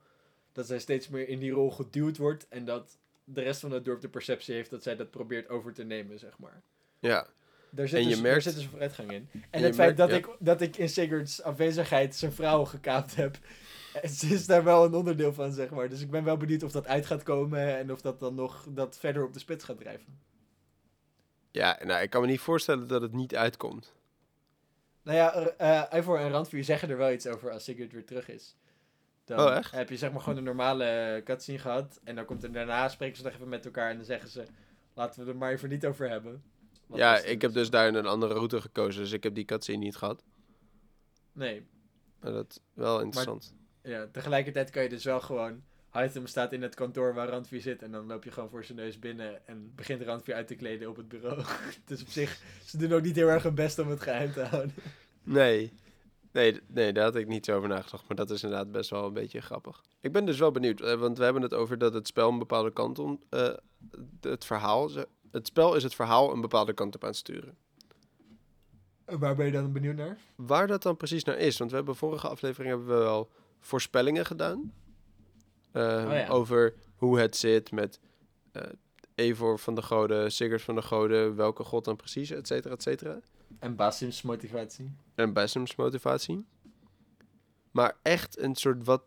dat 0.52 0.68
zij 0.68 0.80
steeds 0.80 1.08
meer 1.08 1.28
in 1.28 1.40
die 1.40 1.52
rol 1.52 1.72
geduwd 1.72 2.18
wordt. 2.18 2.48
En 2.48 2.66
dat 2.66 2.98
de 3.24 3.42
rest 3.42 3.60
van 3.60 3.72
het 3.72 3.86
dorp 3.86 4.02
de 4.02 4.10
perceptie 4.10 4.56
heeft 4.56 4.70
dat 4.70 4.84
zij 4.84 4.96
dat 4.96 5.12
probeert 5.12 5.50
over 5.50 5.74
te 5.74 5.84
nemen, 5.84 6.20
zeg 6.20 6.38
maar. 6.38 6.62
Ja, 7.00 7.28
Daar 7.70 7.88
zit, 7.88 7.98
En 7.98 8.04
je 8.04 8.10
dus, 8.10 8.22
merkt- 8.22 8.44
daar 8.44 8.54
zit 8.54 8.62
dus 8.62 8.70
vooruitgang 8.70 9.12
in. 9.12 9.30
En, 9.50 9.64
het 9.64 9.76
feit 9.76 9.78
merkt- 9.78 9.98
dat, 9.98 10.10
ja. 10.10 10.16
ik, 10.16 10.28
dat 10.40 10.62
ik 10.62 10.78
in 10.78 10.90
Sigurd's 10.90 11.42
afwezigheid 11.42 12.16
zijn 12.16 12.32
vrouw 12.34 12.66
gekaapt 12.66 13.16
heb, 13.16 13.38
ze 14.18 14.28
is 14.28 14.46
daar 14.46 14.64
wel 14.64 14.86
een 14.86 14.94
onderdeel 14.94 15.34
van, 15.34 15.52
zeg 15.54 15.70
maar. 15.70 15.90
Dus 15.90 16.02
ik 16.02 16.10
ben 16.12 16.24
wel 16.24 16.38
benieuwd 16.38 16.64
of 16.64 16.72
dat 16.72 16.88
uit 16.88 17.06
gaat 17.06 17.24
komen 17.24 17.78
en 17.78 17.92
of 17.92 18.02
dat 18.02 18.20
dan 18.20 18.36
nog 18.36 18.68
dat 18.70 18.98
verder 18.98 19.24
op 19.26 19.34
de 19.34 19.40
spits 19.40 19.64
gaat 19.64 19.78
drijven. 19.78 20.20
ja 21.52 21.80
nou, 21.84 22.02
ik 22.02 22.10
kan 22.10 22.22
me 22.22 22.28
niet 22.28 22.40
voorstellen 22.40 22.88
dat 22.88 23.02
het 23.02 23.14
niet 23.14 23.36
uitkomt. 23.36 23.94
Nou 25.04 25.18
ja, 25.18 25.34
eh 25.88 26.00
Ivor 26.00 26.20
en 26.20 26.30
Randvuur 26.32 26.64
zeggen 26.64 26.90
er 26.90 26.98
wel 26.98 27.12
iets 27.12 27.28
over 27.28 27.52
als 27.52 27.64
Sigurd 27.64 27.92
weer 27.92 28.06
terug 28.06 28.30
is. 28.30 28.56
Dan 29.36 29.48
Oh, 29.48 29.56
echt? 29.56 29.72
heb 29.72 29.90
je 29.90 29.98
zeg 29.98 30.12
maar 30.12 30.22
gewoon 30.22 30.38
een 30.38 30.44
normale 30.44 31.22
cutscene 31.24 31.60
gehad. 31.60 32.00
En 32.04 32.16
dan 32.16 32.26
komt 32.26 32.44
er 32.44 32.52
daarna, 32.52 32.90
spreken 32.90 33.18
ze 33.18 33.24
nog 33.24 33.34
even 33.34 33.50
met 33.50 33.66
elkaar 33.66 33.90
en 33.90 33.96
dan 33.96 34.06
zeggen 34.06 34.30
ze... 34.30 34.46
Laten 34.94 35.26
we 35.26 35.32
er 35.32 35.38
maar 35.38 35.52
even 35.52 35.70
niet 35.70 35.86
over 35.86 36.10
hebben. 36.10 36.44
Wat 36.88 37.00
ja, 37.00 37.18
er 37.18 37.26
ik 37.26 37.42
heb 37.42 37.54
dus 37.54 37.70
daar 37.70 37.88
een 37.96 38.06
andere 38.06 38.34
route 38.34 38.62
gekozen, 38.62 39.02
dus 39.02 39.12
ik 39.12 39.24
heb 39.24 39.36
die 39.36 39.46
cutscene 39.46 39.78
niet 39.78 39.96
gehad. 39.96 40.24
Nee, 41.32 41.66
Maar 42.20 42.32
dat 42.32 42.46
is 42.50 42.60
wel 42.74 43.02
interessant. 43.02 43.54
ja, 43.84 44.08
tegelijkertijd 44.12 44.70
kan 44.70 44.84
je 44.84 44.90
dus 44.90 45.04
wel 45.04 45.20
gewoon... 45.22 45.64
Item 45.96 46.28
staat 46.28 46.54
in 46.54 46.62
het 46.62 46.76
kantoor 46.76 47.14
waar 47.14 47.28
Randvier 47.28 47.62
zit 47.62 47.82
en 47.82 47.92
dan 47.92 48.06
loop 48.06 48.24
je 48.24 48.32
gewoon 48.32 48.50
voor 48.50 48.64
zijn 48.64 48.78
neus 48.78 49.00
binnen 49.00 49.48
en 49.48 49.72
begint 49.76 50.02
Randvier 50.02 50.36
uit 50.36 50.48
te 50.48 50.56
kleden 50.56 50.90
op 50.90 50.96
het 50.96 51.08
bureau. 51.08 51.44
dus 51.86 52.02
op 52.02 52.08
zich, 52.08 52.42
ze 52.66 52.78
doen 52.78 52.94
ook 52.94 53.02
niet 53.02 53.16
heel 53.16 53.28
erg 53.28 53.44
hun 53.44 53.56
best 53.56 53.80
om 53.80 53.90
het 53.90 54.02
geheim 54.02 54.32
te 54.32 54.42
houden. 54.42 54.74
Nee. 55.24 55.72
Nee, 56.32 56.60
nee, 56.68 56.94
daar 56.94 57.04
had 57.04 57.16
ik 57.16 57.28
niet 57.28 57.46
zo 57.46 57.56
over 57.58 57.70
nagedacht. 57.70 58.08
Maar 58.08 58.18
dat 58.18 58.30
is 58.30 58.44
inderdaad 58.44 58.72
best 58.72 58.90
wel 58.90 59.06
een 59.06 59.14
beetje 59.14 59.42
grappig. 59.42 59.82
Ik 60.02 60.12
ben 60.12 60.26
dus 60.26 60.40
wel 60.40 60.52
benieuwd. 60.52 60.82
eh, 60.82 61.00
want 61.00 61.18
we 61.18 61.24
hebben 61.24 61.42
het 61.42 61.54
over 61.54 61.78
dat 61.78 61.94
het 61.94 62.08
spel 62.08 62.30
een 62.30 62.40
bepaalde 62.40 62.72
kant 62.74 63.00
om... 63.00 63.20
eh, 63.30 63.54
het 64.22 64.46
verhaal... 64.46 64.90
Het 65.32 65.48
spel 65.48 65.76
is 65.76 65.84
het 65.84 65.96
verhaal 65.96 66.34
een 66.34 66.42
bepaalde 66.42 66.74
kant 66.74 66.96
op 66.96 67.02
aan 67.04 67.10
het 67.10 67.18
sturen. 67.18 67.58
Waar 69.06 69.36
ben 69.36 69.46
je 69.46 69.52
dan 69.52 69.72
benieuwd 69.72 69.96
naar? 69.96 70.18
Waar 70.36 70.68
dat 70.68 70.84
dan 70.84 70.98
precies 70.98 71.24
naar 71.24 71.38
is. 71.38 71.58
Want 71.58 71.70
we 71.70 71.76
hebben 71.76 71.96
vorige 71.96 72.28
aflevering 72.28 72.70
hebben 72.70 72.88
we 72.88 73.04
wel 73.04 73.30
voorspellingen 73.60 74.26
gedaan. 74.26 74.74
eh, 75.72 76.04
Oh 76.08 76.14
ja. 76.14 76.28
Over 76.28 76.74
hoe 76.96 77.20
het 77.20 77.36
zit 77.38 77.72
met 77.72 78.00
eh 78.52 78.62
Evor 79.16 79.60
van 79.60 79.76
de 79.76 79.82
goden, 79.82 80.32
Sigurd 80.32 80.62
van 80.62 80.76
de 80.76 80.82
goden, 80.82 81.36
welke 81.36 81.64
god 81.64 81.86
dan 81.86 81.96
precies, 81.96 82.32
et 82.32 82.48
cetera, 82.48 82.74
et 82.74 82.82
cetera. 82.84 83.20
En 83.60 83.76
Basim's 83.76 84.22
motivatie. 84.22 84.92
En 85.16 85.34
Basim's 85.34 85.76
motivatie. 85.76 86.46
Maar 87.72 87.98
echt 88.02 88.40
een 88.40 88.56
soort, 88.56 88.84
wat, 88.86 89.04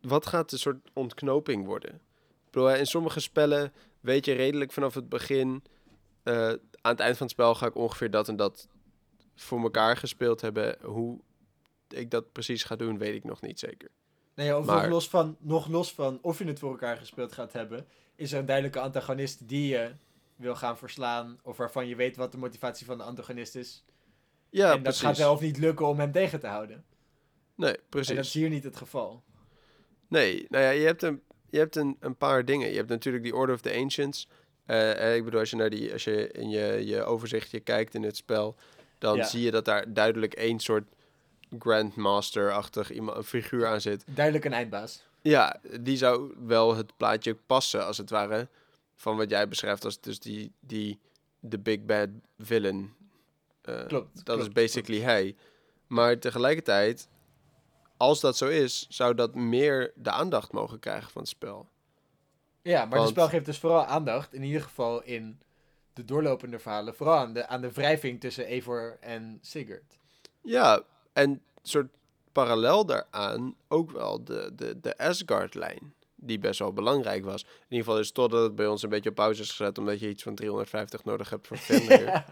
wat 0.00 0.26
gaat 0.26 0.50
de 0.50 0.56
soort 0.58 0.90
ontknoping 0.92 1.64
worden? 1.64 1.94
Ik 1.94 2.50
bedoel, 2.50 2.74
in 2.74 2.86
sommige 2.86 3.20
spellen 3.20 3.72
weet 4.00 4.24
je 4.24 4.32
redelijk 4.32 4.72
vanaf 4.72 4.94
het 4.94 5.08
begin, 5.08 5.62
eh, 6.22 6.48
aan 6.80 6.92
het 6.92 7.00
eind 7.00 7.16
van 7.16 7.26
het 7.26 7.34
spel 7.34 7.54
ga 7.54 7.66
ik 7.66 7.74
ongeveer 7.74 8.10
dat 8.10 8.28
en 8.28 8.36
dat 8.36 8.68
voor 9.34 9.60
elkaar 9.62 9.96
gespeeld 9.96 10.40
hebben. 10.40 10.76
Hoe 10.82 11.20
ik 11.88 12.10
dat 12.10 12.32
precies 12.32 12.64
ga 12.64 12.76
doen, 12.76 12.98
weet 12.98 13.14
ik 13.14 13.24
nog 13.24 13.40
niet 13.40 13.58
zeker. 13.58 13.88
Nee, 14.34 14.56
of 14.56 14.66
Maar- 14.66 14.82
nog, 14.82 14.90
los 14.90 15.08
van, 15.08 15.36
nog 15.40 15.68
los 15.68 15.92
van 15.92 16.18
of 16.22 16.38
je 16.38 16.44
het 16.44 16.58
voor 16.58 16.70
elkaar 16.70 16.96
gespeeld 16.96 17.32
gaat 17.32 17.52
hebben, 17.52 17.86
is 18.14 18.32
er 18.32 18.38
een 18.38 18.46
duidelijke 18.46 18.80
antagonist 18.80 19.48
die 19.48 19.68
je 19.68 19.92
wil 20.36 20.54
gaan 20.56 20.78
verslaan, 20.78 21.38
of 21.42 21.56
waarvan 21.56 21.86
je 21.86 21.96
weet 21.96 22.16
wat 22.16 22.32
de 22.32 22.38
motivatie 22.38 22.86
van 22.86 22.98
de 22.98 23.04
antagonist 23.04 23.54
is. 23.56 23.84
Ja, 24.50 24.64
en 24.66 24.72
dat 24.72 24.82
precies. 24.82 25.00
gaat 25.02 25.18
wel 25.18 25.32
of 25.32 25.40
niet 25.40 25.58
lukken 25.58 25.86
om 25.86 25.98
hem 25.98 26.12
tegen 26.12 26.40
te 26.40 26.46
houden. 26.46 26.84
Nee, 27.54 27.70
En 27.70 27.76
dat 27.76 27.88
precies. 27.88 28.18
is 28.18 28.32
hier 28.34 28.48
niet 28.48 28.64
het 28.64 28.76
geval. 28.76 29.22
Nee, 30.08 30.46
nou 30.48 30.64
ja, 30.64 30.70
je 30.70 30.84
hebt, 30.86 31.02
een, 31.02 31.22
je 31.50 31.58
hebt 31.58 31.76
een, 31.76 31.96
een 32.00 32.16
paar 32.16 32.44
dingen. 32.44 32.68
Je 32.70 32.76
hebt 32.76 32.88
natuurlijk 32.88 33.24
die 33.24 33.34
Order 33.34 33.54
of 33.54 33.60
the 33.60 33.74
Ancients. 33.74 34.28
Eh, 34.66 35.16
ik 35.16 35.24
bedoel, 35.24 35.40
als 35.40 35.50
je, 35.50 35.56
naar 35.56 35.70
die, 35.70 35.92
als 35.92 36.04
je 36.04 36.28
in 36.30 36.50
je, 36.50 36.86
je 36.86 37.02
overzichtje 37.04 37.60
kijkt 37.60 37.94
in 37.94 38.02
het 38.02 38.16
spel, 38.16 38.56
dan 38.98 39.16
Ja. 39.16 39.24
zie 39.24 39.42
je 39.42 39.50
dat 39.50 39.64
daar 39.64 39.92
duidelijk 39.92 40.34
één 40.34 40.60
soort 40.60 40.84
Grandmaster-achtig 41.58 42.90
iemand, 42.90 43.16
een 43.16 43.24
figuur 43.24 43.66
aan 43.66 43.80
zit. 43.80 44.04
Duidelijk 44.06 44.44
een 44.44 44.52
eindbaas. 44.52 45.06
Ja, 45.22 45.60
die 45.80 45.96
zou 45.96 46.34
wel 46.46 46.76
het 46.76 46.96
plaatje 46.96 47.34
passen, 47.46 47.86
als 47.86 47.98
het 47.98 48.10
ware, 48.10 48.48
van 48.94 49.16
wat 49.16 49.30
jij 49.30 49.48
beschrijft 49.48 49.84
als 49.84 50.00
dus 50.00 50.18
die, 50.20 50.52
die 50.60 51.00
de 51.40 51.58
big 51.58 51.84
bad 51.84 52.08
villain. 52.38 52.94
Eh, 53.62 53.86
Klopt, 53.86 54.14
Dat 54.14 54.22
klopt, 54.24 54.40
is 54.40 54.52
basically 54.52 55.00
hij. 55.00 55.36
Maar 55.86 56.18
tegelijkertijd, 56.18 57.08
als 57.96 58.20
dat 58.20 58.36
zo 58.36 58.48
is, 58.48 58.86
zou 58.88 59.14
dat 59.14 59.34
meer 59.34 59.92
de 59.94 60.10
aandacht 60.10 60.52
mogen 60.52 60.78
krijgen 60.78 61.10
van 61.10 61.20
het 61.20 61.30
spel. 61.30 61.68
Ja, 62.62 62.78
maar 62.80 62.88
Want- 62.88 63.00
het 63.02 63.10
spel 63.10 63.28
geeft 63.28 63.44
dus 63.46 63.58
vooral 63.58 63.84
aandacht, 63.84 64.34
in 64.34 64.42
ieder 64.42 64.62
geval 64.62 65.02
in 65.02 65.40
de 65.92 66.04
doorlopende 66.04 66.58
verhalen, 66.58 66.94
vooral 66.94 67.16
aan 67.16 67.32
de, 67.32 67.46
aan 67.46 67.60
de 67.60 67.72
wrijving 67.72 68.20
tussen 68.20 68.46
Eivor 68.46 68.96
en 69.00 69.38
Sigurd. 69.40 69.98
Ja, 70.42 70.82
en 71.12 71.42
soort 71.62 71.88
parallel 72.32 72.86
daaraan 72.86 73.56
ook 73.68 73.90
wel 73.90 74.24
de, 74.24 74.50
de, 74.54 74.80
de 74.80 74.98
Asgard-lijn. 74.98 75.94
Die 76.26 76.38
best 76.38 76.58
wel 76.58 76.72
belangrijk 76.72 77.24
was. 77.24 77.42
In 77.42 77.48
ieder 77.68 77.84
geval 77.84 77.98
is 77.98 78.12
totdat 78.12 78.42
het 78.42 78.54
bij 78.54 78.66
ons 78.66 78.82
een 78.82 78.88
beetje 78.88 79.08
op 79.08 79.14
pauze 79.14 79.42
is 79.42 79.50
gezet. 79.50 79.78
Omdat 79.78 80.00
je 80.00 80.08
iets 80.08 80.22
van 80.22 80.34
350 80.34 81.04
nodig 81.04 81.30
hebt 81.30 81.46
voor 81.46 81.56
Fenrir. 81.56 82.24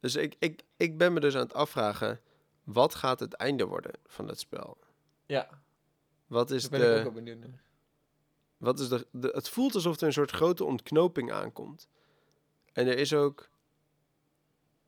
Dus 0.00 0.16
ik, 0.16 0.34
ik, 0.38 0.62
ik 0.76 0.98
ben 0.98 1.12
me 1.12 1.20
dus 1.20 1.34
aan 1.34 1.40
het 1.40 1.54
afvragen. 1.54 2.20
Wat 2.64 2.94
gaat 2.94 3.20
het 3.20 3.32
einde 3.34 3.64
worden 3.66 3.92
van 4.06 4.28
het 4.28 4.40
spel? 4.40 4.76
ja, 5.26 5.48
Wat 6.26 6.50
is 6.50 6.68
daar 6.68 6.80
ben 6.80 6.80
ik 6.80 6.86
ook 6.88 6.96
de... 6.96 7.02
wel 7.02 7.12
benieuwd 7.22 7.38
naar. 7.38 7.62
Wat 8.56 8.78
is 8.80 8.88
de, 8.88 9.06
de, 9.12 9.30
het 9.34 9.48
voelt 9.48 9.74
alsof 9.74 10.00
er 10.00 10.06
een 10.06 10.12
soort 10.12 10.30
grote 10.30 10.64
ontknoping 10.64 11.32
aankomt. 11.32 11.88
En 12.72 12.86
er 12.86 12.98
is 12.98 13.14
ook. 13.14 13.48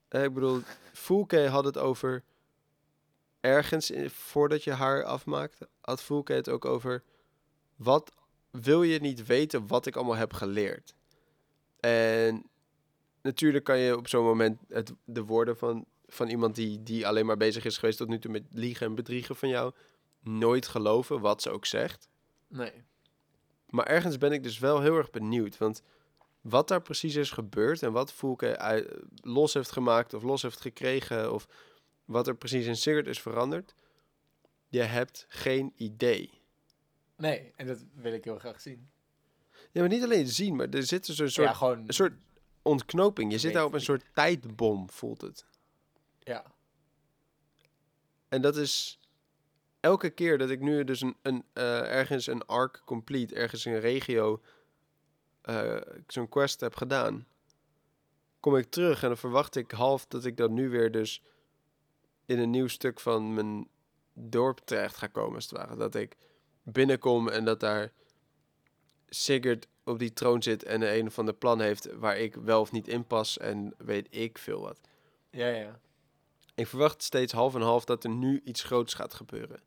Ik 0.09 0.33
bedoel, 0.33 0.61
Fulke 0.93 1.47
had 1.47 1.63
het 1.65 1.77
over. 1.77 2.23
Ergens 3.39 3.91
in- 3.91 4.09
voordat 4.09 4.63
je 4.63 4.71
haar 4.71 5.03
afmaakte, 5.03 5.69
had 5.81 6.03
Fulke 6.03 6.33
het 6.33 6.49
ook 6.49 6.65
over. 6.65 7.03
Wat 7.75 8.11
wil 8.51 8.83
je 8.83 8.99
niet 8.99 9.25
weten 9.25 9.67
wat 9.67 9.85
ik 9.85 9.95
allemaal 9.95 10.15
heb 10.15 10.33
geleerd? 10.33 10.93
En 11.79 12.49
natuurlijk 13.21 13.63
kan 13.63 13.77
je 13.77 13.97
op 13.97 14.07
zo'n 14.07 14.23
moment 14.25 14.59
het, 14.67 14.93
de 15.03 15.23
woorden 15.23 15.57
van, 15.57 15.85
van 16.07 16.27
iemand 16.27 16.55
die, 16.55 16.83
die 16.83 17.07
alleen 17.07 17.25
maar 17.25 17.37
bezig 17.37 17.65
is 17.65 17.77
geweest 17.77 17.97
tot 17.97 18.07
nu 18.07 18.19
toe 18.19 18.31
met 18.31 18.43
liegen 18.49 18.87
en 18.87 18.95
bedriegen 18.95 19.35
van 19.35 19.49
jou. 19.49 19.73
nooit 20.23 20.67
geloven 20.67 21.19
wat 21.19 21.41
ze 21.41 21.49
ook 21.49 21.65
zegt. 21.65 22.09
Nee. 22.47 22.71
Maar 23.69 23.85
ergens 23.85 24.17
ben 24.17 24.31
ik 24.31 24.43
dus 24.43 24.59
wel 24.59 24.81
heel 24.81 24.97
erg 24.97 25.09
benieuwd. 25.09 25.57
Want 25.57 25.81
wat 26.41 26.67
daar 26.67 26.81
precies 26.81 27.15
is 27.15 27.31
gebeurd 27.31 27.83
en 27.83 27.91
wat 27.91 28.13
uit- 28.57 28.99
los 29.21 29.53
heeft 29.53 29.71
gemaakt 29.71 30.13
of 30.13 30.23
los 30.23 30.41
heeft 30.41 30.61
gekregen. 30.61 31.33
Of 31.33 31.47
wat 32.05 32.27
er 32.27 32.35
precies 32.35 32.65
in 32.65 32.75
Sigurd 32.75 33.07
is 33.07 33.21
veranderd. 33.21 33.75
Je 34.67 34.81
hebt 34.81 35.25
geen 35.27 35.73
idee. 35.75 36.40
Nee, 37.21 37.51
en 37.55 37.67
dat 37.67 37.85
wil 37.93 38.13
ik 38.13 38.23
heel 38.23 38.39
graag 38.39 38.61
zien. 38.61 38.89
Ja, 39.71 39.79
maar 39.81 39.89
niet 39.89 40.03
alleen 40.03 40.27
zien, 40.27 40.55
maar 40.55 40.69
er 40.69 40.83
zit 40.83 41.05
dus 41.05 41.19
een 41.19 41.31
soort, 41.31 41.47
ja, 41.47 41.53
gewoon. 41.53 41.83
een 41.87 41.93
soort 41.93 42.13
ontknoping. 42.61 43.31
Je 43.31 43.37
zit 43.37 43.53
daar 43.53 43.65
op 43.65 43.73
een 43.73 43.81
soort 43.81 44.03
tijdbom, 44.13 44.89
voelt 44.89 45.21
het. 45.21 45.45
Ja. 46.19 46.45
En 48.29 48.41
dat 48.41 48.57
is 48.57 48.99
elke 49.79 50.09
keer 50.09 50.37
dat 50.37 50.49
ik 50.49 50.59
nu 50.59 50.83
dus 50.83 51.01
een, 51.01 51.15
een, 51.21 51.43
eh, 51.53 51.79
ergens 51.79 52.27
een 52.27 52.45
arc 52.45 52.81
complete, 52.85 53.35
ergens 53.35 53.65
een 53.65 53.79
regio, 53.79 54.41
eh, 55.41 55.77
zo'n 56.07 56.29
quest 56.29 56.59
heb 56.59 56.75
gedaan, 56.75 57.27
kom 58.39 58.55
ik 58.55 58.69
terug 58.69 59.01
en 59.01 59.07
dan 59.07 59.17
verwacht 59.17 59.55
ik 59.55 59.71
half 59.71 60.05
dat 60.05 60.25
ik 60.25 60.37
dan 60.37 60.53
nu 60.53 60.69
weer 60.69 60.91
dus 60.91 61.21
in 62.25 62.39
een 62.39 62.49
nieuw 62.49 62.67
stuk 62.67 62.99
van 62.99 63.33
mijn 63.33 63.67
dorp 64.13 64.57
terecht 64.57 64.97
ga 64.97 65.07
komen, 65.07 65.35
als 65.35 65.49
het 65.49 65.57
ware. 65.59 65.75
Dat 65.75 65.95
ik 65.95 66.17
binnenkom 66.71 67.29
en 67.29 67.45
dat 67.45 67.59
daar 67.59 67.91
Sigurd 69.09 69.67
op 69.83 69.99
die 69.99 70.13
troon 70.13 70.43
zit 70.43 70.63
en 70.63 70.97
een 70.97 71.07
of 71.07 71.19
ander 71.19 71.33
plan 71.33 71.61
heeft 71.61 71.93
waar 71.93 72.17
ik 72.17 72.35
wel 72.35 72.61
of 72.61 72.71
niet 72.71 72.87
in 72.87 73.05
pas 73.07 73.37
en 73.37 73.73
weet 73.77 74.07
ik 74.09 74.37
veel 74.37 74.61
wat. 74.61 74.79
Ja, 75.29 75.47
ja. 75.47 75.79
Ik 76.55 76.67
verwacht 76.67 77.03
steeds 77.03 77.33
half 77.33 77.55
en 77.55 77.61
half 77.61 77.85
dat 77.85 78.03
er 78.03 78.09
nu 78.09 78.41
iets 78.43 78.63
groots 78.63 78.93
gaat 78.93 79.13
gebeuren. 79.13 79.59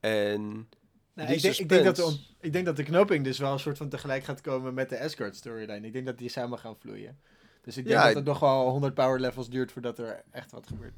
En 0.00 0.68
Nou, 1.14 1.28
Die 1.28 1.36
ik, 1.36 1.42
denk, 1.42 1.54
ik, 1.56 1.68
denk 1.68 1.84
dat 1.84 1.96
de, 1.96 2.18
ik 2.40 2.52
denk 2.52 2.64
dat 2.64 2.76
de 2.76 2.82
knoping 2.82 3.24
dus 3.24 3.38
wel 3.38 3.52
een 3.52 3.58
soort 3.58 3.76
van 3.76 3.88
tegelijk 3.88 4.24
gaat 4.24 4.40
komen 4.40 4.74
met 4.74 4.88
de 4.88 5.00
Asgard 5.00 5.36
storyline. 5.36 5.86
Ik 5.86 5.92
denk 5.92 6.06
dat 6.06 6.18
die 6.18 6.28
samen 6.28 6.58
gaan 6.58 6.76
vloeien. 6.78 7.18
Dus 7.62 7.76
ik 7.76 7.84
denk 7.84 7.98
Ja, 7.98 8.06
dat 8.06 8.14
het 8.14 8.24
nog 8.24 8.40
wel 8.40 8.70
100 8.70 8.94
power 8.94 9.20
levels 9.20 9.48
duurt 9.48 9.72
voordat 9.72 9.98
er 9.98 10.22
echt 10.30 10.50
wat 10.50 10.66
gebeurt. 10.66 10.94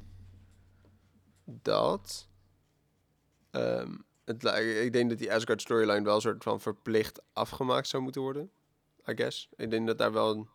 dat. 1.45 2.27
ehm, 3.51 3.95
het, 4.27 4.43
ik 4.83 4.93
denk 4.93 5.09
dat 5.09 5.17
die 5.17 5.33
Asgard 5.33 5.61
storyline 5.61 6.03
wel 6.03 6.15
een 6.15 6.21
soort 6.21 6.43
van 6.43 6.61
verplicht 6.61 7.21
afgemaakt 7.33 7.87
zou 7.87 8.03
moeten 8.03 8.21
worden. 8.21 8.51
I 9.07 9.15
guess. 9.15 9.49
Ik 9.55 9.69
denk 9.69 9.87
dat 9.87 9.97
daar 9.97 10.13
wel 10.13 10.31
een, 10.31 10.47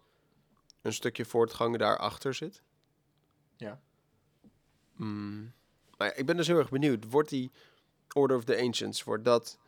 een 0.82 0.92
stukje 0.92 1.24
voortgang 1.24 1.78
daarachter 1.78 2.34
zit. 2.34 2.62
Ja. 3.56 3.80
Mm. 4.96 5.52
Maar 5.96 6.08
ja, 6.08 6.14
ik 6.14 6.26
ben 6.26 6.36
dus 6.36 6.46
heel 6.46 6.58
erg 6.58 6.70
benieuwd. 6.70 7.04
Wordt 7.10 7.28
die 7.28 7.50
Order 8.14 8.36
of 8.36 8.44
the 8.44 8.60
Ancients, 8.60 9.04
wordt 9.04 9.24
dat, 9.24 9.58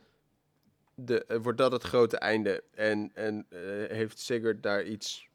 de, 0.95 1.25
eh, 1.25 1.37
wordt 1.41 1.57
dat 1.57 1.71
het 1.71 1.83
grote 1.83 2.17
einde? 2.17 2.63
En, 2.71 3.11
en 3.13 3.45
eh, 3.49 3.59
heeft 3.97 4.19
Sigurd 4.19 4.63
daar 4.63 4.83
iets 4.83 5.29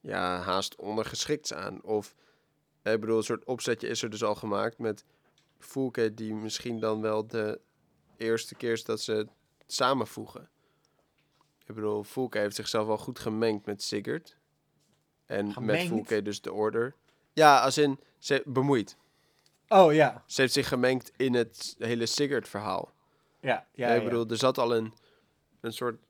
ja, 0.00 0.40
haast 0.40 0.76
ondergeschikts 0.76 1.52
aan? 1.52 1.82
Of, 1.82 2.14
eh, 2.82 2.92
ik 2.92 3.00
bedoel, 3.00 3.16
een 3.16 3.22
soort 3.22 3.44
opzetje 3.44 3.88
is 3.88 4.02
er 4.02 4.10
dus 4.10 4.24
al 4.24 4.34
gemaakt 4.34 4.78
met 4.78 5.04
Fulke 5.58 6.14
die 6.14 6.34
misschien 6.34 6.80
dan 6.80 7.00
wel 7.00 7.26
de 7.26 7.60
eerste 8.20 8.54
keer 8.54 8.82
dat 8.84 9.00
ze 9.00 9.12
het 9.12 9.28
samenvoegen. 9.66 10.48
Ik 11.66 11.74
bedoel, 11.74 12.04
Fulke 12.04 12.38
heeft 12.38 12.56
zichzelf 12.56 12.88
al 12.88 12.98
goed 12.98 13.18
gemengd 13.18 13.66
met 13.66 13.82
Sigurd. 13.82 14.36
En 15.26 15.54
met? 15.60 15.80
Fulke 15.86 16.22
dus 16.22 16.40
de 16.40 16.52
Order. 16.52 16.94
Ja, 17.32 17.60
als 17.60 17.78
in, 17.78 18.00
ze 18.18 18.42
bemoeid. 18.46 18.96
Oh 19.68 19.92
ja. 19.92 20.24
Ze 20.26 20.40
heeft 20.40 20.52
zich 20.52 20.68
gemengd 20.68 21.12
in 21.16 21.34
het 21.34 21.74
hele 21.78 22.06
Sigurd-verhaal. 22.06 22.92
Ja, 23.40 23.48
ja. 23.48 23.88
Ja, 23.88 23.94
ik 23.94 24.02
ja. 24.02 24.08
bedoel, 24.08 24.28
er 24.28 24.36
zat 24.36 24.58
al 24.58 24.76
een, 24.76 24.94
een 25.60 25.72
soort... 25.72 26.00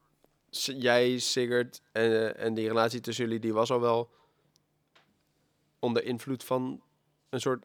Jij, 0.51 1.18
Sigurd 1.18 1.83
en, 1.92 2.11
eh, 2.11 2.44
en 2.44 2.55
die 2.55 2.68
relatie 2.68 3.01
tussen 3.01 3.25
jullie, 3.25 3.40
die 3.40 3.53
was 3.53 3.70
al 3.70 3.81
wel 3.81 4.11
onder 5.79 6.05
invloed 6.05 6.44
van 6.44 6.83
een 7.29 7.40
soort 7.40 7.64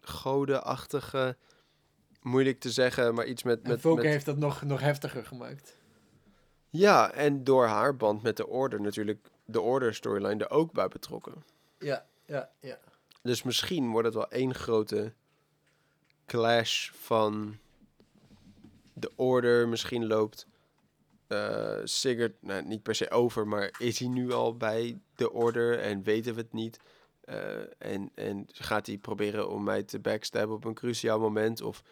godenachtige... 0.00 1.36
Moeilijk 2.22 2.60
te 2.60 2.70
zeggen, 2.70 3.14
maar 3.14 3.26
iets 3.26 3.42
met... 3.42 3.62
En 3.62 3.70
met, 3.70 3.80
Volker 3.80 4.02
met 4.02 4.12
heeft 4.12 4.26
dat 4.26 4.36
nog, 4.36 4.62
nog 4.62 4.80
heftiger 4.80 5.24
gemaakt. 5.24 5.76
Ja, 6.70 7.12
en 7.12 7.44
door 7.44 7.66
haar 7.66 7.96
band 7.96 8.22
met 8.22 8.36
de 8.36 8.46
Order 8.46 8.80
natuurlijk 8.80 9.30
de 9.44 9.60
Order-storyline 9.60 10.44
er 10.44 10.50
ook 10.50 10.72
bij 10.72 10.88
betrokken. 10.88 11.44
Ja, 11.78 12.06
ja, 12.26 12.50
ja. 12.60 12.78
Dus 13.22 13.42
misschien 13.42 13.90
wordt 13.90 14.06
het 14.06 14.16
wel 14.16 14.30
één 14.30 14.54
grote 14.54 15.12
clash 16.26 16.90
van 16.90 17.58
de 18.92 19.10
Order. 19.16 19.68
Misschien 19.68 20.06
loopt 20.06 20.46
eh 21.26 21.78
Sigurd 21.84 22.34
nou, 22.40 22.64
niet 22.64 22.82
per 22.82 22.94
se 22.94 23.10
over, 23.10 23.46
maar 23.46 23.74
is 23.78 23.98
hij 23.98 24.08
nu 24.08 24.32
al 24.32 24.56
bij 24.56 24.98
de 25.14 25.32
Order 25.32 25.78
en 25.78 26.02
weten 26.02 26.34
we 26.34 26.40
het 26.40 26.52
niet? 26.52 26.80
Eh, 27.20 27.60
en, 27.78 28.10
en 28.14 28.46
gaat 28.52 28.86
hij 28.86 28.98
proberen 28.98 29.48
om 29.48 29.64
mij 29.64 29.82
te 29.82 29.98
backstabben 29.98 30.56
op 30.56 30.64
een 30.64 30.74
cruciaal 30.74 31.18
moment? 31.20 31.62
Of, 31.62 31.82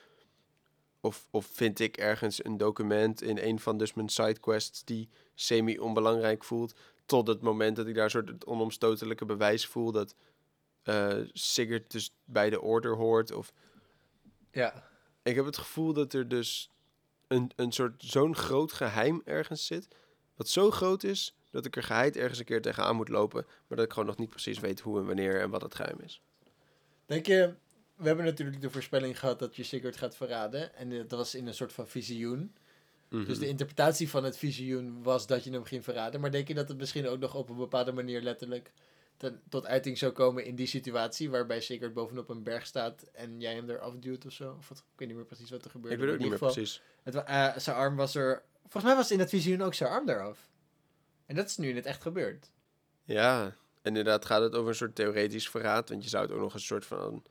of, 1.08 1.26
of 1.30 1.46
vind 1.46 1.78
ik 1.78 1.96
ergens 1.96 2.44
een 2.44 2.56
document 2.56 3.22
in 3.22 3.38
een 3.38 3.58
van 3.60 3.78
dus 3.78 3.94
mijn 3.94 4.08
sidequests 4.08 4.84
die 4.84 5.08
semi-onbelangrijk 5.34 6.44
voelt? 6.44 6.74
Tot 7.06 7.26
het 7.26 7.40
moment 7.40 7.76
dat 7.76 7.86
ik 7.86 7.94
daar 7.94 8.04
een 8.04 8.10
soort 8.10 8.28
het 8.28 8.46
onomstotelijke 8.46 9.24
bewijs 9.24 9.66
voel 9.66 9.92
dat 9.92 10.14
eh 10.82 11.18
Sigurd 11.32 11.90
dus 11.90 12.14
bij 12.24 12.50
de 12.50 12.60
Order 12.60 12.96
hoort. 12.96 13.32
Of 13.32 13.52
Ja. 14.50 14.88
ik 15.22 15.34
heb 15.34 15.44
het 15.44 15.56
gevoel 15.56 15.92
dat 15.92 16.12
er 16.12 16.28
dus 16.28 16.70
een, 17.26 17.50
een 17.56 17.72
soort 17.72 18.02
zo'n 18.04 18.36
groot 18.36 18.72
geheim 18.72 19.22
ergens 19.24 19.66
zit. 19.66 19.88
Wat 20.36 20.48
zo 20.48 20.70
groot 20.70 21.02
is 21.02 21.34
dat 21.50 21.66
ik 21.66 21.76
er 21.76 21.82
geheid 21.82 22.16
ergens 22.16 22.38
een 22.38 22.44
keer 22.44 22.62
tegenaan 22.62 22.96
moet 22.96 23.08
lopen. 23.08 23.44
Maar 23.46 23.76
dat 23.76 23.86
ik 23.86 23.92
gewoon 23.92 24.08
nog 24.08 24.18
niet 24.18 24.30
precies 24.30 24.58
weet 24.58 24.80
hoe 24.80 24.98
en 24.98 25.06
wanneer 25.06 25.40
en 25.40 25.50
wat 25.50 25.62
het 25.62 25.74
geheim 25.74 25.98
is. 26.00 26.22
Denk 27.06 27.26
je, 27.26 27.54
we 27.98 28.06
hebben 28.06 28.24
natuurlijk 28.24 28.60
de 28.60 28.70
voorspelling 28.70 29.18
gehad 29.18 29.38
dat 29.38 29.56
je 29.56 29.62
Sigurd 29.62 29.96
gaat 29.96 30.16
verraden. 30.16 30.74
En 30.74 30.88
dat 30.90 31.10
was 31.10 31.34
in 31.34 31.46
een 31.46 31.54
soort 31.54 31.72
van 31.72 31.88
visioen. 31.88 32.54
Dus 33.08 33.26
Mhm. 33.26 33.38
de 33.38 33.48
interpretatie 33.48 34.08
van 34.10 34.24
het 34.24 34.36
visioen 34.38 35.02
was 35.02 35.26
dat 35.26 35.44
je 35.44 35.50
hem 35.50 35.64
ging 35.64 35.84
verraden. 35.84 36.20
Maar 36.20 36.30
denk 36.30 36.48
je 36.48 36.54
dat 36.54 36.68
het 36.68 36.78
misschien 36.78 37.06
ook 37.08 37.18
nog 37.18 37.34
op 37.34 37.48
een 37.48 37.56
bepaalde 37.56 37.92
manier 37.92 38.20
letterlijk 38.22 38.72
ten- 39.16 39.40
tot 39.48 39.66
uiting 39.66 39.98
zou 39.98 40.12
komen 40.12 40.44
in 40.44 40.54
die 40.54 40.66
situatie. 40.66 41.30
Waarbij 41.30 41.60
Sigurd 41.60 41.94
bovenop 41.94 42.28
een 42.28 42.42
berg 42.42 42.66
staat 42.66 43.02
en 43.12 43.40
jij 43.40 43.54
hem 43.54 43.70
eraf 43.70 43.94
duwt 43.96 44.26
of 44.26 44.32
zo? 44.32 44.54
Of 44.58 44.68
wat, 44.68 44.78
ik 44.78 44.84
weet 44.96 45.08
niet 45.08 45.16
meer 45.16 45.26
precies 45.26 45.50
wat 45.50 45.64
er 45.64 45.70
gebeurde. 45.70 45.96
ik 45.96 46.02
weet 46.02 46.12
ook 46.14 46.18
niet 46.20 46.28
meer 46.28 46.38
precies. 46.38 46.82
Het, 47.02 47.14
eh, 47.14 47.56
zijn 47.56 47.76
arm 47.76 47.96
was 47.96 48.14
er... 48.14 48.42
Volgens 48.60 48.84
mij 48.84 48.94
was 48.94 49.10
in 49.10 49.18
het 49.18 49.28
visioen 49.28 49.62
ook 49.62 49.74
zijn 49.74 49.90
arm 49.90 50.08
eraf. 50.08 50.48
En 51.26 51.34
dat 51.34 51.46
is 51.46 51.56
nu 51.56 51.68
in 51.68 51.76
het 51.76 51.86
echt 51.86 52.02
gebeurd. 52.02 52.50
Ja, 53.04 53.44
en 53.44 53.54
inderdaad 53.82 54.24
gaat 54.24 54.42
het 54.42 54.54
over 54.54 54.68
een 54.68 54.74
soort 54.74 54.94
theoretisch 54.94 55.48
verraad. 55.50 55.88
Want 55.88 56.02
je 56.02 56.08
zou 56.08 56.22
het 56.24 56.32
ook 56.32 56.40
nog 56.40 56.54
een 56.54 56.60
soort 56.60 56.86
van, 56.86 57.22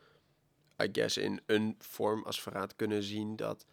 I 0.83 0.89
guess, 0.91 1.17
in 1.17 1.41
een 1.45 1.75
vorm 1.79 2.23
als 2.23 2.41
verraad 2.41 2.75
kunnen 2.75 3.03
zien 3.03 3.35
dat 3.35 3.65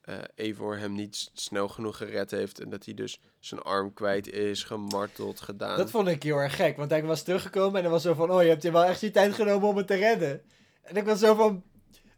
eh 0.00 0.18
Eivor 0.34 0.78
hem 0.78 0.92
niet 0.92 1.30
snel 1.32 1.68
genoeg 1.68 1.96
gered 1.96 2.30
heeft. 2.30 2.60
En 2.60 2.70
dat 2.70 2.84
hij 2.84 2.94
dus 2.94 3.20
zijn 3.38 3.60
arm 3.62 3.92
kwijt 3.94 4.28
is, 4.28 4.64
gemarteld, 4.64 5.40
gedaan. 5.40 5.76
Dat 5.76 5.90
vond 5.90 6.08
ik 6.08 6.22
heel 6.22 6.36
erg 6.36 6.56
gek, 6.56 6.76
want 6.76 6.90
hij 6.90 7.02
was 7.02 7.22
teruggekomen 7.22 7.76
en 7.76 7.82
hij 7.82 7.90
was 7.90 8.02
zo 8.02 8.14
van, 8.14 8.30
oh, 8.30 8.42
je 8.42 8.48
hebt 8.48 8.62
je 8.62 8.72
wel 8.72 8.84
echt 8.84 9.00
je 9.00 9.10
tijd 9.10 9.34
genomen 9.34 9.68
om 9.68 9.76
het 9.76 9.86
te 9.86 9.94
redden. 9.94 10.42
En 10.82 10.96
ik 10.96 11.04
was 11.04 11.18
zo 11.18 11.34
van, 11.34 11.62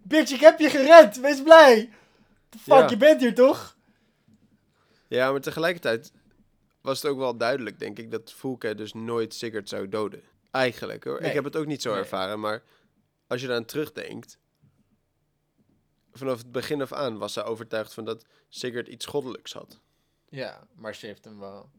bitch, 0.03 0.33
ik 0.33 0.41
heb 0.41 0.59
je 0.59 0.71
gered, 0.71 1.21
wees 1.21 1.43
blij. 1.43 1.91
The 2.49 2.59
fuck, 2.59 2.75
Ja. 2.75 2.89
je 2.89 2.97
bent 2.97 3.21
hier 3.21 3.35
toch? 3.35 3.77
Ja, 5.09 5.31
maar 5.31 5.41
tegelijkertijd 5.41 6.13
was 6.81 7.03
het 7.03 7.11
ook 7.11 7.19
wel 7.19 7.37
duidelijk, 7.37 7.79
denk 7.79 7.99
ik, 7.99 8.11
dat 8.11 8.33
Fulke 8.33 8.75
dus 8.75 8.93
nooit 8.93 9.35
Sigurd 9.35 9.69
zou 9.69 9.89
doden. 9.89 10.23
Eigenlijk 10.51 11.05
hoor. 11.05 11.21
Nee. 11.21 11.29
Ik 11.29 11.35
heb 11.35 11.45
het 11.45 11.57
ook 11.57 11.67
niet 11.67 11.83
zo 11.83 11.91
Nee. 11.91 11.99
ervaren, 11.99 12.41
maar 12.41 12.63
als 13.27 13.41
je 13.41 13.47
eraan 13.47 13.65
terugdenkt. 13.65 14.39
Vanaf 16.13 16.39
het 16.39 16.53
begin 16.53 16.83
af 16.83 16.93
aan 16.93 17.19
was 17.19 17.33
zij 17.33 17.45
overtuigd 17.45 17.95
van 17.95 18.05
dat 18.05 18.25
Sigurd 18.49 18.89
iets 18.89 19.07
goddelijks 19.07 19.53
had. 19.53 19.81
Ja, 20.29 20.67
maar 20.75 20.95
ze 20.95 21.07
heeft 21.07 21.25
hem 21.25 21.39
wel. 21.39 21.71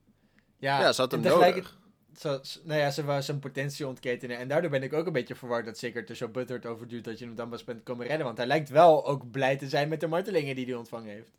Ja, 0.57 0.79
Ja, 0.81 0.91
ze 0.91 1.01
had 1.01 1.11
hem 1.11 1.21
nodig. 1.21 1.77
Zo, 2.17 2.39
nou 2.63 2.79
ja, 2.79 2.91
ze 2.91 3.03
wou 3.03 3.21
zijn 3.21 3.39
potentie 3.39 3.87
ontketenen. 3.87 4.37
En 4.37 4.47
daardoor 4.47 4.69
ben 4.69 4.83
ik 4.83 4.93
ook 4.93 5.05
een 5.05 5.13
beetje 5.13 5.35
verward 5.35 5.65
dat 5.65 5.77
Sigurd 5.77 6.09
er 6.09 6.15
zo 6.15 6.27
butterd 6.27 6.65
over 6.65 6.87
duurt 6.87 7.03
dat 7.03 7.19
je 7.19 7.25
hem 7.25 7.35
dan 7.35 7.49
pas 7.49 7.63
bent 7.63 7.83
komen 7.83 8.07
redden. 8.07 8.25
Want 8.25 8.37
hij 8.37 8.47
lijkt 8.47 8.69
wel 8.69 9.05
ook 9.05 9.31
blij 9.31 9.57
te 9.57 9.69
zijn 9.69 9.89
met 9.89 9.99
de 9.99 10.07
martelingen 10.07 10.55
die 10.55 10.65
hij 10.65 10.73
ontvangen 10.73 11.09
heeft. 11.09 11.31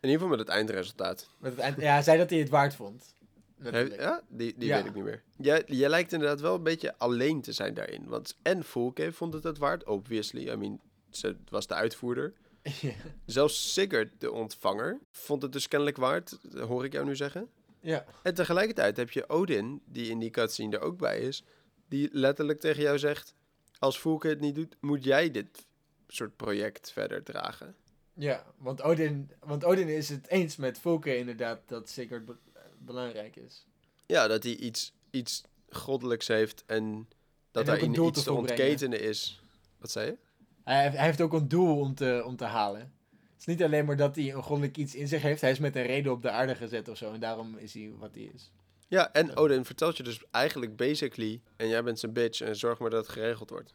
In 0.00 0.12
ieder 0.12 0.20
geval 0.20 0.28
met 0.28 0.38
het 0.38 0.48
eindresultaat. 0.48 1.28
Met 1.38 1.50
het 1.52 1.60
eind, 1.60 1.80
ja, 1.80 1.92
hij 1.92 2.02
zei 2.02 2.18
dat 2.18 2.30
hij 2.30 2.38
het 2.38 2.48
waard 2.48 2.74
vond. 2.74 3.14
Letterlijk. 3.58 4.00
ja, 4.00 4.22
die, 4.28 4.54
die 4.56 4.68
Ja. 4.68 4.76
weet 4.76 4.86
ik 4.86 4.94
niet 4.94 5.04
meer. 5.04 5.22
Jij, 5.36 5.62
jij 5.66 5.88
lijkt 5.88 6.12
inderdaad 6.12 6.40
wel 6.40 6.54
een 6.54 6.62
beetje 6.62 6.98
alleen 6.98 7.40
te 7.40 7.52
zijn 7.52 7.74
daarin. 7.74 8.06
Want 8.08 8.36
en 8.42 8.64
Fulke 8.64 9.12
vond 9.12 9.32
het 9.34 9.44
het 9.44 9.58
waard, 9.58 9.84
obviously. 9.84 10.48
I 10.50 10.56
mean, 10.56 10.80
ze 11.10 11.36
was 11.48 11.66
de 11.66 11.74
uitvoerder. 11.74 12.32
Ja. 12.80 12.92
Zelfs 13.26 13.72
Sigurd, 13.72 14.12
de 14.18 14.32
ontvanger, 14.32 14.98
vond 15.10 15.42
het 15.42 15.52
dus 15.52 15.68
kennelijk 15.68 15.96
waard, 15.96 16.38
hoor 16.58 16.84
ik 16.84 16.92
jou 16.92 17.04
nu 17.06 17.16
zeggen. 17.16 17.48
ja. 17.80 18.04
En 18.22 18.34
tegelijkertijd 18.34 18.96
heb 18.96 19.10
je 19.10 19.28
Odin, 19.28 19.82
die 19.84 20.10
in 20.10 20.18
die 20.18 20.30
cutscene 20.30 20.76
er 20.76 20.82
ook 20.82 20.98
bij 20.98 21.20
is, 21.20 21.44
die 21.88 22.08
letterlijk 22.12 22.60
tegen 22.60 22.82
jou 22.82 22.98
zegt: 22.98 23.34
Als 23.78 23.98
Fulke 23.98 24.28
het 24.28 24.40
niet 24.40 24.54
doet, 24.54 24.76
moet 24.80 25.04
jij 25.04 25.30
dit 25.30 25.66
soort 26.08 26.36
project 26.36 26.90
verder 26.92 27.22
dragen. 27.22 27.74
Ja, 28.14 28.44
want 28.58 28.82
Odin, 28.82 29.30
want 29.40 29.64
Odin 29.64 29.88
is 29.88 30.08
het 30.08 30.28
eens 30.28 30.56
met 30.56 30.78
Fulke 30.78 31.16
inderdaad 31.16 31.60
dat 31.66 31.88
Sigurd 31.88 32.30
belangrijk 32.78 33.36
is. 33.36 33.66
Ja, 34.06 34.26
dat 34.26 34.42
hij 34.42 34.56
iets, 34.56 34.92
iets 35.10 35.42
goddelijks 35.68 36.26
heeft 36.28 36.64
en 36.66 37.08
dat 37.50 37.68
een 37.68 37.78
in 37.80 37.90
iets 38.04 38.18
te 38.18 38.24
te 38.24 38.32
ontketenen 38.32 39.00
is. 39.00 39.42
Wat 39.78 39.90
zei 39.90 40.06
je? 40.06 40.16
Hij, 40.64 40.82
heeft- 40.82 40.96
hij 40.96 41.04
heeft 41.04 41.20
ook 41.20 41.32
een 41.32 41.48
doel 41.48 41.78
om 41.80 41.94
te, 41.94 42.22
om 42.26 42.36
te 42.36 42.44
halen. 42.44 42.80
Het 43.10 43.38
is 43.38 43.44
niet 43.46 43.62
alleen 43.62 43.84
maar 43.84 43.96
dat 43.96 44.16
hij 44.16 44.34
een 44.34 44.42
goddelijk 44.42 44.76
iets 44.76 44.94
in 44.94 45.08
zich 45.08 45.22
heeft. 45.22 45.40
Hij 45.40 45.50
is 45.50 45.58
met 45.58 45.76
een 45.76 45.86
reden 45.86 46.12
op 46.12 46.22
de 46.22 46.30
aarde 46.30 46.54
gezet 46.54 46.88
of 46.88 46.96
zo. 46.96 47.12
En 47.12 47.20
daarom 47.20 47.56
is 47.56 47.74
hij 47.74 47.92
wat 47.98 48.14
hij 48.14 48.30
is. 48.34 48.50
Ja, 48.88 49.12
en. 49.12 49.36
Odin 49.36 49.64
vertelt 49.64 49.96
je 49.96 50.02
dus 50.02 50.20
eigenlijk 50.30 50.76
basically, 50.76 51.40
en 51.56 51.68
jij 51.68 51.82
bent 51.82 51.98
zijn 51.98 52.12
bitch 52.12 52.40
en 52.40 52.56
zorg 52.56 52.78
maar 52.78 52.90
dat 52.90 53.04
het 53.06 53.12
geregeld 53.14 53.50
wordt. 53.50 53.74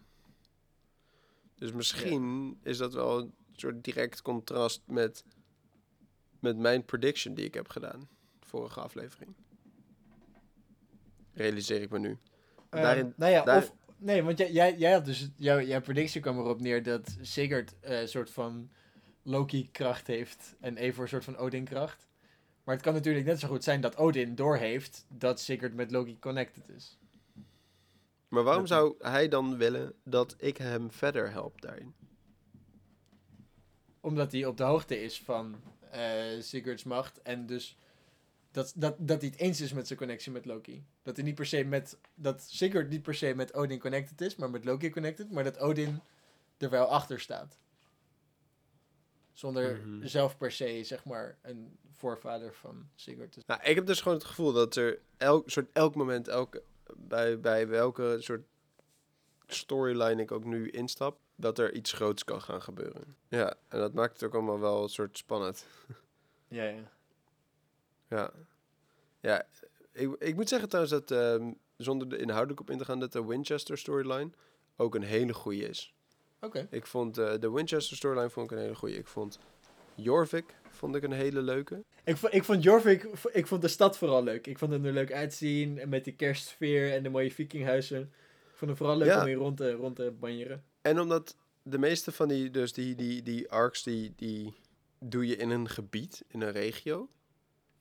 Dus 1.56 1.72
misschien 1.72 2.60
is 2.64 2.78
dat 2.78 2.93
wel 2.93 3.20
een 3.20 3.34
soort 3.56 3.84
direct 3.84 4.22
contrast 4.22 4.82
met, 4.86 5.24
met 6.39 6.58
mijn 6.58 6.86
prediction 6.86 7.34
die 7.34 7.45
ik 7.45 7.54
heb 7.54 7.70
gedaan. 7.70 8.10
Vorige 8.52 8.80
aflevering. 8.80 9.34
Realiseer 11.34 11.82
ik 11.82 11.89
me 11.89 11.99
nu. 11.99 12.18
Eh, 12.70 12.82
Daarin- 12.82 13.14
nou 13.18 13.32
ja, 13.32 13.43
daar- 13.43 13.58
of... 13.58 13.74
Nee, 13.97 14.24
want 14.24 14.38
jij, 14.38 14.52
jij, 14.52 14.78
jij 14.78 14.91
had 14.91 15.06
dus... 15.06 15.30
Jouw, 15.36 15.60
jouw 15.62 15.82
predictie 15.82 16.22
kwam 16.22 16.38
erop 16.38 16.62
neer 16.62 16.84
dat 16.84 17.18
Sigurd 17.22 17.76
eh, 17.80 17.99
een 18.02 18.08
soort 18.08 18.30
van 18.30 18.70
Loki-kracht 19.24 20.08
heeft. 20.08 20.56
En 20.60 20.78
Eivor 20.78 21.04
een 21.04 21.10
soort 21.10 21.24
van 21.24 21.38
Odin-kracht. 21.38 22.08
Maar 22.64 22.76
het 22.76 22.84
kan 22.84 22.93
natuurlijk 22.93 23.26
net 23.26 23.39
zo 23.39 23.47
goed 23.47 23.64
zijn 23.64 23.82
dat 23.82 23.97
Odin 23.97 24.36
doorheeft 24.36 25.06
dat 25.10 25.39
Sigurd 25.39 25.74
met 25.74 25.91
Loki 25.91 26.20
connected 26.20 26.70
is. 26.70 26.97
Maar 28.28 28.43
waarom 28.43 28.68
zou 28.68 28.95
hij 28.99 29.28
dan 29.28 29.58
willen 29.58 29.93
dat 30.04 30.36
ik 30.38 30.58
hem 30.58 30.91
verder 30.91 31.32
help 31.32 31.62
daarin? 31.62 31.93
Omdat 33.99 34.32
hij 34.32 34.45
op 34.45 34.58
de 34.58 34.64
hoogte 34.64 35.04
is 35.04 35.22
van 35.22 35.56
eh 35.91 36.39
Sigurd's 36.39 36.84
macht. 36.84 37.22
En 37.22 37.45
dus 37.45 37.78
dat, 38.52 38.74
dat, 38.76 38.95
dat 38.99 39.22
hij 39.22 39.30
het 39.30 39.39
eens 39.39 39.62
is 39.62 39.74
met 39.74 39.88
zijn 39.88 39.99
connectie 39.99 40.32
met 40.32 40.45
Loki. 40.45 40.86
Dat 41.04 41.16
hij 41.16 41.26
niet 41.26 41.36
per 41.36 41.45
se 41.45 41.64
met. 41.64 41.97
Dat 42.16 42.41
Sigurd 42.41 42.89
niet 42.89 43.02
per 43.02 43.16
se 43.16 43.34
met 43.36 43.54
Odin 43.54 43.80
connected 43.80 44.22
is, 44.22 44.36
maar 44.36 44.49
met 44.49 44.66
Loki 44.66 44.89
connected. 44.89 45.32
Maar 45.32 45.43
dat 45.43 45.60
Odin 45.60 46.02
er 46.58 46.70
wel 46.70 46.86
achter 46.86 47.20
staat. 47.20 47.58
Zonder 49.34 49.82
Mhm. 49.86 50.06
zelf 50.08 50.38
per 50.38 50.52
se, 50.52 50.84
zeg 50.84 51.06
maar, 51.06 51.38
een 51.41 51.78
voorvader 51.91 52.54
van 52.54 52.89
Sigurd 52.95 53.32
te 53.32 53.41
zijn. 53.45 53.58
Nou, 53.60 53.70
ik 53.70 53.76
heb 53.76 53.86
dus 53.86 54.02
gewoon 54.02 54.18
het 54.18 54.28
gevoel 54.28 54.54
dat 54.54 54.76
er 54.76 54.99
elk, 55.18 55.49
soort, 55.49 55.70
elk 55.74 55.95
moment, 55.95 56.28
elke, 56.28 56.64
bij, 56.95 57.39
bij 57.39 57.68
welke 57.68 58.16
soort 58.20 58.45
storyline 59.47 60.22
ik 60.22 60.32
ook 60.32 60.43
nu 60.43 60.70
instap, 60.70 61.20
dat 61.36 61.60
er 61.60 61.74
iets 61.74 61.91
groots 61.93 62.24
kan 62.24 62.41
gaan 62.41 62.62
gebeuren. 62.62 63.16
Ja, 63.28 63.56
en 63.68 63.80
dat 63.80 63.93
maakt 63.93 64.14
het 64.14 64.24
ook 64.24 64.34
allemaal 64.34 64.60
wel 64.60 64.84
een 64.84 64.89
soort 64.89 65.18
spannend. 65.18 65.66
Ja, 66.47 66.64
ja. 66.64 66.91
Ja, 68.12 68.32
ja 69.22 69.45
ik, 69.93 70.16
ik 70.20 70.36
moet 70.36 70.49
zeggen 70.49 70.70
trouwens 70.70 70.95
dat, 71.05 71.12
ehm, 71.12 71.51
zonder 71.78 72.14
er 72.14 72.20
inhoudelijk 72.20 72.59
op 72.59 72.70
in 72.70 72.78
te 72.78 72.86
gaan, 72.86 72.99
dat 72.99 73.12
de 73.12 73.26
Winchester 73.26 73.78
storyline 73.78 74.30
ook 74.76 74.95
een 74.95 75.03
hele 75.03 75.34
goede 75.34 75.68
is. 75.70 75.93
Oké. 76.41 76.68
Ik 76.72 76.86
vond 76.86 77.18
eh, 77.18 77.34
de 77.39 77.51
Winchester 77.51 77.97
storyline 77.97 78.30
vond 78.30 78.51
ik 78.51 78.57
een 78.57 78.64
hele 78.64 78.76
goede. 78.76 78.95
Ik 78.97 79.07
vond 79.07 79.39
Jorvik 79.95 80.45
vond 80.70 80.95
ik 80.95 81.03
een 81.03 81.12
hele 81.12 81.41
leuke. 81.41 81.84
Ik, 82.03 82.18
vo- 82.18 82.28
ik 82.32 82.43
vond 82.43 82.64
Jorvik, 82.64 83.03
ik 83.32 83.47
vond 83.47 83.62
de 83.62 83.68
stad 83.68 83.97
vooral 83.97 84.24
leuk. 84.24 84.47
Ik 84.47 84.57
vond 84.57 84.72
hem 84.72 84.86
er 84.86 84.91
leuk 84.93 85.12
uitzien. 85.14 85.80
En 85.80 85.89
met 85.89 86.03
die 86.03 86.14
kerstsfeer 86.16 86.93
en 86.93 87.03
de 87.03 87.09
mooie 87.09 87.32
vikinghuizen. 87.32 88.01
Ik 88.01 88.57
vond 88.57 88.70
hem 88.72 88.76
vooral 88.76 88.97
leuk 88.97 89.07
Ja. 89.07 89.20
om 89.22 89.26
hier 89.28 89.36
rond 89.36 89.57
te, 89.57 89.72
rond 89.72 89.95
te 89.95 90.14
banjeren. 90.20 90.64
En 90.82 90.99
omdat 90.99 91.36
de 91.64 91.78
meeste 91.78 92.12
van 92.12 92.28
die, 92.28 92.49
dus 92.49 92.74
die, 92.74 92.95
die, 92.95 93.22
die 93.24 93.49
arcs, 93.51 93.84
die, 93.84 94.14
die 94.16 94.53
doe 94.99 95.28
je 95.28 95.36
in 95.36 95.49
een 95.49 95.70
gebied, 95.70 96.24
in 96.28 96.41
een 96.41 96.51
regio. 96.51 97.09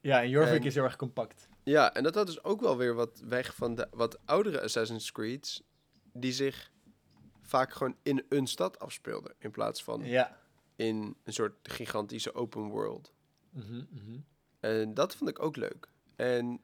Ja, 0.00 0.22
en 0.22 0.28
Jorvik 0.28 0.60
En- 0.60 0.66
is 0.66 0.74
heel 0.74 0.84
erg 0.84 0.96
compact. 0.96 1.48
Ja, 1.62 1.94
en 1.94 2.02
dat 2.02 2.14
had 2.14 2.26
dus 2.26 2.44
ook 2.44 2.60
wel 2.60 2.76
weer 2.76 2.94
wat 2.94 3.20
weg 3.24 3.54
van 3.54 3.74
de 3.74 3.88
wat 3.90 4.18
oudere 4.26 4.60
Assassin's 4.62 5.12
Creed's, 5.12 5.62
die 6.12 6.32
zich 6.32 6.70
vaak 7.42 7.72
gewoon 7.72 7.96
in 8.02 8.24
een 8.28 8.46
stad 8.46 8.78
afspeelden, 8.78 9.34
in 9.38 9.50
plaats 9.50 9.82
van 9.84 10.04
Ja. 10.04 10.40
in 10.76 11.16
een 11.24 11.32
soort 11.32 11.54
gigantische 11.62 12.34
open 12.34 12.68
world. 12.68 13.12
Mhm, 13.50 13.74
mhm. 13.90 14.18
En 14.60 14.94
dat 14.94 15.14
vond 15.16 15.30
ik 15.30 15.38
ook 15.42 15.56
leuk. 15.56 15.88
En 16.16 16.60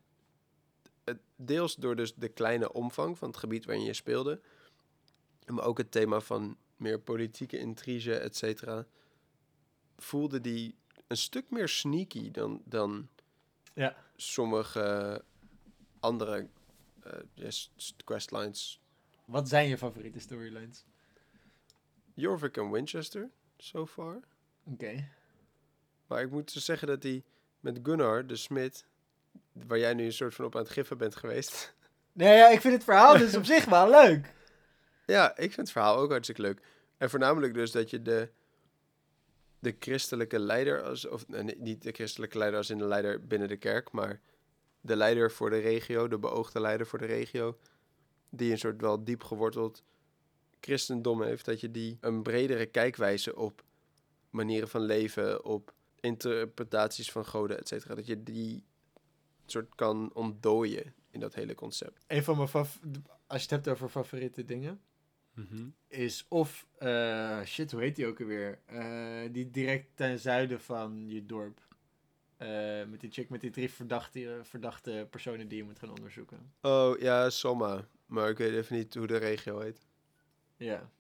het, 1.05 1.19
deels 1.37 1.75
door 1.75 1.97
dus 1.97 2.15
de 2.15 2.29
kleine 2.29 2.73
omvang 2.73 3.19
van 3.19 3.29
het 3.29 3.37
gebied 3.37 3.65
waarin 3.65 3.85
je 3.85 3.93
speelde, 3.93 4.41
maar 5.47 5.65
ook 5.65 5.79
het 5.79 5.91
thema 5.91 6.21
van 6.21 6.57
meer 6.77 7.01
politieke 7.01 7.59
intrige, 7.59 8.15
et 8.15 8.37
cetera, 8.37 8.87
voelde 9.97 10.41
die 10.41 10.75
een 11.07 11.17
stuk 11.17 11.51
meer 11.51 11.69
sneaky 11.69 12.31
dan, 12.31 12.63
dan 12.65 13.09
Ja. 13.77 13.97
sommige 14.17 15.23
andere 16.01 16.49
eh, 17.03 17.53
questlines. 18.05 18.81
Wat 19.25 19.49
zijn 19.49 19.69
je 19.69 19.79
favoriete 19.79 20.21
storylines? 20.21 20.85
Jorvik 22.15 22.57
en 22.57 22.71
Winchester, 22.71 23.31
so 23.57 23.87
far. 23.87 24.21
Oké. 24.65 25.09
Maar 26.07 26.23
ik 26.23 26.31
moet 26.31 26.53
dus 26.55 26.65
zeggen 26.65 26.89
dat 26.89 27.03
die 27.03 27.25
met 27.61 27.79
Gunnar, 27.83 28.27
de 28.27 28.37
smid, 28.37 28.87
waar 29.53 29.79
jij 29.79 29.95
nu 29.95 30.05
een 30.05 30.13
soort 30.13 30.35
van 30.35 30.45
op 30.45 30.55
aan 30.57 30.63
het 30.63 30.71
giffen 30.71 30.99
bent 30.99 31.17
geweest. 31.17 31.75
Nee, 32.13 32.37
ja, 32.37 32.49
ik 32.49 32.61
vind 32.61 32.75
het 32.75 32.85
verhaal 32.85 33.19
dus 33.19 33.37
op 33.37 33.45
zich 33.55 33.65
wel 33.65 33.91
leuk. 33.91 34.35
Ja, 35.07 35.31
ik 35.31 35.53
vind 35.53 35.57
het 35.57 35.71
verhaal 35.71 35.97
ook 35.97 36.11
hartstikke 36.11 36.43
leuk. 36.43 36.61
En 36.97 37.11
voornamelijk 37.11 37.55
dus 37.55 37.71
dat 37.71 37.91
je 37.91 38.03
de, 38.03 38.31
de 39.67 39.77
christelijke 39.79 40.39
leider, 40.39 40.83
als, 40.83 41.09
of 41.09 41.29
nee, 41.29 41.57
niet 41.59 41.83
de 41.83 41.93
christelijke 41.93 42.39
leider 42.39 42.59
als 42.59 42.71
in 42.71 42.79
de 42.79 42.85
leider 42.85 43.27
binnen 43.27 43.49
de 43.49 43.57
kerk, 43.57 43.93
maar 43.93 44.21
de 44.81 44.97
leider 44.97 45.33
voor 45.33 45.51
de 45.51 45.59
regio, 45.59 46.09
de 46.09 46.19
beoogde 46.19 46.61
leider 46.61 46.87
voor 46.87 46.99
de 46.99 47.07
regio, 47.07 47.59
die 48.31 48.51
een 48.51 48.59
soort 48.59 48.81
wel 48.81 49.05
diep 49.05 49.23
geworteld 49.23 49.83
christendom 50.61 51.23
heeft, 51.23 51.45
dat 51.45 51.61
je 51.61 51.71
die 51.71 51.99
een 52.01 52.23
bredere 52.23 52.67
kijkwijze 52.67 53.37
op 53.37 53.65
manieren 54.31 54.69
van 54.69 54.81
leven, 54.81 55.45
op 55.45 55.75
interpretaties 56.01 57.13
van 57.13 57.27
goden, 57.27 57.59
et 57.59 57.69
cetera, 57.69 57.95
dat 57.95 58.07
je 58.07 58.23
die 58.23 58.65
soort 59.47 59.75
kan 59.75 60.11
ontdooien 60.15 60.95
in 61.11 61.21
dat 61.21 61.35
hele 61.35 61.55
concept. 61.55 62.05
Een 62.07 62.25
van 62.25 62.37
mijn 62.37 62.49
als 63.27 63.43
je 63.43 63.49
het 63.49 63.51
hebt 63.51 63.69
over 63.69 63.89
favoriete 63.89 64.45
dingen, 64.45 64.81
is 65.89 66.27
of, 66.29 66.67
eh, 66.79 67.43
shit, 67.45 67.73
hoe 67.73 67.81
heet 67.81 67.97
die 67.97 68.07
ook 68.07 68.21
alweer? 68.21 68.59
Eh, 68.67 69.33
die 69.33 69.51
direct 69.51 69.87
ten 69.95 70.19
zuiden 70.19 70.61
van 70.61 71.09
je 71.09 71.27
dorp. 71.27 71.61
Eh, 72.37 72.85
met 72.85 73.01
die 73.01 73.11
chick 73.11 73.29
met 73.29 73.41
die 73.41 73.51
drie 73.51 73.71
verdachte, 73.71 74.41
verdachte 74.43 75.07
personen 75.11 75.49
die 75.49 75.59
je 75.59 75.65
moet 75.65 75.79
gaan 75.79 75.91
onderzoeken. 75.91 76.53
Oh 76.61 76.99
ja, 76.99 77.31
Soma. 77.31 77.89
Maar 78.07 78.31
ik 78.31 78.39
weet 78.39 78.53
even 78.53 78.77
niet 78.77 78.95
hoe 78.95 79.07
de 79.07 79.17
regio 79.17 79.61
heet. 79.61 79.87
Ja. 80.57 80.91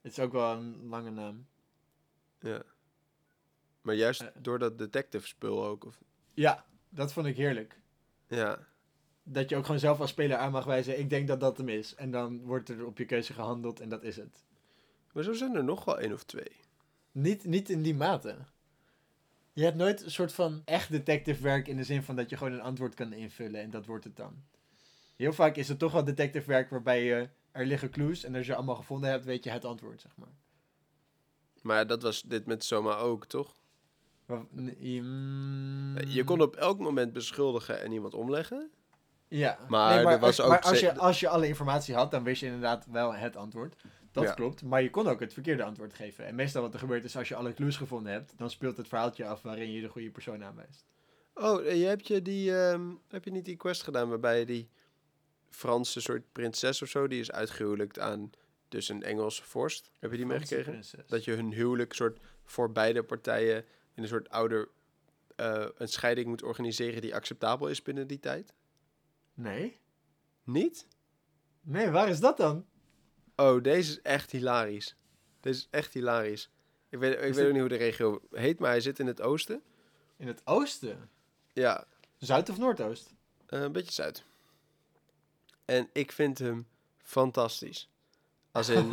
Het 0.00 0.12
is 0.12 0.18
ook 0.18 0.32
wel 0.32 0.56
een 0.56 0.86
lange 0.88 1.10
naam. 1.10 1.46
Ja. 2.40 2.62
Maar 3.82 3.94
juist 3.94 4.30
door 4.42 4.58
dat 4.58 4.78
detective 4.78 5.26
spul 5.26 5.64
ook. 5.64 5.84
Of, 5.84 5.98
Ja, 6.34 6.66
dat 6.88 7.12
vond 7.12 7.26
ik 7.26 7.36
heerlijk. 7.36 7.80
ja. 8.28 8.66
Dat 9.30 9.48
je 9.48 9.56
ook 9.56 9.64
gewoon 9.64 9.80
zelf 9.80 10.00
als 10.00 10.10
speler 10.10 10.36
aan 10.36 10.52
mag 10.52 10.64
wijzen, 10.64 10.98
ik 10.98 11.10
denk 11.10 11.28
dat 11.28 11.40
dat 11.40 11.56
hem 11.56 11.68
is. 11.68 11.94
En 11.94 12.10
dan 12.10 12.40
wordt 12.40 12.68
er 12.68 12.86
op 12.86 12.98
je 12.98 13.04
keuze 13.04 13.32
gehandeld 13.32 13.80
en 13.80 13.88
dat 13.88 14.02
is 14.02 14.16
het. 14.16 14.44
Maar 15.12 15.22
zo 15.22 15.32
zijn 15.32 15.54
er 15.54 15.64
nog 15.64 15.84
wel 15.84 15.98
één 15.98 16.12
of 16.12 16.24
twee. 16.24 16.56
Niet, 17.12 17.44
niet 17.44 17.68
in 17.70 17.82
die 17.82 17.94
mate. 17.94 18.36
Je 19.52 19.64
hebt 19.64 19.76
nooit 19.76 20.04
een 20.04 20.10
soort 20.10 20.32
van 20.32 20.62
echt 20.64 20.90
detective 20.90 21.42
werk 21.42 21.68
in 21.68 21.76
de 21.76 21.84
zin 21.84 22.02
van 22.02 22.16
dat 22.16 22.30
je 22.30 22.36
gewoon 22.36 22.52
een 22.52 22.60
antwoord 22.60 22.94
kan 22.94 23.12
invullen 23.12 23.60
en 23.60 23.70
dat 23.70 23.86
wordt 23.86 24.04
het 24.04 24.16
dan. 24.16 24.42
Heel 25.16 25.32
vaak 25.32 25.56
is 25.56 25.68
het 25.68 25.78
toch 25.78 25.92
wel 25.92 26.04
detective 26.04 26.46
werk 26.46 26.70
waarbij 26.70 27.04
je, 27.04 27.28
er 27.52 27.66
liggen 27.66 27.90
clues 27.90 28.24
en 28.24 28.34
als 28.34 28.46
je 28.46 28.54
allemaal 28.54 28.74
gevonden 28.74 29.10
hebt, 29.10 29.24
weet 29.24 29.44
je 29.44 29.50
het 29.50 29.64
antwoord, 29.64 30.00
zeg 30.00 30.16
maar. 30.16 30.32
Maar 31.62 31.86
dat 31.86 32.02
was 32.02 32.22
dit 32.22 32.46
met 32.46 32.64
Soma 32.64 32.96
ook, 32.96 33.26
toch? 33.26 33.54
Mm, 34.26 35.98
Je 36.06 36.24
kon 36.24 36.40
op 36.40 36.56
elk 36.56 36.78
moment 36.78 37.12
beschuldigen 37.12 37.80
en 37.80 37.92
iemand 37.92 38.14
omleggen. 38.14 38.70
Ja, 39.28 39.58
Maar 39.68 40.06
er 40.06 40.18
was 40.18 40.22
als, 40.22 40.40
ook 40.40 40.48
maar 40.48 40.60
als, 40.60 40.80
je, 40.80 40.94
als 40.96 41.20
je 41.20 41.28
alle 41.28 41.46
informatie 41.46 41.94
had, 41.94 42.10
dan 42.10 42.24
wist 42.24 42.40
je 42.40 42.46
inderdaad 42.46 42.86
wel 42.90 43.14
het 43.14 43.36
antwoord. 43.36 43.76
Dat 44.12 44.24
Ja. 44.24 44.32
klopt, 44.34 44.62
maar 44.62 44.82
je 44.82 44.90
kon 44.90 45.08
ook 45.08 45.20
het 45.20 45.32
verkeerde 45.32 45.62
antwoord 45.62 45.94
geven. 45.94 46.26
En 46.26 46.34
meestal 46.34 46.62
wat 46.62 46.72
er 46.72 46.78
gebeurt 46.78 47.04
is, 47.04 47.16
als 47.16 47.28
je 47.28 47.34
alle 47.34 47.54
clues 47.54 47.76
gevonden 47.76 48.12
hebt, 48.12 48.32
dan 48.36 48.50
speelt 48.50 48.76
het 48.76 48.88
verhaaltje 48.88 49.26
af 49.26 49.42
waarin 49.42 49.72
je 49.72 49.80
de 49.80 49.88
goede 49.88 50.10
persoon 50.10 50.44
aanwijst. 50.44 50.84
Oh, 51.34 51.66
eh, 51.66 51.80
je 51.80 51.86
hebt 51.86 52.06
je 52.06 52.22
die, 52.22 52.56
ehm, 52.56 52.90
heb 53.08 53.24
je 53.24 53.30
niet 53.30 53.44
die 53.44 53.56
quest 53.56 53.82
gedaan 53.82 54.08
waarbij 54.08 54.44
die 54.44 54.68
Franse 55.50 56.00
soort 56.00 56.32
prinses 56.32 56.82
of 56.82 56.88
zo, 56.88 57.06
die 57.08 57.20
is 57.20 57.30
uitgehuwelijkt 57.32 57.98
aan 57.98 58.30
dus 58.68 58.88
een 58.88 59.02
Engelse 59.02 59.42
vorst. 59.44 59.90
Heb 59.98 60.10
je 60.10 60.16
die 60.16 60.26
meegekregen? 60.26 60.84
Dat 61.06 61.24
je 61.24 61.32
hun 61.32 61.52
huwelijk 61.52 61.92
soort 61.92 62.18
voor 62.44 62.72
beide 62.72 63.02
partijen 63.02 63.64
in 63.94 64.02
een 64.02 64.08
soort 64.08 64.28
ouder 64.28 64.68
eh, 65.36 65.66
een 65.76 65.88
scheiding 65.88 66.26
moet 66.26 66.42
organiseren 66.42 67.00
die 67.00 67.14
acceptabel 67.14 67.68
is 67.68 67.82
binnen 67.82 68.06
die 68.06 68.20
tijd? 68.20 68.52
Nee? 69.38 69.80
Niet? 70.44 70.86
Nee, 71.60 71.90
waar 71.90 72.08
is 72.08 72.20
dat 72.20 72.36
dan? 72.36 72.66
Oh, 73.36 73.62
deze 73.62 73.90
is 73.90 74.02
echt 74.02 74.30
hilarisch. 74.30 74.96
Deze 75.40 75.58
is 75.58 75.68
echt 75.70 75.92
hilarisch. 75.92 76.50
Ik 76.88 76.98
weet, 76.98 77.12
ik 77.22 77.34
weet 77.34 77.46
ook 77.46 77.52
niet 77.52 77.60
hoe 77.60 77.68
de 77.68 77.76
regio 77.76 78.20
heet, 78.30 78.58
maar 78.58 78.70
hij 78.70 78.80
zit 78.80 78.98
in 78.98 79.06
het 79.06 79.20
oosten. 79.20 79.62
In 80.16 80.26
het 80.26 80.40
oosten? 80.44 81.10
Ja, 81.52 81.86
Zuid 82.16 82.48
of 82.48 82.58
Noordoost? 82.58 83.14
Eh, 83.46 83.60
een 83.60 83.72
beetje 83.72 83.92
zuid. 83.92 84.24
En 85.64 85.88
ik 85.92 86.12
vind 86.12 86.38
hem 86.38 86.68
fantastisch. 87.02 87.90
Als 88.52 88.68
in, 88.68 88.88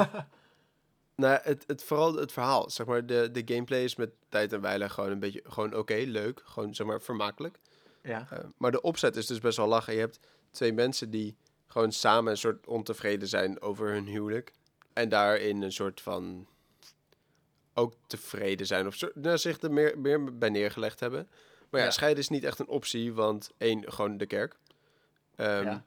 nou, 1.16 1.40
het, 1.42 1.64
het, 1.68 1.84
vooral 1.84 2.16
het 2.16 2.32
verhaal. 2.32 2.70
Zeg 2.70 2.86
maar, 2.86 3.06
de, 3.06 3.30
de 3.32 3.42
gameplay 3.54 3.84
is 3.84 3.96
met 3.96 4.12
tijd 4.30 4.54
en 4.54 4.62
wijle 4.62 4.90
gewoon 4.90 5.12
een 5.12 5.20
beetje, 5.20 5.42
gewoon 5.44 5.76
oké, 5.76 5.96
leuk. 5.96 6.42
Gewoon, 6.46 6.76
zeg 6.76 6.88
maar, 6.88 7.02
vermakelijk. 7.02 7.60
Ja. 8.06 8.28
Eh, 8.32 8.40
maar 8.58 8.72
de 8.72 8.82
opzet 8.82 9.16
is 9.16 9.26
dus 9.26 9.40
best 9.40 9.58
wel 9.58 9.68
lachen. 9.68 9.94
Je 9.94 10.00
hebt 10.00 10.20
twee 10.52 10.74
mensen 10.74 11.10
die 11.10 11.36
gewoon 11.68 11.92
samen 11.92 12.32
een 12.32 12.38
soort 12.38 12.68
ontevreden 12.68 13.28
zijn 13.28 13.62
over 13.62 13.88
hun 13.92 14.08
huwelijk. 14.08 14.52
En 14.94 15.10
daarin 15.10 15.62
een 15.62 15.72
soort 15.72 16.02
van 16.02 16.48
ook 17.74 17.94
tevreden 18.08 18.68
zijn. 18.68 18.88
Of 18.88 19.00
nou, 19.14 19.38
zich 19.38 19.62
er 19.62 19.72
meer, 19.72 20.00
meer 20.00 20.38
bij 20.38 20.50
neergelegd 20.50 21.00
hebben. 21.00 21.28
Maar 21.70 21.80
ja, 21.80 21.86
Ja. 21.86 21.92
scheiden 21.92 22.24
is 22.24 22.30
niet 22.30 22.44
echt 22.44 22.60
een 22.60 22.68
optie, 22.68 23.14
want 23.14 23.52
één, 23.58 23.92
gewoon 23.92 24.18
de 24.18 24.26
kerk. 24.26 24.58
Ehm, 25.36 25.50
ja. 25.50 25.62
ja. 25.62 25.86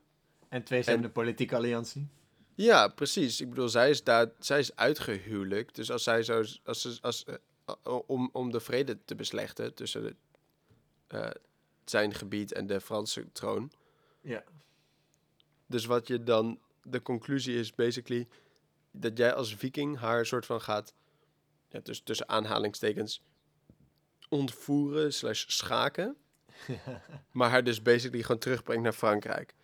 En 0.49 0.62
twee 0.62 0.83
zijn 0.83 0.97
en- 0.97 1.03
de 1.03 1.11
politieke 1.11 1.57
alliantie. 1.57 2.09
precies. 2.95 3.41
Ik 3.41 3.49
bedoel, 3.49 3.69
zij 3.69 3.91
is, 3.91 4.05
daar, 4.05 4.31
zij 4.39 4.59
is 4.59 4.77
uitgehuwelijkt. 4.77 5.75
Dus 5.75 5.91
als 5.91 6.03
zij 6.03 6.23
zo, 6.23 6.43
als 6.64 6.81
ze, 6.81 6.99
als, 7.01 7.25
eh, 7.25 7.35
om, 8.07 8.29
om 8.33 8.51
de 8.51 8.61
vrede 8.61 8.99
te 9.05 9.14
beslechten 9.14 9.75
tussen 9.75 10.03
de, 10.03 10.16
eh, 11.07 11.31
zijn 11.91 12.14
gebied 12.14 12.53
en 12.53 12.66
de 12.66 12.80
Franse 12.80 13.32
troon. 13.32 13.72
Ja. 14.20 14.45
Dus 15.66 15.84
wat 15.84 16.07
je 16.07 16.22
dan, 16.22 16.59
de 16.82 17.03
conclusie 17.03 17.59
is 17.59 17.74
basically 17.74 18.28
dat 18.91 19.18
jij 19.18 19.34
als 19.34 19.55
viking 19.55 19.99
haar 19.99 20.26
soort 20.26 20.47
van 20.47 20.61
gaat, 20.61 20.95
ja, 21.68 21.80
dus 21.82 22.01
tussen 22.01 22.28
aanhalingstekens, 22.28 23.22
ontvoeren 24.28 25.12
slash 25.12 25.45
schaken. 25.47 26.16
maar 27.32 27.51
haar 27.51 27.64
dus 27.64 27.82
basically 27.82 28.22
gewoon 28.22 28.41
terugbrengt 28.41 28.82
naar 28.82 28.93
Frankrijk. 28.93 29.55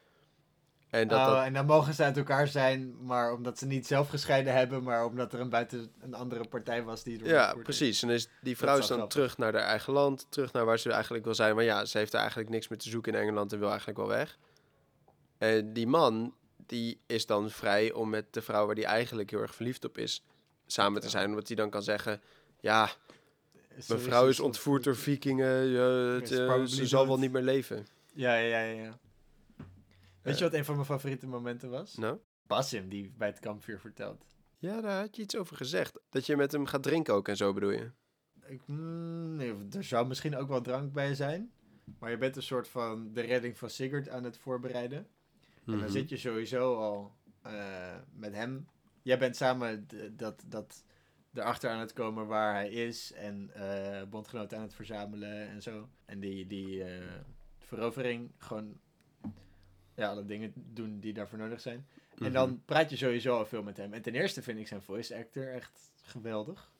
En 0.94 1.08
dat, 1.08 1.18
oh, 1.18 1.34
dat, 1.34 1.44
En 1.44 1.52
dan 1.52 1.66
mogen 1.66 1.94
ze 1.94 2.02
uit 2.02 2.16
elkaar 2.16 2.48
zijn, 2.48 2.96
maar 3.00 3.32
omdat 3.32 3.58
ze 3.58 3.66
niet 3.66 3.86
zelf 3.86 4.08
gescheiden 4.08 4.52
hebben, 4.52 4.82
maar 4.82 5.04
omdat 5.04 5.32
er 5.32 5.40
een 5.40 5.48
buiten 5.48 5.92
een 6.00 6.14
andere 6.14 6.48
partij 6.48 6.82
was 6.82 7.02
die 7.02 7.24
ja, 7.24 7.54
precies. 7.62 8.02
En 8.02 8.10
is 8.10 8.28
die 8.40 8.56
vrouw 8.56 8.78
is 8.78 8.86
dan 8.86 8.96
grappig. 8.96 9.14
terug 9.14 9.38
naar 9.38 9.52
haar 9.52 9.68
eigen 9.68 9.92
land, 9.92 10.26
terug 10.28 10.52
naar 10.52 10.64
waar 10.64 10.78
ze 10.78 10.92
eigenlijk 10.92 11.24
wil 11.24 11.34
zijn. 11.34 11.54
Maar 11.54 11.64
ja, 11.64 11.84
ze 11.84 11.98
heeft 11.98 12.12
er 12.12 12.18
eigenlijk 12.18 12.48
niks 12.48 12.68
meer 12.68 12.78
te 12.78 12.88
zoeken 12.88 13.12
in 13.12 13.20
Engeland 13.20 13.52
en 13.52 13.58
wil 13.58 13.68
eigenlijk 13.68 13.98
wel 13.98 14.08
weg. 14.08 14.38
En 15.38 15.72
die 15.72 15.86
man, 15.86 16.34
die 16.66 17.00
is 17.06 17.26
dan 17.26 17.50
vrij 17.50 17.92
om 17.92 18.10
met 18.10 18.24
de 18.30 18.42
vrouw 18.42 18.66
waar 18.66 18.74
die 18.74 18.86
eigenlijk 18.86 19.30
heel 19.30 19.40
erg 19.40 19.54
verliefd 19.54 19.84
op 19.84 19.98
is, 19.98 20.24
samen 20.66 21.00
te 21.00 21.08
zijn. 21.08 21.28
Omdat 21.28 21.46
hij 21.46 21.56
dan 21.56 21.70
kan 21.70 21.82
zeggen, 21.82 22.20
ja, 22.60 22.90
mijn 23.88 24.00
vrouw 24.00 24.28
is 24.28 24.40
ontvoerd 24.40 24.84
door 24.84 24.96
vikingen, 24.96 25.66
ja, 25.66 25.88
het, 26.14 26.30
eh, 26.30 26.64
ze 26.64 26.86
zal 26.86 27.06
wel 27.06 27.18
niet 27.18 27.32
meer 27.32 27.42
leven. 27.42 27.86
Ja, 28.12 28.34
ja, 28.34 28.60
ja, 28.60 28.82
ja. 28.82 28.98
Weet 30.24 30.38
je 30.38 30.44
wat 30.44 30.54
een 30.54 30.64
van 30.64 30.74
mijn 30.74 30.86
favoriete 30.86 31.26
momenten 31.26 31.70
was? 31.70 31.94
Nou? 31.96 32.18
Basim, 32.46 32.88
die 32.88 33.12
bij 33.16 33.28
het 33.28 33.38
kampvuur 33.40 33.80
vertelt. 33.80 34.24
Ja, 34.58 34.80
daar 34.80 35.00
had 35.00 35.16
je 35.16 35.22
iets 35.22 35.36
over 35.36 35.56
gezegd. 35.56 35.98
Dat 36.10 36.26
je 36.26 36.36
met 36.36 36.52
hem 36.52 36.66
gaat 36.66 36.82
drinken 36.82 37.14
ook 37.14 37.28
en 37.28 37.36
zo 37.36 37.52
bedoel 37.52 37.70
je? 37.70 37.90
Ik, 38.46 38.60
mm, 38.66 39.36
nee, 39.36 39.54
er 39.70 39.84
zou 39.84 40.06
misschien 40.06 40.36
ook 40.36 40.48
wel 40.48 40.60
drank 40.60 40.92
bij 40.92 41.14
zijn. 41.14 41.52
Maar 41.98 42.10
je 42.10 42.16
bent 42.18 42.36
een 42.36 42.42
soort 42.42 42.68
van 42.68 43.12
de 43.12 43.20
redding 43.20 43.58
van 43.58 43.70
Sigurd 43.70 44.08
aan 44.08 44.24
het 44.24 44.38
voorbereiden. 44.38 44.98
En 44.98 45.72
dan 45.72 45.76
Mhm. 45.76 45.88
zit 45.88 46.08
je 46.08 46.16
sowieso 46.16 46.76
al 46.76 47.14
eh, 47.42 47.96
met 48.12 48.34
hem. 48.34 48.66
Jij 49.02 49.18
bent 49.18 49.36
samen 49.36 49.86
dat, 50.16 50.44
dat 50.46 50.84
erachter 51.34 51.70
aan 51.70 51.80
het 51.80 51.92
komen 51.92 52.26
waar 52.26 52.54
hij 52.54 52.70
is. 52.70 53.12
En 53.12 53.50
eh 53.54 54.02
bondgenoten 54.08 54.56
aan 54.56 54.62
het 54.62 54.74
verzamelen 54.74 55.48
en 55.48 55.62
zo. 55.62 55.88
En 56.04 56.20
die, 56.20 56.46
die 56.46 56.84
eh, 56.84 57.04
verovering 57.58 58.32
gewoon... 58.38 58.80
Ja, 59.94 60.08
alle 60.08 60.24
dingen 60.24 60.52
doen 60.54 61.00
die 61.00 61.12
daarvoor 61.12 61.38
nodig 61.38 61.60
zijn. 61.60 61.86
En 62.18 62.24
Mhm. 62.24 62.32
dan 62.32 62.62
praat 62.64 62.90
je 62.90 62.96
sowieso 62.96 63.36
al 63.38 63.46
veel 63.46 63.62
met 63.62 63.76
hem. 63.76 63.92
En 63.92 64.02
ten 64.02 64.14
eerste 64.14 64.42
vind 64.42 64.58
ik 64.58 64.66
zijn 64.68 64.82
voice 64.82 65.16
actor 65.16 65.52
echt 65.52 65.92
geweldig. 66.02 66.72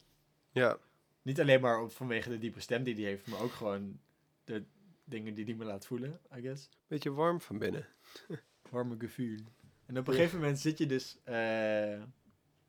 Ja, 0.51 0.77
Niet 1.21 1.39
alleen 1.39 1.61
maar 1.61 1.89
vanwege 1.89 2.29
de 2.29 2.37
diepe 2.37 2.59
stem 2.59 2.83
die 2.83 2.93
hij 2.95 3.03
heeft, 3.03 3.27
maar 3.27 3.41
ook 3.41 3.51
gewoon 3.51 3.99
de 4.43 4.63
dingen 5.03 5.33
die 5.33 5.45
hij 5.45 5.53
me 5.53 5.65
laat 5.65 5.85
voelen, 5.85 6.19
I 6.37 6.41
guess. 6.41 6.69
beetje 6.87 7.11
warm 7.11 7.41
van 7.41 7.57
binnen. 7.57 7.87
Warme 8.71 8.95
gevoel. 8.97 9.37
En 9.85 9.97
op 9.97 10.07
een 10.07 10.13
gegeven 10.13 10.39
moment 10.39 10.59
zit 10.59 10.77
je 10.77 10.85
dus... 10.85 11.17
eh, 11.23 11.33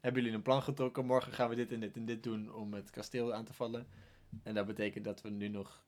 hebben 0.00 0.22
jullie 0.22 0.32
een 0.32 0.42
plan 0.42 0.62
getrokken? 0.62 1.06
Morgen 1.06 1.32
gaan 1.32 1.48
we 1.48 1.54
dit 1.54 1.72
en 1.72 1.80
dit 1.80 1.96
en 1.96 2.04
dit 2.04 2.22
doen 2.22 2.54
om 2.54 2.74
het 2.74 2.90
kasteel 2.90 3.34
aan 3.34 3.44
te 3.44 3.52
vallen. 3.52 3.86
En 4.42 4.54
dat 4.54 4.66
betekent 4.66 5.04
dat 5.04 5.22
we 5.22 5.30
nu 5.30 5.48
nog 5.48 5.84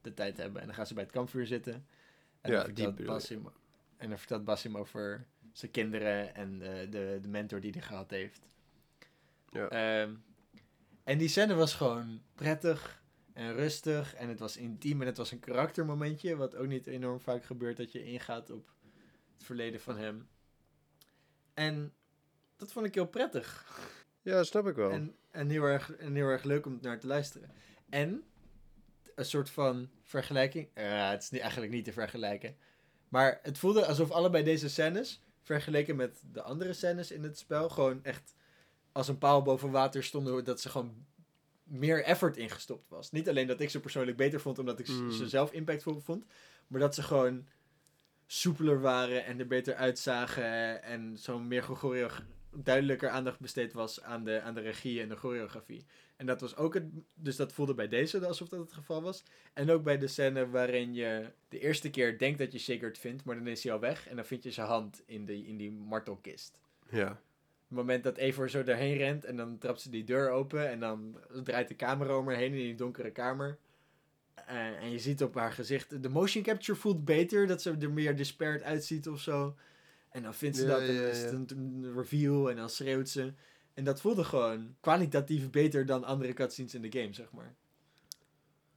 de 0.00 0.14
tijd 0.14 0.36
hebben. 0.36 0.60
En 0.60 0.66
dan 0.66 0.76
gaan 0.76 0.86
ze 0.86 0.94
bij 0.94 1.02
het 1.02 1.12
kampvuur 1.12 1.46
zitten. 1.46 1.86
En 2.40 2.52
Ja, 2.52 2.64
vertelt 2.64 2.94
bedoel 2.96 3.20
je. 3.20 3.40
En 3.96 4.08
dan 4.08 4.18
vertelt 4.18 4.44
Basim 4.44 4.76
over 4.76 5.26
zijn 5.52 5.70
kinderen 5.70 6.34
en 6.34 6.62
eh, 6.62 6.90
de, 6.90 7.18
de 7.22 7.28
mentor 7.28 7.60
die 7.60 7.70
hij 7.72 7.82
gehad 7.82 8.10
heeft. 8.10 8.48
Ja. 9.50 9.68
Ehm, 9.68 10.14
en 11.04 11.18
die 11.18 11.28
scène 11.28 11.54
was 11.54 11.74
gewoon 11.74 12.22
prettig 12.34 13.02
en 13.32 13.54
rustig. 13.54 14.14
En 14.14 14.28
het 14.28 14.38
was 14.38 14.56
intiem 14.56 15.00
en 15.00 15.06
het 15.06 15.16
was 15.16 15.30
een 15.30 15.40
karaktermomentje. 15.40 16.36
Wat 16.36 16.56
ook 16.56 16.66
niet 16.66 16.86
enorm 16.86 17.20
vaak 17.20 17.44
gebeurt 17.44 17.76
dat 17.76 17.92
je 17.92 18.04
ingaat 18.04 18.50
op 18.50 18.72
het 19.32 19.44
verleden 19.44 19.80
van 19.80 19.96
hem. 19.98 20.28
En 21.54 21.94
dat 22.56 22.72
vond 22.72 22.86
ik 22.86 22.94
heel 22.94 23.08
prettig. 23.08 23.66
Ja, 24.22 24.42
snap 24.42 24.66
ik 24.66 24.76
wel. 24.76 24.90
En, 24.90 25.16
en, 25.30 25.48
heel 25.48 25.64
erg, 25.64 25.96
en 25.96 26.14
heel 26.14 26.28
erg 26.28 26.44
leuk 26.44 26.66
om 26.66 26.78
naar 26.80 27.00
te 27.00 27.06
luisteren. 27.06 27.50
En 27.88 28.24
een 29.14 29.24
soort 29.24 29.50
van 29.50 29.90
vergelijking. 30.02 30.68
eh, 30.74 31.10
het 31.10 31.22
is 31.22 31.30
niet, 31.30 31.40
eigenlijk 31.40 31.72
niet 31.72 31.84
te 31.84 31.92
vergelijken. 31.92 32.56
Maar 33.08 33.38
het 33.42 33.58
voelde 33.58 33.86
alsof 33.86 34.10
allebei 34.10 34.44
deze 34.44 34.68
scènes, 34.68 35.22
vergeleken 35.42 35.96
met 35.96 36.22
de 36.32 36.42
andere 36.42 36.72
scènes 36.72 37.10
in 37.10 37.22
het 37.22 37.38
spel, 37.38 37.68
gewoon 37.68 38.04
echt 38.04 38.34
als 38.92 39.08
een 39.08 39.18
paal 39.18 39.42
boven 39.42 39.70
water 39.70 40.04
stonden. 40.04 40.44
Dat 40.44 40.60
ze 40.60 40.68
gewoon 40.68 41.06
meer 41.64 42.04
effort 42.04 42.36
ingestopt 42.36 42.88
was. 42.88 43.10
Niet 43.10 43.28
alleen 43.28 43.46
dat 43.46 43.60
ik 43.60 43.70
ze 43.70 43.80
persoonlijk 43.80 44.16
beter 44.16 44.40
vond 44.40 44.58
omdat 44.58 44.78
ik 44.78 44.88
Mm. 44.88 45.12
ze 45.12 45.28
zelf 45.28 45.52
impactvol 45.52 46.00
vond, 46.00 46.24
maar 46.66 46.80
dat 46.80 46.94
ze 46.94 47.02
gewoon 47.02 47.46
soepeler 48.26 48.80
waren 48.80 49.24
en 49.24 49.38
er 49.38 49.46
beter 49.46 49.74
uitzagen 49.74 50.82
en 50.82 51.18
zo 51.18 51.38
meer 51.38 51.62
duidelijker 52.62 53.08
aandacht 53.08 53.40
besteed 53.40 53.72
was 53.72 54.02
aan 54.02 54.24
de, 54.24 54.40
aan 54.40 54.54
de 54.54 54.60
regie 54.60 55.00
en 55.00 55.08
de 55.08 55.16
choreografie. 55.16 55.86
En 56.16 56.26
dat 56.26 56.40
was 56.40 56.56
ook 56.56 56.74
het, 56.74 56.84
dus 57.14 57.36
dat 57.36 57.52
voelde 57.52 57.74
bij 57.74 57.88
deze 57.88 58.26
alsof 58.26 58.48
dat 58.48 58.60
het 58.60 58.72
geval 58.72 59.02
was. 59.02 59.22
En 59.52 59.70
ook 59.70 59.82
bij 59.82 59.98
de 59.98 60.06
scène 60.06 60.48
waarin 60.48 60.94
je 60.94 61.32
de 61.48 61.58
eerste 61.58 61.90
keer 61.90 62.18
denkt 62.18 62.38
dat 62.38 62.52
je 62.52 62.58
Sigurd 62.58 62.98
vindt, 62.98 63.24
maar 63.24 63.36
dan 63.36 63.46
is 63.46 63.62
hij 63.62 63.72
al 63.72 63.80
weg 63.80 64.08
en 64.08 64.16
dan 64.16 64.24
vind 64.24 64.42
je 64.42 64.50
zijn 64.50 64.66
hand 64.66 65.02
in, 65.06 65.24
de, 65.24 65.46
in 65.46 65.56
die 65.56 65.72
martelkist. 65.72 66.58
Ja. 66.90 67.08
Het 67.68 67.76
moment 67.76 68.04
dat 68.04 68.18
Eivor 68.18 68.50
zo 68.50 68.62
daarheen 68.62 68.96
rent 68.96 69.24
en 69.24 69.36
dan 69.36 69.58
trapt 69.58 69.80
ze 69.80 69.90
die 69.90 70.04
deur 70.04 70.30
open 70.30 70.70
en 70.70 70.80
dan 70.80 71.18
draait 71.44 71.68
de 71.68 71.76
camera 71.76 72.18
om 72.18 72.26
haar 72.26 72.36
heen 72.36 72.52
in 72.52 72.58
die 72.58 72.74
donkere 72.74 73.10
kamer. 73.10 73.58
Eh, 74.34 74.82
en 74.82 74.90
je 74.90 74.98
ziet 74.98 75.22
op 75.22 75.34
haar 75.34 75.52
gezicht, 75.52 76.02
de 76.02 76.08
motion 76.08 76.42
capture 76.42 76.78
voelt 76.78 77.04
beter, 77.04 77.46
dat 77.46 77.62
ze 77.62 77.76
er 77.80 77.90
meer 77.90 78.16
despaired 78.16 78.62
uitziet 78.62 79.08
of 79.08 79.20
zo. 79.20 79.56
En 80.16 80.22
dan 80.22 80.34
vindt 80.34 80.56
ze 80.56 80.62
Ja, 80.62 80.68
dat 80.68 80.80
en 80.80 80.92
ja, 80.94 81.00
dan 81.00 81.10
is 81.10 81.18
ja. 81.20 81.24
het 81.24 81.50
een, 81.50 81.58
een 81.58 81.94
reveal 81.94 82.50
en 82.50 82.56
dan 82.56 82.70
schreeuwt 82.70 83.08
ze. 83.08 83.32
En 83.74 83.84
dat 83.84 84.00
voelde 84.00 84.24
gewoon 84.24 84.76
kwalitatief 84.80 85.50
beter 85.50 85.86
dan 85.86 86.04
andere 86.04 86.32
cutscenes 86.32 86.74
in 86.74 86.82
de 86.82 87.00
game, 87.00 87.12
zeg 87.12 87.32
maar. 87.32 87.54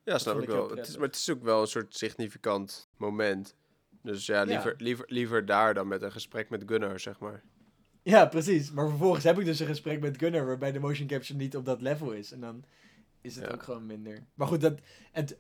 Ja, 0.04 0.18
snap 0.18 0.42
ik 0.42 0.48
wel. 0.48 0.70
Het 0.70 0.88
is, 0.88 0.98
maar 0.98 1.08
het 1.08 1.16
is 1.16 1.30
ook 1.30 1.44
wel 1.44 1.62
een 1.62 1.68
soort 1.68 1.96
significant 1.96 2.90
moment. 2.98 3.56
Dus 4.04 4.26
ja, 4.26 4.38
Ja. 4.40 4.44
liever, 4.44 4.74
Liever, 4.78 5.06
liever 5.08 5.46
daar 5.46 5.74
dan 5.74 5.88
met 5.88 6.02
een 6.02 6.12
gesprek 6.12 6.50
met 6.50 6.64
Gunnar, 6.66 7.00
zeg 7.00 7.20
maar. 7.20 7.44
Ja, 8.04 8.26
precies. 8.26 8.72
Maar 8.72 8.88
vervolgens 8.90 9.24
heb 9.24 9.40
ik 9.40 9.46
dus 9.46 9.60
een 9.60 9.68
gesprek 9.68 10.00
met 10.00 10.18
Gunnar 10.18 10.46
waarbij 10.46 10.72
de 10.72 10.80
motion 10.80 11.08
capture 11.08 11.40
niet 11.40 11.56
op 11.56 11.66
dat 11.66 11.82
level 11.82 12.12
is. 12.12 12.32
En 12.32 12.40
dan 12.40 12.64
is 13.22 13.36
het 13.36 13.46
Ja. 13.46 13.52
ook 13.54 13.64
gewoon 13.64 13.86
minder. 13.86 14.26
Maar 14.34 14.48
goed, 14.48 14.62
dat, 14.62 14.80
het, 15.12 15.38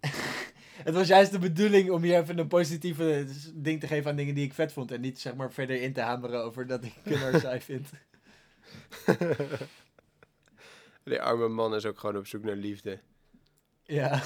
het 0.84 0.94
was 0.94 1.08
juist 1.08 1.32
de 1.32 1.38
bedoeling 1.38 1.90
om 1.90 2.02
hier 2.02 2.18
even 2.20 2.38
een 2.38 2.48
positieve 2.48 3.26
ding 3.54 3.80
te 3.80 3.86
geven 3.86 4.10
aan 4.10 4.16
dingen 4.16 4.34
die 4.34 4.44
ik 4.44 4.54
vet 4.54 4.72
vond. 4.72 4.90
En 4.90 5.00
niet 5.00 5.20
zeg 5.20 5.34
maar 5.34 5.52
verder 5.52 5.82
in 5.82 5.92
te 5.92 6.00
hameren 6.00 6.44
over 6.44 6.66
dat 6.66 6.84
ik 6.84 6.92
Gunnar 7.04 7.40
saai 7.40 7.60
vind. 7.60 7.88
Die 11.04 11.20
arme 11.22 11.48
man 11.48 11.74
is 11.74 11.86
ook 11.86 11.98
gewoon 11.98 12.16
op 12.16 12.26
zoek 12.26 12.44
naar 12.44 12.56
liefde. 12.56 12.98
Ja. 13.82 14.22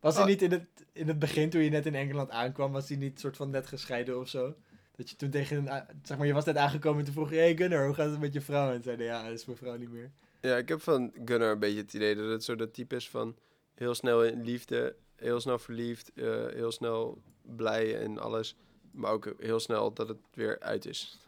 Was 0.00 0.14
hij 0.14 0.22
Ah. 0.22 0.28
niet 0.28 0.42
in 0.42 0.50
het, 0.52 0.66
in 0.92 1.08
het 1.08 1.18
begin, 1.18 1.50
toen 1.50 1.60
je 1.62 1.70
net 1.70 1.86
in 1.86 1.94
Engeland 1.94 2.30
aankwam, 2.30 2.72
was 2.72 2.88
hij 2.88 2.96
niet 2.96 3.20
soort 3.20 3.36
van 3.36 3.50
net 3.50 3.66
gescheiden 3.66 4.18
of 4.20 4.28
zo? 4.28 4.54
Dat 4.96 5.10
je 5.10 5.16
toen 5.16 5.30
tegen 5.30 5.56
een, 5.56 5.82
zeg 6.02 6.18
maar, 6.18 6.26
je 6.26 6.32
was 6.32 6.44
net 6.44 6.56
aangekomen 6.56 6.98
en 6.98 7.04
toen 7.04 7.14
vroeg 7.14 7.30
je, 7.30 7.36
hey 7.36 7.56
Gunnar, 7.56 7.84
hoe 7.86 7.94
gaat 7.94 8.10
het 8.10 8.20
met 8.20 8.32
je 8.32 8.40
vrouw? 8.40 8.72
En 8.72 8.82
zeiden, 8.82 9.06
ja, 9.06 9.22
dat 9.22 9.32
is 9.32 9.44
mijn 9.44 9.58
vrouw 9.58 9.76
niet 9.76 9.90
meer. 9.92 10.10
Ja, 10.40 10.56
ik 10.56 10.68
heb 10.68 10.80
van 10.82 11.12
Gunnar 11.24 11.50
een 11.50 11.58
beetje 11.58 11.80
het 11.80 11.94
idee 11.94 12.14
dat 12.14 12.30
het 12.30 12.44
zo 12.44 12.54
dat 12.56 12.74
type 12.74 12.96
is 12.96 13.08
van 13.08 13.36
heel 13.74 13.94
snel 13.94 14.24
in 14.24 14.42
liefde, 14.44 14.96
heel 15.16 15.40
snel 15.40 15.58
verliefd, 15.58 16.12
eh, 16.14 16.46
heel 16.46 16.72
snel 16.72 17.22
blij 17.42 18.00
en 18.00 18.18
alles. 18.18 18.56
Maar 18.90 19.12
ook 19.12 19.34
heel 19.38 19.60
snel 19.60 19.92
dat 19.92 20.08
het 20.08 20.18
weer 20.34 20.60
uit 20.60 20.86
is. 20.86 21.18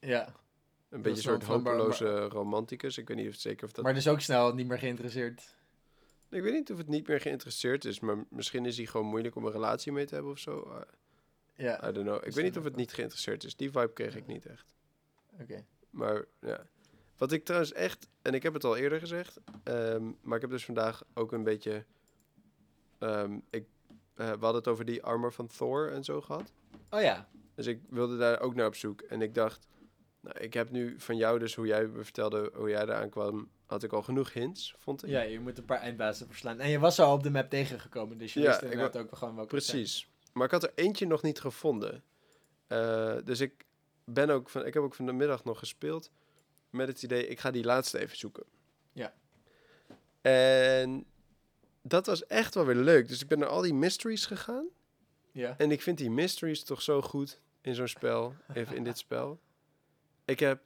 Ja. 0.00 0.34
Een 0.88 1.02
beetje 1.02 1.16
een 1.16 1.40
soort 1.40 1.64
maar- 1.64 1.74
hopeloze 1.74 2.28
romanticus. 2.28 2.98
Ik 2.98 3.08
weet 3.08 3.16
niet 3.16 3.28
of 3.28 3.34
zeker 3.34 3.64
of 3.66 3.72
dat... 3.72 3.84
Maar 3.84 3.94
dus 3.94 4.08
ook 4.08 4.20
snel 4.20 4.54
niet 4.54 4.66
meer 4.66 4.78
geïnteresseerd. 4.78 5.54
Ik 6.30 6.42
weet 6.42 6.52
niet 6.52 6.70
of 6.72 6.78
het 6.78 6.88
niet 6.88 7.08
meer 7.08 7.20
geïnteresseerd 7.20 7.84
is, 7.84 8.00
maar 8.00 8.24
misschien 8.28 8.66
is 8.66 8.76
hij 8.76 8.86
gewoon 8.86 9.06
moeilijk 9.06 9.36
om 9.36 9.44
een 9.44 9.52
relatie 9.52 9.92
mee 9.92 10.04
te 10.04 10.14
hebben 10.14 10.32
of 10.32 10.38
zo. 10.38 10.82
Ja, 11.56 11.88
I 11.88 11.92
don't 11.92 12.06
know. 12.06 12.26
Ik 12.26 12.32
weet 12.32 12.44
niet 12.44 12.58
of 12.58 12.64
het 12.64 12.76
niet 12.76 12.92
geïnteresseerd 12.92 13.44
is. 13.44 13.56
Die 13.56 13.70
vibe 13.70 13.92
kreeg 13.92 14.16
ik 14.16 14.26
niet 14.26 14.46
echt. 14.46 14.74
oké. 15.40 15.64
Maar 15.90 16.24
ja. 16.40 16.66
Wat 17.16 17.32
ik 17.32 17.44
trouwens 17.44 17.72
echt, 17.72 18.08
en 18.22 18.34
ik 18.34 18.42
heb 18.42 18.54
het 18.54 18.64
al 18.64 18.76
eerder 18.76 18.98
gezegd, 18.98 19.40
ehm, 19.62 20.10
maar 20.20 20.36
ik 20.36 20.40
heb 20.40 20.50
dus 20.50 20.64
vandaag 20.64 21.04
ook 21.14 21.32
een 21.32 21.42
beetje. 21.42 21.84
Ehm, 23.00 23.38
ik, 23.50 23.64
eh, 24.14 24.26
we 24.26 24.38
hadden 24.40 24.54
het 24.54 24.68
over 24.68 24.84
die 24.84 25.02
armor 25.02 25.32
van 25.32 25.46
Thor 25.46 25.92
en 25.92 26.04
zo 26.04 26.20
gehad. 26.20 26.52
Oh 26.90 27.00
ja. 27.00 27.28
Dus 27.54 27.66
ik 27.66 27.80
wilde 27.88 28.16
daar 28.16 28.40
ook 28.40 28.54
naar 28.54 28.66
op 28.66 28.74
zoek. 28.74 29.00
En 29.00 29.22
ik 29.22 29.34
dacht, 29.34 29.66
nou, 30.20 30.38
ik 30.38 30.54
heb 30.54 30.70
nu 30.70 31.00
van 31.00 31.16
jou, 31.16 31.38
dus 31.38 31.54
hoe 31.54 31.66
jij 31.66 31.86
me 31.86 32.04
vertelde 32.04 32.50
hoe 32.54 32.68
jij 32.68 32.82
eraan 32.82 33.10
kwam, 33.10 33.50
had 33.66 33.82
ik 33.82 33.92
al 33.92 34.02
genoeg 34.02 34.32
hints, 34.32 34.74
vond 34.78 35.02
ik. 35.02 35.10
Ja, 35.10 35.20
je 35.20 35.40
moet 35.40 35.58
een 35.58 35.64
paar 35.64 35.80
eindbazen 35.80 36.26
verslaan. 36.26 36.60
En 36.60 36.68
je 36.68 36.78
was 36.78 36.98
al 36.98 37.14
op 37.14 37.22
de 37.22 37.30
map 37.30 37.50
tegengekomen, 37.50 38.18
dus 38.18 38.34
je 38.34 38.40
Ja, 38.40 38.46
wist 38.46 38.62
inderdaad 38.62 38.96
ook 38.96 39.16
gewoon 39.16 39.34
welke. 39.34 39.50
Precies. 39.50 40.08
Maar 40.32 40.44
ik 40.44 40.50
had 40.50 40.62
er 40.62 40.72
eentje 40.74 41.06
nog 41.06 41.22
niet 41.22 41.40
gevonden. 41.40 42.02
Eh, 42.66 43.16
dus 43.24 43.40
ik 43.40 43.64
ben 44.04 44.30
ook 44.30 44.50
van, 44.50 44.66
ik 44.66 44.74
heb 44.74 44.82
ook 44.82 44.94
van 44.94 45.06
de 45.06 45.12
middag 45.12 45.44
nog 45.44 45.58
gespeeld 45.58 46.10
met 46.70 46.88
het 46.88 47.02
idee, 47.02 47.26
ik 47.26 47.40
ga 47.40 47.50
die 47.50 47.64
laatste 47.64 47.98
even 47.98 48.16
zoeken. 48.16 48.44
Ja. 48.92 49.14
En 50.20 51.06
dat 51.82 52.06
was 52.06 52.26
echt 52.26 52.54
wel 52.54 52.64
weer 52.64 52.74
leuk. 52.74 53.08
Dus 53.08 53.22
ik 53.22 53.28
ben 53.28 53.38
naar 53.38 53.48
al 53.48 53.60
die 53.62 53.74
mysteries 53.74 54.26
gegaan. 54.26 54.66
Ja. 55.32 55.54
En 55.58 55.70
ik 55.70 55.82
vind 55.82 55.98
die 55.98 56.10
mysteries 56.10 56.62
toch 56.64 56.82
zo 56.82 57.02
goed 57.02 57.40
in 57.60 57.74
zo'n 57.74 57.88
spel, 57.88 58.34
even 58.54 58.76
in 58.76 58.84
dit 58.84 58.98
spel. 58.98 59.40
Ik 60.24 60.38
heb 60.40 60.62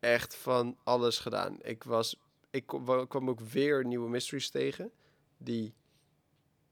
echt 0.00 0.34
van 0.36 0.78
alles 0.84 1.18
gedaan. 1.18 1.58
Ik 1.62 1.84
was, 1.84 2.16
ik 2.50 2.66
kwam 3.08 3.28
ook 3.28 3.40
weer 3.40 3.84
nieuwe 3.84 4.08
mysteries 4.08 4.50
tegen 4.50 4.90
die 5.38 5.74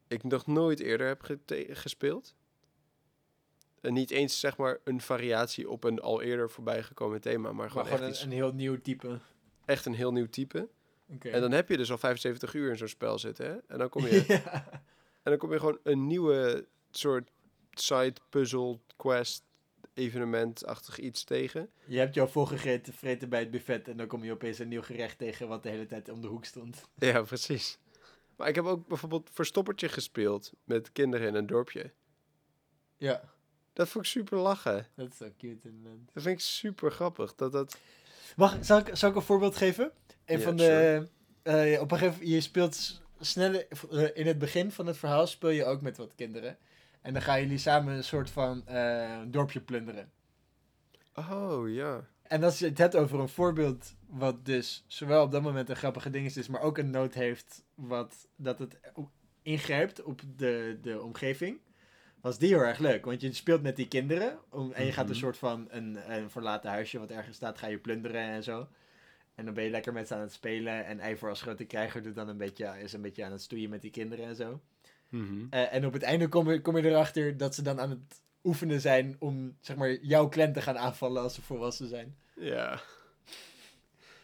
ik 0.08 0.22
nog 0.22 0.46
nooit 0.46 0.80
eerder 0.80 1.06
heb 1.06 1.38
gespeeld. 1.70 2.34
En 3.80 3.92
niet 3.92 4.10
eens 4.10 4.40
zeg 4.40 4.56
maar 4.56 4.78
een 4.84 5.00
variatie 5.00 5.70
op 5.70 5.84
een 5.84 6.00
al 6.00 6.22
eerder 6.22 6.50
voorbijgekomen 6.50 7.20
thema, 7.20 7.42
maar 7.42 7.54
Maar 7.54 7.70
gewoon, 7.70 7.84
gewoon 7.86 7.98
echt, 8.00 8.08
een, 8.08 8.14
iets- 8.14 8.22
een 8.24 8.32
heel 8.32 8.52
nieuw 8.52 8.80
type. 8.80 9.18
echt 9.64 9.86
een 9.86 9.94
heel 9.94 10.12
nieuw 10.12 10.26
type. 10.28 10.68
En 11.18 11.40
dan 11.40 11.52
heb 11.52 11.68
je 11.68 11.76
dus 11.76 11.90
al 11.90 11.98
75 11.98 12.54
uur 12.54 12.70
in 12.70 12.76
zo'n 12.76 12.88
spel 12.88 13.18
zitten, 13.18 13.46
hè? 13.46 13.56
En 13.66 13.78
dan 13.78 13.88
kom 13.88 14.06
je 14.06 14.24
ja. 14.28 14.68
En 15.22 15.30
dan 15.30 15.36
kom 15.36 15.52
je 15.52 15.58
gewoon 15.58 15.78
een 15.82 16.06
nieuwe 16.06 16.66
soort 16.90 17.30
side 17.70 18.14
puzzle 18.28 18.78
quest 18.96 19.44
evenement-achtig 19.94 20.98
iets 20.98 21.24
tegen. 21.24 21.70
Je 21.84 21.98
hebt 21.98 22.14
jou 22.14 22.28
volgegeten 22.28 22.92
vreten 22.92 23.28
bij 23.28 23.40
het 23.40 23.50
buffet 23.50 23.88
en 23.88 23.96
dan 23.96 24.06
kom 24.06 24.24
je 24.24 24.32
opeens 24.32 24.58
een 24.58 24.68
nieuw 24.68 24.82
gerecht 24.82 25.18
tegen 25.18 25.48
wat 25.48 25.62
de 25.62 25.68
hele 25.68 25.86
tijd 25.86 26.08
om 26.08 26.20
de 26.20 26.26
hoek 26.26 26.44
stond. 26.44 26.88
Ja, 26.94 27.22
precies. 27.22 27.78
Maar 28.36 28.48
ik 28.48 28.54
heb 28.54 28.64
ook 28.64 28.88
bijvoorbeeld 28.88 29.30
Verstoppertje 29.32 29.88
gespeeld 29.88 30.52
met 30.64 30.92
kinderen 30.92 31.28
in 31.28 31.34
een 31.34 31.46
dorpje. 31.46 31.92
Ja. 32.96 33.22
Dat 33.72 33.88
vond 33.88 34.04
ik 34.04 34.10
super 34.10 34.38
lachen. 34.38 34.86
Dat 34.94 35.10
is 35.10 35.16
zo 35.16 35.30
cute 35.38 35.68
inderdaad. 35.68 35.98
Dat 36.12 36.22
vind 36.22 36.38
ik 36.38 36.44
super 36.44 36.90
grappig. 36.90 37.34
Dat 37.34 37.52
dat... 37.52 37.78
Mag, 38.36 38.56
zal, 38.60 38.78
ik, 38.78 38.90
zal 38.92 39.10
ik 39.10 39.16
een 39.16 39.22
voorbeeld 39.22 39.56
geven? 39.56 39.92
Een 40.30 40.40
van 40.40 40.56
de... 40.56 41.08
eh, 41.42 41.80
op 41.80 41.90
een 41.92 41.98
gegeven 41.98 42.18
moment, 42.20 42.34
je 42.34 42.40
speelt 42.40 43.02
sneller... 43.20 43.66
eh, 43.90 44.08
in 44.14 44.26
het 44.26 44.38
begin 44.38 44.70
van 44.72 44.86
het 44.86 44.96
verhaal 44.96 45.26
speel 45.26 45.50
je 45.50 45.64
ook 45.64 45.80
met 45.80 45.96
wat 45.96 46.14
kinderen. 46.14 46.58
En 47.00 47.12
dan 47.12 47.22
gaan 47.22 47.40
jullie 47.40 47.58
samen 47.58 47.94
een 47.94 48.04
soort 48.04 48.30
van 48.30 48.66
eh, 48.66 49.18
dorpje 49.26 49.60
plunderen. 49.60 50.10
Oh, 51.14 51.68
ja. 51.72 52.04
En 52.22 52.44
als 52.44 52.58
je 52.58 52.64
het 52.66 52.78
hebt 52.78 52.96
over 52.96 53.20
een 53.20 53.28
voorbeeld 53.28 53.94
wat 54.06 54.44
dus 54.44 54.84
zowel 54.86 55.22
op 55.22 55.30
dat 55.32 55.42
moment 55.42 55.68
een 55.68 55.76
grappige 55.76 56.10
ding 56.10 56.26
is, 56.36 56.48
maar 56.48 56.60
ook 56.60 56.78
een 56.78 56.90
noot 56.90 57.14
heeft 57.14 57.64
wat, 57.74 58.28
dat 58.36 58.58
het 58.58 58.78
ingrijpt 59.42 60.02
op 60.02 60.20
de, 60.36 60.78
de 60.82 61.02
omgeving, 61.02 61.58
was 62.20 62.38
die 62.38 62.48
heel 62.48 62.64
erg 62.64 62.78
leuk. 62.78 63.04
Want 63.04 63.20
je 63.20 63.32
speelt 63.32 63.62
met 63.62 63.76
die 63.76 63.88
kinderen 63.88 64.38
om, 64.50 64.72
en 64.72 64.84
je 64.86 64.92
gaat 64.92 65.04
een 65.04 65.10
Mhm. 65.10 65.20
soort 65.20 65.38
van 65.38 65.66
een, 65.70 66.12
een 66.12 66.30
verlaten 66.30 66.70
huisje 66.70 66.98
wat 66.98 67.10
ergens 67.10 67.36
staat, 67.36 67.58
ga 67.58 67.66
je 67.66 67.78
plunderen 67.78 68.20
en 68.20 68.42
zo. 68.42 68.68
En 69.34 69.44
dan 69.44 69.54
ben 69.54 69.64
je 69.64 69.70
lekker 69.70 69.92
met 69.92 70.08
ze 70.08 70.14
aan 70.14 70.20
het 70.20 70.32
spelen. 70.32 70.84
En 70.84 71.10
Ivor 71.12 71.28
als 71.28 71.42
grote 71.42 71.64
krijger 71.64 72.02
doet 72.02 72.14
dan 72.14 72.28
een 72.28 72.36
beetje, 72.36 72.74
is 72.82 72.92
een 72.92 73.02
beetje 73.02 73.24
aan 73.24 73.32
het 73.32 73.42
stoeien 73.42 73.70
met 73.70 73.80
die 73.82 73.90
kinderen 73.90 74.24
en 74.24 74.36
zo. 74.36 74.60
Mhm. 75.08 75.46
Eh, 75.50 75.74
en 75.74 75.86
op 75.86 75.92
het 75.92 76.02
einde 76.02 76.28
kom 76.28 76.50
je, 76.50 76.60
kom 76.60 76.76
je 76.76 76.88
erachter 76.88 77.36
dat 77.36 77.54
ze 77.54 77.62
dan 77.62 77.80
aan 77.80 77.90
het 77.90 78.22
oefenen 78.44 78.80
zijn 78.80 79.16
om 79.18 79.56
zeg 79.60 79.76
maar, 79.76 79.92
jouw 80.02 80.28
clan 80.28 80.52
te 80.52 80.62
gaan 80.62 80.78
aanvallen 80.78 81.22
als 81.22 81.34
ze 81.34 81.42
volwassen 81.42 81.88
zijn. 81.88 82.16
Ja. 82.34 82.80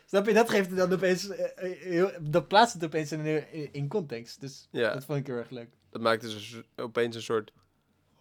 Snap 0.07 0.27
je? 0.27 0.33
Dat 0.33 0.51
geeft 0.51 0.69
het 0.69 0.79
dan 0.79 0.93
opeens. 0.93 1.29
eh, 1.29 1.45
eh, 1.57 1.79
heel, 1.81 2.11
dat 2.21 2.49
plaatst 2.49 2.75
het 2.75 2.85
opeens 2.85 3.13
in, 3.13 3.53
in, 3.73 3.89
context. 3.89 4.41
Dus 4.41 4.69
Ja. 4.71 4.93
dat 4.93 5.05
vond 5.05 5.19
ik 5.19 5.27
heel 5.27 5.37
erg 5.37 5.51
leuk. 5.51 5.69
Dat 5.91 6.01
maakt 6.01 6.21
dus 6.23 6.61
opeens 6.77 7.17
een 7.17 7.23
soort 7.23 7.53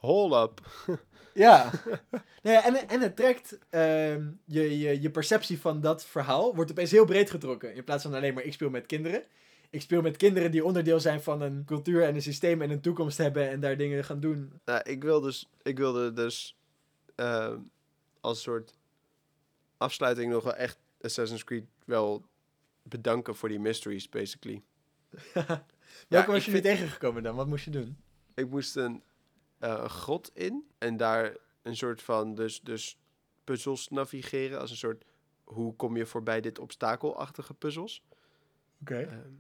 hold 0.06 0.50
up. 0.50 0.62
Ja. 1.34 1.72
nou 2.44 2.56
ja 2.56 2.66
en, 2.66 2.90
en 2.90 3.02
het 3.02 3.16
trekt 3.16 3.58
ehm, 3.70 4.28
je, 4.46 4.80
je, 4.80 5.02
je 5.02 5.10
perceptie 5.12 5.60
van 5.60 5.82
dat 5.82 6.06
verhaal. 6.06 6.56
Wordt 6.56 6.72
opeens 6.72 6.92
heel 6.92 7.06
breed 7.06 7.30
getrokken. 7.30 7.76
In 7.76 7.84
plaats 7.84 8.04
van 8.04 8.14
alleen 8.14 8.34
maar 8.34 8.44
ik 8.44 8.54
speel 8.54 8.70
met 8.70 8.86
kinderen. 8.86 9.24
Ik 9.70 9.82
speel 9.82 10.02
met 10.02 10.18
kinderen 10.18 10.52
die 10.52 10.66
onderdeel 10.66 11.00
zijn 11.00 11.22
van 11.22 11.42
een 11.42 11.64
cultuur 11.66 12.04
en 12.04 12.16
een 12.16 12.22
systeem 12.22 12.62
en 12.62 12.70
een 12.70 12.82
toekomst 12.82 13.18
hebben 13.18 13.50
en 13.50 13.60
daar 13.60 13.78
dingen 13.78 14.04
gaan 14.04 14.20
doen. 14.20 14.60
Nou, 14.66 14.82
ik, 14.84 15.04
wil 15.04 15.22
dus, 15.22 15.50
ik 15.64 15.78
wilde 15.78 16.14
dus 16.14 16.58
ehm, 17.16 17.58
als 18.22 18.42
soort 18.42 18.78
afsluiting 19.78 20.32
nog 20.32 20.44
wel 20.44 20.56
echt 20.56 20.78
Assassin's 21.02 21.44
Creed 21.44 21.66
wel 21.86 22.26
bedanken 22.84 23.36
voor 23.36 23.50
die 23.50 23.60
mysteries, 23.60 24.10
basically. 24.10 24.62
Welke 26.08 26.26
ik 26.26 26.26
was 26.26 26.46
je 26.46 26.52
vind- 26.52 26.64
tegengekomen 26.64 27.24
dan? 27.24 27.36
Wat 27.36 27.48
moest 27.48 27.66
je 27.66 27.72
doen? 27.72 27.98
Ik 28.34 28.50
moest 28.50 28.76
een, 28.76 29.04
een 29.60 29.90
grot 29.90 30.32
in 30.34 30.68
en 30.78 30.98
daar 30.98 31.36
een 31.62 31.76
soort 31.76 32.02
van 32.02 32.36
dus, 32.36 32.62
dus 32.62 32.98
puzzels 33.44 33.90
navigeren. 33.90 34.60
Als 34.60 34.70
een 34.72 34.78
soort, 34.78 35.06
hoe 35.44 35.76
kom 35.76 35.98
je 35.98 36.06
voorbij 36.06 36.42
dit 36.42 36.60
obstakelachtige 36.60 37.54
puzzels? 37.54 38.04
Oké. 38.82 39.00
Ehm, 39.00 39.32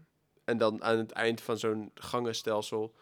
en 0.43 0.57
dan 0.57 0.83
aan 0.83 0.97
het 0.97 1.11
eind 1.11 1.41
van 1.41 1.57
zo'n 1.57 1.91
gangenstelsel 1.93 2.95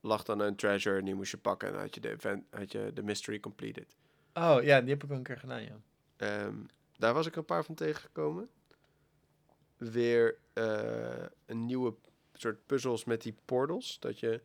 lag 0.00 0.22
dan 0.22 0.40
een 0.40 0.56
treasure 0.56 0.98
en 0.98 1.04
die 1.04 1.14
moest 1.14 1.30
je 1.30 1.38
pakken. 1.38 1.68
En 1.68 1.74
dan 1.74 1.82
had 1.82 1.94
je 1.94 2.00
de, 2.00 2.10
event, 2.10 2.44
had 2.50 2.72
je 2.72 2.90
de 2.94 3.02
mystery 3.02 3.40
completed. 3.40 3.96
Oh 4.34 4.62
ja, 4.62 4.80
die 4.80 4.90
heb 4.90 5.02
ik 5.02 5.08
wel 5.08 5.18
een 5.18 5.22
keer 5.22 5.38
gedaan, 5.38 5.62
ja. 5.62 5.80
Ehm, 6.16 6.56
daar 6.96 7.14
was 7.14 7.26
ik 7.26 7.36
een 7.36 7.44
paar 7.44 7.64
van 7.64 7.74
tegengekomen. 7.74 8.48
Weer 9.76 10.38
eh, 10.52 11.24
een 11.46 11.66
nieuwe 11.66 11.94
soort 12.32 12.66
puzzels 12.66 13.04
met 13.04 13.22
die 13.22 13.34
portals. 13.44 14.00
Dat 14.00 14.20
je 14.20 14.40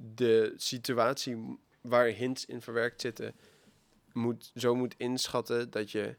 de 0.00 0.52
situatie 0.56 1.58
waar 1.80 2.06
hints 2.06 2.46
in 2.46 2.60
verwerkt 2.60 3.00
zitten, 3.00 3.34
moet, 4.12 4.50
zo 4.54 4.74
moet 4.74 4.94
inschatten 4.96 5.70
dat 5.70 5.90
je 5.90 6.16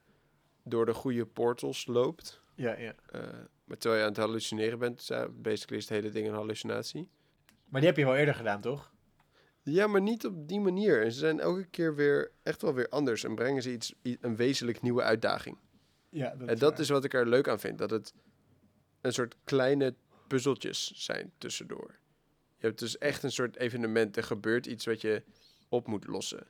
door 0.63 0.85
de 0.85 0.93
goede 0.93 1.25
portals 1.25 1.85
loopt. 1.85 2.41
Ja, 2.55 2.77
ja. 2.77 2.95
eh, 3.11 3.21
maar 3.63 3.77
terwijl 3.77 4.01
je 4.01 4.07
aan 4.07 4.13
het 4.13 4.23
hallucineren 4.25 4.79
bent, 4.79 5.09
basically 5.31 5.77
is 5.77 5.89
het 5.89 5.99
hele 5.99 6.09
ding 6.09 6.27
een 6.27 6.33
hallucinatie. 6.33 7.09
Maar 7.65 7.81
die 7.81 7.89
heb 7.89 7.99
je 7.99 8.05
wel 8.05 8.15
eerder 8.15 8.35
gedaan, 8.35 8.61
toch? 8.61 8.91
Ja, 9.61 9.87
maar 9.87 10.01
niet 10.01 10.25
op 10.25 10.47
die 10.47 10.59
manier. 10.59 11.03
En 11.03 11.11
ze 11.11 11.19
zijn 11.19 11.39
elke 11.39 11.65
keer 11.65 11.95
weer 11.95 12.31
echt 12.43 12.61
wel 12.61 12.73
weer 12.73 12.89
anders 12.89 13.23
en 13.23 13.35
brengen 13.35 13.61
ze 13.61 13.71
iets, 13.71 13.93
een 14.01 14.35
wezenlijk 14.35 14.81
nieuwe 14.81 15.01
uitdaging. 15.01 15.57
Ja, 16.09 16.35
dat 16.35 16.47
en 16.47 16.57
dat 16.57 16.79
is 16.79 16.89
wat 16.89 17.03
ik 17.03 17.13
er 17.13 17.27
leuk 17.27 17.47
aan 17.47 17.59
vind. 17.59 17.77
Dat 17.77 17.89
het 17.89 18.13
een 19.01 19.13
soort 19.13 19.35
kleine 19.43 19.95
puzzeltjes 20.27 20.91
zijn 20.95 21.31
tussendoor. 21.37 21.99
Je 22.59 22.65
hebt 22.67 22.79
dus 22.79 22.97
echt 22.97 23.23
een 23.23 23.31
soort 23.31 23.55
evenement. 23.57 24.17
Er 24.17 24.23
gebeurt 24.23 24.65
iets 24.65 24.85
wat 24.85 25.01
je 25.01 25.23
op 25.69 25.87
moet 25.87 26.07
lossen. 26.07 26.39
En 26.39 26.45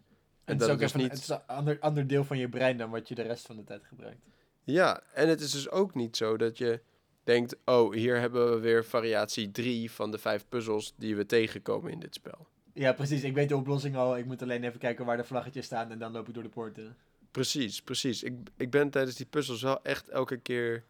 het 0.45 0.59
dat 0.59 0.67
is 0.67 0.73
ook 0.73 0.79
dus 0.79 0.87
even 0.89 0.99
niet- 1.01 1.11
het 1.11 1.19
is 1.21 1.27
een 1.29 1.45
ander, 1.45 1.79
ander 1.79 2.07
deel 2.07 2.23
van 2.23 2.37
je 2.37 2.49
brein 2.49 2.77
dan 2.77 2.89
wat 2.89 3.07
je 3.07 3.15
de 3.15 3.21
rest 3.21 3.45
van 3.45 3.55
de 3.55 3.63
tijd 3.63 3.85
gebruikt. 3.85 4.21
Ja, 4.63 5.01
en 5.13 5.29
het 5.29 5.41
is 5.41 5.51
dus 5.51 5.69
ook 5.69 5.95
niet 5.95 6.17
zo 6.17 6.37
dat 6.37 6.57
je 6.57 6.81
denkt... 7.23 7.55
oh, 7.65 7.93
hier 7.93 8.19
hebben 8.19 8.51
we 8.51 8.59
weer 8.59 8.85
variatie 8.85 9.51
3 9.51 9.91
van 9.91 10.11
de 10.11 10.17
vijf 10.17 10.45
puzzels 10.49 10.93
die 10.97 11.15
we 11.15 11.25
tegenkomen 11.25 11.91
in 11.91 11.99
dit 11.99 12.13
spel. 12.15 12.47
Ja, 12.73 12.93
precies. 12.93 13.23
Ik 13.23 13.33
weet 13.33 13.49
de 13.49 13.55
oplossing 13.55 13.95
al. 13.95 14.17
Ik 14.17 14.25
moet 14.25 14.41
alleen 14.41 14.63
even 14.63 14.79
kijken 14.79 15.05
waar 15.05 15.17
de 15.17 15.23
vlaggetjes 15.23 15.65
staan 15.65 15.91
en 15.91 15.99
dan 15.99 16.11
loop 16.11 16.27
ik 16.27 16.33
door 16.33 16.43
de 16.43 16.49
poorten. 16.49 16.95
Precies, 17.31 17.81
precies. 17.81 18.23
Ik, 18.23 18.33
ik 18.57 18.69
ben 18.69 18.89
tijdens 18.89 19.15
die 19.15 19.25
puzzels 19.25 19.61
wel 19.61 19.83
echt 19.83 20.07
elke 20.09 20.37
keer 20.37 20.83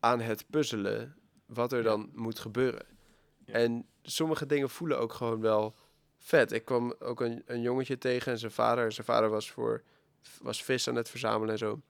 aan 0.00 0.20
het 0.20 0.44
puzzelen 0.50 1.16
wat 1.46 1.72
er 1.72 1.78
Ja. 1.78 1.84
dan 1.84 2.10
moet 2.14 2.38
gebeuren. 2.38 2.86
Ja. 3.44 3.52
En 3.54 3.86
sommige 4.10 4.46
dingen 4.46 4.70
voelen 4.70 4.98
ook 4.98 5.12
gewoon 5.12 5.40
wel 5.40 5.74
vet. 6.18 6.52
Ik 6.52 6.64
kwam 6.64 6.94
ook 6.98 7.20
een, 7.20 7.42
een 7.46 7.60
jongetje 7.60 7.98
tegen 7.98 8.32
en 8.32 8.38
zijn 8.38 8.52
vader. 8.52 8.92
Zijn 8.92 9.06
vader 9.06 9.30
was, 9.30 9.50
voor, 9.50 9.82
was 10.42 10.62
vis 10.62 10.88
aan 10.88 10.94
het 10.94 11.08
verzamelen 11.08 11.50
en 11.50 11.58
zo. 11.58 11.80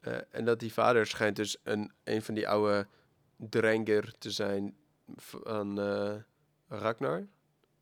Eh, 0.00 0.18
en 0.30 0.44
dat 0.44 0.60
die 0.60 0.72
vader 0.72 1.06
schijnt 1.06 1.36
dus 1.36 1.56
een, 1.62 1.92
een 2.04 2.22
van 2.22 2.34
die 2.34 2.48
oude 2.48 2.86
Drenger 3.36 4.14
te 4.18 4.30
zijn 4.30 4.76
van 5.16 5.80
eh, 5.80 6.14
Ragnar. 6.68 7.26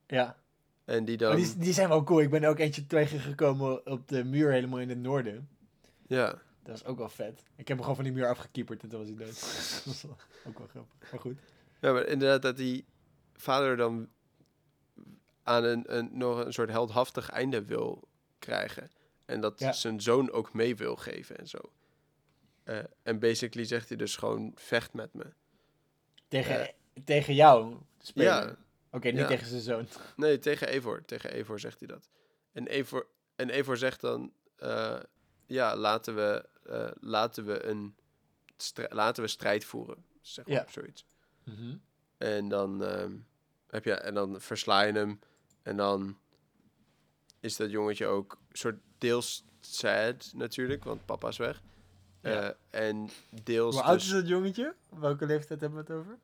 Ja. 0.07 0.37
En 0.85 1.05
die 1.05 1.19
Maar 1.19 1.29
dan... 1.29 1.37
die, 1.37 1.57
die 1.57 1.73
zijn 1.73 1.89
wel 1.89 2.05
cool. 2.05 2.21
Ik 2.21 2.31
ben 2.31 2.45
ook 2.45 2.59
eentje 2.59 2.87
tegengekomen 2.87 3.87
op 3.87 4.09
de 4.09 4.25
muur 4.25 4.51
helemaal 4.51 4.81
in 4.81 4.89
het 4.89 4.99
noorden. 4.99 5.49
Ja, 6.07 6.43
Dat 6.63 6.75
is 6.75 6.85
ook 6.85 6.99
wel 6.99 7.09
vet. 7.09 7.43
Ik 7.57 7.57
heb 7.57 7.67
hem 7.67 7.79
gewoon 7.81 7.95
van 7.95 8.05
die 8.05 8.13
muur 8.13 8.29
afgekieperd 8.29 8.83
en 8.83 8.89
toen 8.89 8.99
was 8.99 9.09
hij 9.09 9.17
dood. 9.17 9.41
dat 9.85 9.85
was 9.85 10.05
ook 10.47 10.59
wel 10.59 10.69
grappig. 10.69 11.11
Maar 11.11 11.21
goed. 11.21 11.39
Ja, 11.85 11.93
maar 11.93 12.07
inderdaad 12.07 12.43
dat 12.43 12.57
die 12.57 12.85
vader 13.33 13.77
dan 13.77 14.09
aan 15.43 15.65
een, 15.65 15.97
een, 15.97 16.09
nog 16.13 16.45
een 16.45 16.53
soort 16.53 16.71
heldhaftig 16.71 17.31
einde 17.31 17.65
wil 17.65 18.09
krijgen. 18.39 18.91
En 19.25 19.41
dat 19.41 19.59
Ja. 19.59 19.73
zijn 19.73 20.01
zoon 20.01 20.31
ook 20.33 20.53
mee 20.53 20.77
wil 20.77 20.97
geven 20.97 21.37
en 21.39 21.49
zo. 21.49 21.59
Eh, 22.63 22.79
en 23.03 23.19
basically 23.19 23.67
zegt 23.67 23.89
hij 23.89 23.97
dus 23.97 24.17
gewoon, 24.17 24.53
vecht 24.55 24.93
met 24.93 25.15
me. 25.15 25.33
Tegen, 26.29 26.75
tegen 27.05 27.35
jou 27.35 27.77
spelen. 27.99 28.27
Ja, 28.47 28.57
Oké, 28.91 29.09
niet 29.09 29.19
ja. 29.21 29.27
tegen 29.27 29.47
zijn 29.47 29.61
zoon. 29.61 29.89
nee, 30.17 30.39
tegen 30.39 30.69
Evor. 30.69 31.05
Tegen 31.05 31.33
Evor 31.33 31.61
zegt 31.61 31.79
hij 31.79 31.89
dat. 31.89 32.09
En 32.53 32.67
Evor, 32.67 33.07
en 33.37 33.51
Evor 33.51 33.77
zegt 33.77 34.01
dan, 34.01 34.33
eh, 34.57 35.01
ja, 35.47 35.77
laten 35.77 36.15
we, 36.15 36.49
eh, 36.67 36.91
laten, 37.01 37.45
we 37.45 37.65
een 37.65 37.97
laten 38.89 39.23
we 39.23 39.29
strijd 39.29 39.65
voeren. 39.65 40.05
Zeg 40.21 40.47
maar, 40.47 40.55
Ja. 40.57 40.67
zoiets. 40.69 41.05
Mhm. 41.45 41.77
En 42.19 42.49
dan, 42.49 42.85
ehm, 42.85 43.13
heb 43.67 43.85
je, 43.85 43.93
en 43.93 44.15
dan 44.15 44.41
versla 44.41 44.83
je 44.83 44.93
hem. 44.93 45.21
En 45.63 45.77
dan 45.77 46.19
is 47.41 47.57
dat 47.57 47.71
jongetje 47.71 48.07
ook 48.07 48.39
soort 48.53 48.79
deels 48.99 49.45
sad 49.61 50.33
natuurlijk, 50.35 50.85
want 50.85 51.05
papa 51.05 51.29
is 51.29 51.37
weg. 51.37 51.63
Ja. 52.21 52.57
Eh, 52.71 52.87
en 52.89 53.11
deels 53.43 53.75
Hoe 53.75 53.85
oud 53.85 53.99
dus 53.99 54.07
is 54.07 54.13
dat 54.13 54.29
jongetje? 54.29 54.75
Welke 54.89 55.27
leeftijd 55.27 55.61
hebben 55.61 55.85
we 55.85 55.93
het 55.93 56.01
over? 56.01 56.19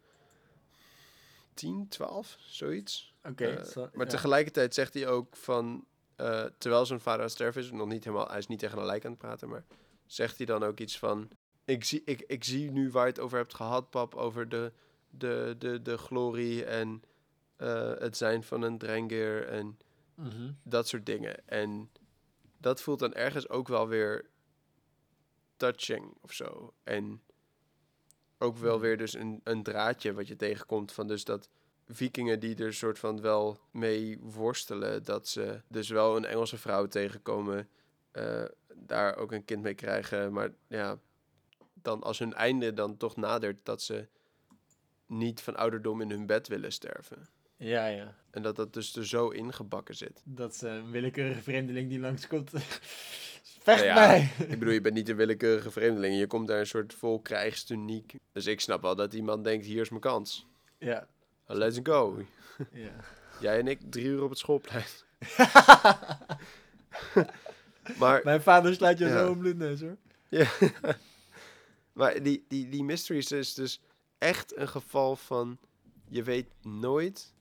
10, 1.55 1.89
12, 1.89 2.37
zoiets. 2.41 3.15
Oké. 3.25 3.47
Eh, 3.47 3.77
maar 3.77 4.07
ja. 4.07 4.11
tegelijkertijd 4.11 4.75
zegt 4.75 4.95
hij 4.95 5.09
ook 5.09 5.37
van, 5.37 5.85
eh, 6.17 6.45
terwijl 6.59 6.87
zijn 6.87 7.01
vader 7.01 7.21
aan 7.21 7.27
het 7.27 7.35
sterven 7.35 7.63
is, 7.63 7.71
nog 7.71 7.89
niet 7.89 8.05
helemaal, 8.05 8.29
hij 8.29 8.39
is 8.39 8.47
niet 8.47 8.59
tegen 8.59 8.79
een 8.79 8.85
lijk 8.85 9.05
aan 9.05 9.11
het 9.11 9.21
praten, 9.21 9.49
maar 9.49 9.65
zegt 10.07 10.37
hij 10.37 10.47
dan 10.47 10.63
ook 10.63 10.81
iets 10.81 10.99
van, 10.99 11.31
ik 11.65 11.85
zie, 11.85 12.03
ik, 12.05 12.21
ik 12.27 12.45
zie 12.45 12.71
nu 12.71 12.91
waar 12.91 13.05
je 13.05 13.13
het 13.13 13.21
over 13.21 13.39
hebt 13.39 13.55
gehad, 13.55 13.91
pap, 13.91 14.15
over 14.15 14.49
de, 14.49 14.73
de, 15.11 15.55
de, 15.59 15.83
de 15.83 15.99
glorie 15.99 16.65
en 16.65 17.03
eh, 17.57 17.93
het 17.99 18.17
zijn 18.17 18.43
van 18.43 18.63
een 18.63 18.79
Drengir 18.79 19.47
en 19.47 19.79
Mhm. 20.15 20.51
dat 20.63 20.89
soort 20.89 21.07
dingen. 21.07 21.49
En 21.49 21.91
dat 22.59 22.81
voelt 22.81 22.99
dan 22.99 23.15
ergens 23.15 23.49
ook 23.49 23.69
wel 23.69 23.89
weer 23.89 24.27
touching 25.57 26.17
of 26.21 26.33
zo. 26.33 26.75
En 26.83 27.23
ook 28.39 28.57
wel 28.57 28.73
Hmm. 28.73 28.81
weer 28.81 28.97
dus 28.97 29.15
een, 29.15 29.41
een 29.45 29.63
draadje 29.63 30.13
wat 30.13 30.29
je 30.29 30.37
tegenkomt 30.37 30.93
van 30.93 31.07
dus 31.07 31.25
dat 31.25 31.49
vikingen 31.89 32.41
die 32.41 32.57
er 32.57 32.75
soort 32.75 32.99
van 32.99 33.21
wel 33.21 33.61
mee 33.71 34.19
worstelen, 34.21 35.05
dat 35.05 35.29
ze 35.29 35.61
dus 35.69 35.89
wel 35.89 36.17
een 36.17 36.25
Engelse 36.25 36.59
vrouw 36.59 36.87
tegenkomen, 36.87 37.69
eh, 38.11 38.45
daar 38.75 39.17
ook 39.17 39.33
een 39.33 39.45
kind 39.45 39.63
mee 39.63 39.75
krijgen, 39.75 40.33
maar 40.33 40.51
ja, 40.67 40.99
dan 41.75 42.03
als 42.03 42.19
hun 42.19 42.35
einde 42.35 42.73
dan 42.73 42.97
toch 42.97 43.17
nadert, 43.17 43.65
dat 43.65 43.83
ze 43.83 44.09
niet 45.11 45.41
van 45.41 45.57
ouderdom 45.57 46.01
in 46.01 46.11
hun 46.11 46.27
bed 46.27 46.49
willen 46.49 46.73
sterven. 46.73 47.29
Ja, 47.57 47.87
ja. 47.87 48.15
En 48.31 48.43
dat 48.43 48.57
dat 48.57 48.75
dus 48.75 48.97
er 48.97 49.07
zo 49.07 49.29
ingebakken 49.29 49.97
zit. 49.97 50.23
Dat 50.25 50.53
is 50.55 50.61
een 50.61 50.91
willekeurige 50.91 51.43
vreemdeling 51.43 51.89
die 51.89 51.99
langskomt. 51.99 52.51
Vecht 53.63 53.85
Nou 53.85 53.85
ja, 53.85 53.95
mij! 53.95 54.31
Ik 54.39 54.59
bedoel, 54.59 54.73
je 54.75 54.81
bent 54.81 54.95
niet 54.95 55.09
een 55.09 55.17
willekeurige 55.17 55.71
vreemdeling. 55.71 56.19
Je 56.19 56.27
komt 56.27 56.49
daar 56.49 56.59
een 56.59 56.67
soort 56.67 56.95
vol 56.95 57.21
krijgstuniek. 57.21 58.15
Dus 58.33 58.47
ik 58.47 58.61
snap 58.61 58.83
wel 58.83 58.97
dat 58.97 59.15
iemand 59.15 59.45
denkt, 59.45 59.67
hier 59.67 59.81
is 59.81 59.89
mijn 59.89 60.01
kans. 60.01 60.47
Ja. 60.79 61.07
Let's 61.47 61.79
go. 61.83 62.25
ja. 62.73 62.91
Jij 63.41 63.59
en 63.59 63.69
ik, 63.69 63.79
drie 63.91 64.05
uur 64.05 64.23
op 64.23 64.31
het 64.31 64.39
schoolplein. 64.39 64.85
maar, 67.99 68.21
Mijn 68.25 68.43
vader 68.43 68.75
slaat 68.75 68.99
je 68.99 69.05
Ja. 69.05 69.19
zo 69.19 69.35
bloedneus 69.35 69.81
hoor. 69.81 69.97
ja. 70.29 70.47
maar 71.93 72.23
die, 72.23 72.45
die, 72.49 72.69
die 72.69 72.85
mysteries 72.85 73.33
is 73.33 73.55
dus 73.55 73.81
echt 74.21 74.57
een 74.57 74.69
geval 74.69 75.17
van... 75.17 75.59
Je 76.09 76.23
weet 76.23 76.49
nooit 76.63 77.35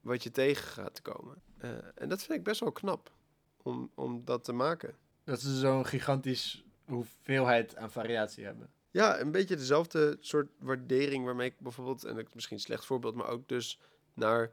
wat 0.00 0.22
je 0.22 0.30
tegen 0.30 0.64
gaat 0.64 1.02
komen. 1.02 1.42
Eh, 1.58 1.70
en 1.94 2.08
dat 2.08 2.22
vind 2.22 2.38
ik 2.38 2.44
best 2.44 2.60
wel 2.60 2.72
knap. 2.72 3.12
Om, 3.62 3.90
om 3.94 4.24
dat 4.24 4.44
te 4.44 4.52
maken. 4.52 4.96
Dat 5.24 5.40
ze 5.40 5.58
zo'n 5.58 5.86
gigantisch 5.86 6.64
hoeveelheid 6.84 7.76
aan 7.76 7.90
variatie 7.90 8.44
hebben. 8.44 8.70
Ja, 8.90 9.20
een 9.20 9.30
beetje 9.30 9.56
dezelfde 9.56 10.16
soort 10.20 10.50
waardering 10.58 11.24
waarmee 11.24 11.48
ik 11.48 11.58
bijvoorbeeld, 11.58 12.04
en 12.04 12.14
dat 12.14 12.26
is 12.26 12.34
misschien 12.34 12.56
een 12.56 12.62
slecht 12.62 12.84
voorbeeld, 12.84 13.14
maar 13.14 13.28
ook 13.28 13.48
dus 13.48 13.78
naar 14.14 14.50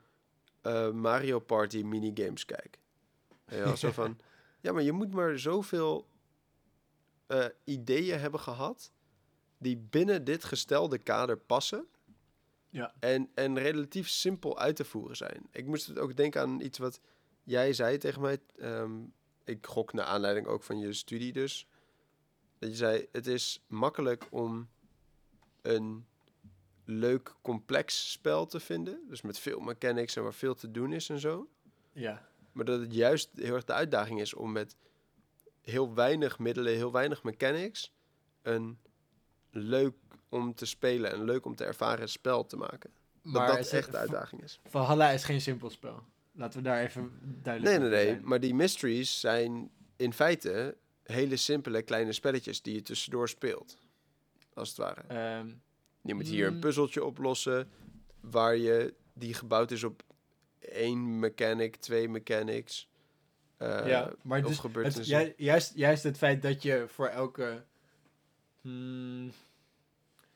eh, 0.61 0.91
Mario 0.91 1.39
Party 1.39 1.82
minigames 1.82 2.45
kijk. 2.45 2.80
Ja, 3.47 3.75
zo 3.75 3.91
van, 4.01 4.19
ja, 4.61 4.71
maar 4.71 4.84
je 4.84 4.91
moet 4.91 5.13
maar 5.13 5.39
zoveel 5.39 6.07
eh, 7.27 7.45
ideeën 7.63 8.19
hebben 8.19 8.39
gehad 8.39 8.91
die 9.60 9.78
binnen 9.78 10.24
dit 10.24 10.43
gestelde 10.43 10.97
kader 10.97 11.38
passen. 11.38 11.88
Ja. 12.70 12.93
En, 12.99 13.30
en 13.34 13.60
relatief 13.60 14.10
simpel 14.10 14.60
uit 14.60 14.76
te 14.76 14.86
voeren 14.86 15.18
zijn. 15.18 15.47
Ik 15.51 15.66
moest 15.66 15.88
het 15.88 15.99
ook 15.99 16.16
denken 16.16 16.41
aan 16.41 16.62
iets 16.62 16.78
wat 16.78 16.99
jij 17.43 17.74
zei 17.74 17.97
tegen 17.97 18.22
mij. 18.22 18.38
ehm, 18.55 18.91
ik 19.43 19.66
gok 19.66 19.93
naar 19.93 20.05
aanleiding 20.05 20.47
ook 20.47 20.64
van 20.64 20.80
je 20.80 20.93
studie 20.93 21.34
dus. 21.34 21.68
Dat 22.60 22.70
je 22.70 22.76
zei, 22.76 23.07
het 23.12 23.28
is 23.28 23.64
makkelijk 23.68 24.28
om 24.30 24.70
een 25.62 26.05
leuk 26.86 27.36
complex 27.41 28.12
spel 28.12 28.45
te 28.45 28.60
vinden. 28.60 29.01
Dus 29.07 29.22
met 29.22 29.39
veel 29.39 29.60
mechanics 29.60 30.16
en 30.16 30.24
waar 30.24 30.34
veel 30.34 30.55
te 30.55 30.72
doen 30.72 30.93
is 30.93 31.10
en 31.10 31.20
zo. 31.20 31.49
Ja. 31.91 32.30
Maar 32.51 32.66
dat 32.66 32.80
het 32.80 32.93
juist 32.93 33.30
heel 33.36 33.55
erg 33.55 33.64
de 33.64 33.74
uitdaging 33.74 34.20
is 34.22 34.34
om 34.34 34.51
met 34.51 34.76
heel 35.62 35.93
weinig 35.93 36.39
middelen, 36.39 36.74
heel 36.74 36.91
weinig 36.91 37.24
mechanics, 37.24 37.93
een 38.41 38.80
leuk 39.51 39.93
om 40.29 40.53
te 40.55 40.65
spelen 40.65 41.11
en 41.11 41.23
leuk 41.23 41.45
om 41.45 41.55
te 41.55 41.63
ervaren 41.65 42.09
spel 42.09 42.45
te 42.45 42.55
maken. 42.57 42.89
Dat 43.23 43.47
dat 43.47 43.57
is- 43.57 43.71
echt 43.71 43.91
de 43.91 43.97
uitdaging 43.97 44.43
is. 44.43 44.59
Valhalla 44.65 45.09
is 45.09 45.23
geen 45.23 45.41
simpel 45.41 45.69
spel. 45.69 46.03
Laten 46.31 46.59
we 46.59 46.65
daar 46.65 46.81
even 46.81 47.11
duidelijk 47.21 47.79
Nee, 47.79 47.89
nee, 47.89 47.97
nee. 47.97 48.07
zijn. 48.13 48.27
Maar 48.27 48.39
die 48.39 48.53
mysteries 48.55 49.19
zijn 49.19 49.69
in 49.95 50.13
feite 50.13 50.77
hele 51.03 51.35
simpele 51.35 51.81
kleine 51.81 52.11
spelletjes 52.13 52.61
die 52.61 52.73
je 52.73 52.81
tussendoor 52.81 53.29
speelt. 53.29 53.77
Als 54.53 54.69
het 54.69 54.77
ware. 54.77 55.01
Ehm, 55.07 55.47
Je 56.01 56.13
moet 56.13 56.27
hier 56.27 56.47
een 56.47 56.53
Mm. 56.53 56.59
puzzeltje 56.59 57.03
oplossen 57.03 57.69
waar 58.19 58.55
je 58.57 58.93
die 59.13 59.33
gebouwd 59.33 59.71
is 59.71 59.83
op 59.83 60.03
één 60.59 61.19
mechanic, 61.19 61.75
twee 61.75 62.09
mechanics. 62.09 62.89
Eh, 63.57 63.87
ja, 63.87 64.13
maar 64.23 64.39
of 64.41 64.47
dus 64.47 64.57
gebeurt 64.59 64.93
het, 64.95 65.33
juist, 65.37 65.73
juist 65.75 66.03
het 66.03 66.17
feit 66.17 66.41
dat 66.41 66.63
je 66.63 66.85
voor 66.87 67.07
elke... 67.07 67.63
hmm, 68.62 69.32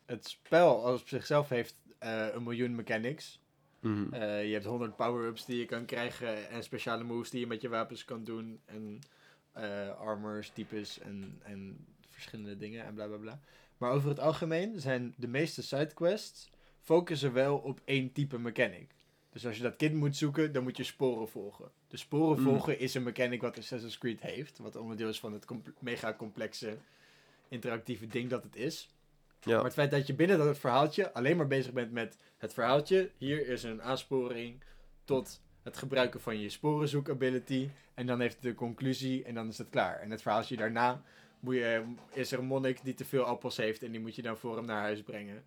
het 0.06 0.28
spel 0.28 0.86
als 0.86 1.02
op 1.02 1.08
zichzelf 1.08 1.50
heeft 1.50 1.76
eh, 2.00 2.28
een 2.34 2.44
miljoen 2.44 2.76
mechanics. 2.76 3.40
Mhm. 3.80 4.14
Eh, 4.14 4.46
je 4.48 4.54
hebt 4.54 4.66
100 4.66 4.96
power-ups 4.96 5.46
die 5.46 5.58
je 5.58 5.66
kan 5.66 5.86
krijgen 5.86 6.50
en 6.50 6.64
speciale 6.64 7.04
moves 7.04 7.30
die 7.30 7.40
je 7.40 7.48
met 7.48 7.62
je 7.62 7.70
wapens 7.70 8.06
kan 8.06 8.24
doen. 8.24 8.60
En 8.66 9.00
eh, 9.52 10.00
armors, 10.00 10.50
types 10.50 11.00
en, 11.00 11.40
en 11.44 11.86
verschillende 12.10 12.58
dingen 12.58 12.86
en 12.86 12.94
bla 12.94 13.08
bla 13.08 13.18
bla. 13.18 13.40
Maar 13.78 13.92
over 13.92 14.10
het 14.10 14.20
algemeen 14.20 14.80
zijn 14.80 15.14
de 15.18 15.28
meeste 15.28 15.64
sidequests 15.64 16.50
focussen 16.82 17.34
wel 17.34 17.58
op 17.58 17.82
één 17.86 18.12
type 18.12 18.40
mechanic. 18.40 18.90
Dus 19.30 19.46
als 19.46 19.58
je 19.58 19.64
dat 19.64 19.76
kind 19.76 19.96
moet 19.96 20.16
zoeken, 20.16 20.52
dan 20.52 20.64
moet 20.64 20.78
je 20.78 20.84
sporen 20.84 21.28
volgen. 21.30 21.72
De 21.88 21.98
sporen 21.98 22.38
Mm. 22.38 22.44
volgen 22.44 22.80
is 22.80 22.94
een 22.94 23.04
mechanic 23.04 23.42
wat 23.42 23.58
Assassin's 23.58 23.98
Creed 23.98 24.22
heeft. 24.22 24.58
Wat 24.58 24.76
onderdeel 24.76 25.10
is 25.10 25.20
van 25.20 25.34
het 25.34 25.46
comp- 25.46 25.74
mega 25.80 26.14
complexe 26.14 26.78
interactieve 27.54 28.08
ding 28.08 28.30
dat 28.30 28.44
het 28.44 28.56
is. 28.56 28.90
Ja. 29.42 29.56
Maar 29.56 29.64
het 29.64 29.74
feit 29.74 29.92
dat 29.92 30.08
je 30.08 30.14
binnen 30.14 30.38
dat 30.38 30.58
verhaaltje 30.58 31.14
alleen 31.14 31.38
maar 31.38 31.48
bezig 31.48 31.74
bent 31.74 31.92
met 31.92 32.18
het 32.38 32.54
verhaaltje. 32.54 33.12
Hier 33.18 33.48
is 33.48 33.64
een 33.64 33.82
aansporing 33.82 34.64
tot 35.04 35.42
het 35.64 35.78
gebruiken 35.78 36.22
van 36.22 36.40
je 36.40 36.50
sporenzoek 36.50 37.10
ability. 37.10 37.70
En 37.94 38.06
dan 38.06 38.20
heeft 38.20 38.34
het 38.34 38.44
de 38.44 38.56
conclusie 38.56 39.24
en 39.24 39.34
dan 39.34 39.48
is 39.48 39.58
het 39.58 39.70
klaar. 39.70 40.00
En 40.00 40.12
het 40.12 40.22
verhaaltje 40.22 40.56
daarna 40.56 41.02
moet 41.40 41.56
je, 41.56 41.84
is 42.12 42.32
er 42.32 42.40
een 42.40 42.46
monnik 42.46 42.84
die 42.84 42.94
te 42.94 43.06
veel 43.06 43.24
appels 43.24 43.58
heeft 43.58 43.84
en 43.84 43.92
die 43.92 44.00
moet 44.00 44.16
je 44.16 44.22
dan 44.22 44.38
voor 44.38 44.56
hem 44.56 44.66
naar 44.66 44.82
huis 44.82 45.02
brengen. 45.02 45.44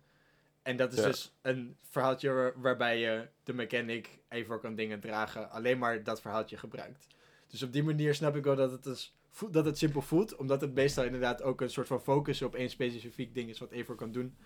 En 0.61 0.77
dat 0.77 0.93
is 0.93 0.99
Ja. 0.99 1.05
dus 1.05 1.31
een 1.41 1.77
verhaaltje 1.89 2.31
waar- 2.31 2.61
waarbij 2.61 2.99
je 2.99 3.27
de 3.43 3.53
mechanic 3.53 4.09
even 4.29 4.59
kan 4.59 4.75
dingen 4.75 4.99
dragen. 4.99 5.49
Alleen 5.49 5.77
maar 5.77 6.03
dat 6.03 6.21
verhaaltje 6.21 6.57
gebruikt. 6.57 7.07
Dus 7.47 7.63
op 7.63 7.73
die 7.73 7.83
manier 7.83 8.15
snap 8.15 8.35
ik 8.35 8.43
wel 8.43 8.55
dat 8.55 8.71
het, 8.71 8.85
is, 8.85 9.15
vo- 9.21 9.26
dat 9.49 9.65
het 9.65 9.77
simpel 9.77 10.01
voelt. 10.01 10.35
Omdat 10.35 10.61
het 10.61 10.73
meestal 10.73 11.03
inderdaad 11.03 11.41
ook 11.41 11.61
een 11.61 11.69
soort 11.69 11.87
van 11.87 12.01
focus 12.01 12.41
op 12.41 12.55
één 12.55 12.69
specifiek 12.69 13.33
ding 13.33 13.49
is 13.49 13.59
wat 13.59 13.71
Eivor 13.71 13.95
kan 13.95 14.11
doen. 14.11 14.37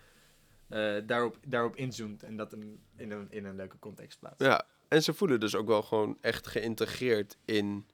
eh, 0.68 0.96
daarop, 1.06 1.38
daarop 1.46 1.76
inzoomt 1.76 2.22
en 2.22 2.36
dat 2.36 2.52
een, 2.52 2.82
in, 2.96 3.10
een, 3.10 3.26
in 3.30 3.44
een 3.44 3.56
leuke 3.56 3.78
context 3.78 4.18
plaatst. 4.18 4.40
Ja, 4.40 4.66
en 4.88 5.02
ze 5.02 5.14
voelen 5.14 5.40
dus 5.40 5.54
ook 5.54 5.66
wel 5.66 5.82
gewoon 5.82 6.18
echt 6.20 6.46
geïntegreerd 6.46 7.36
in 7.44 7.86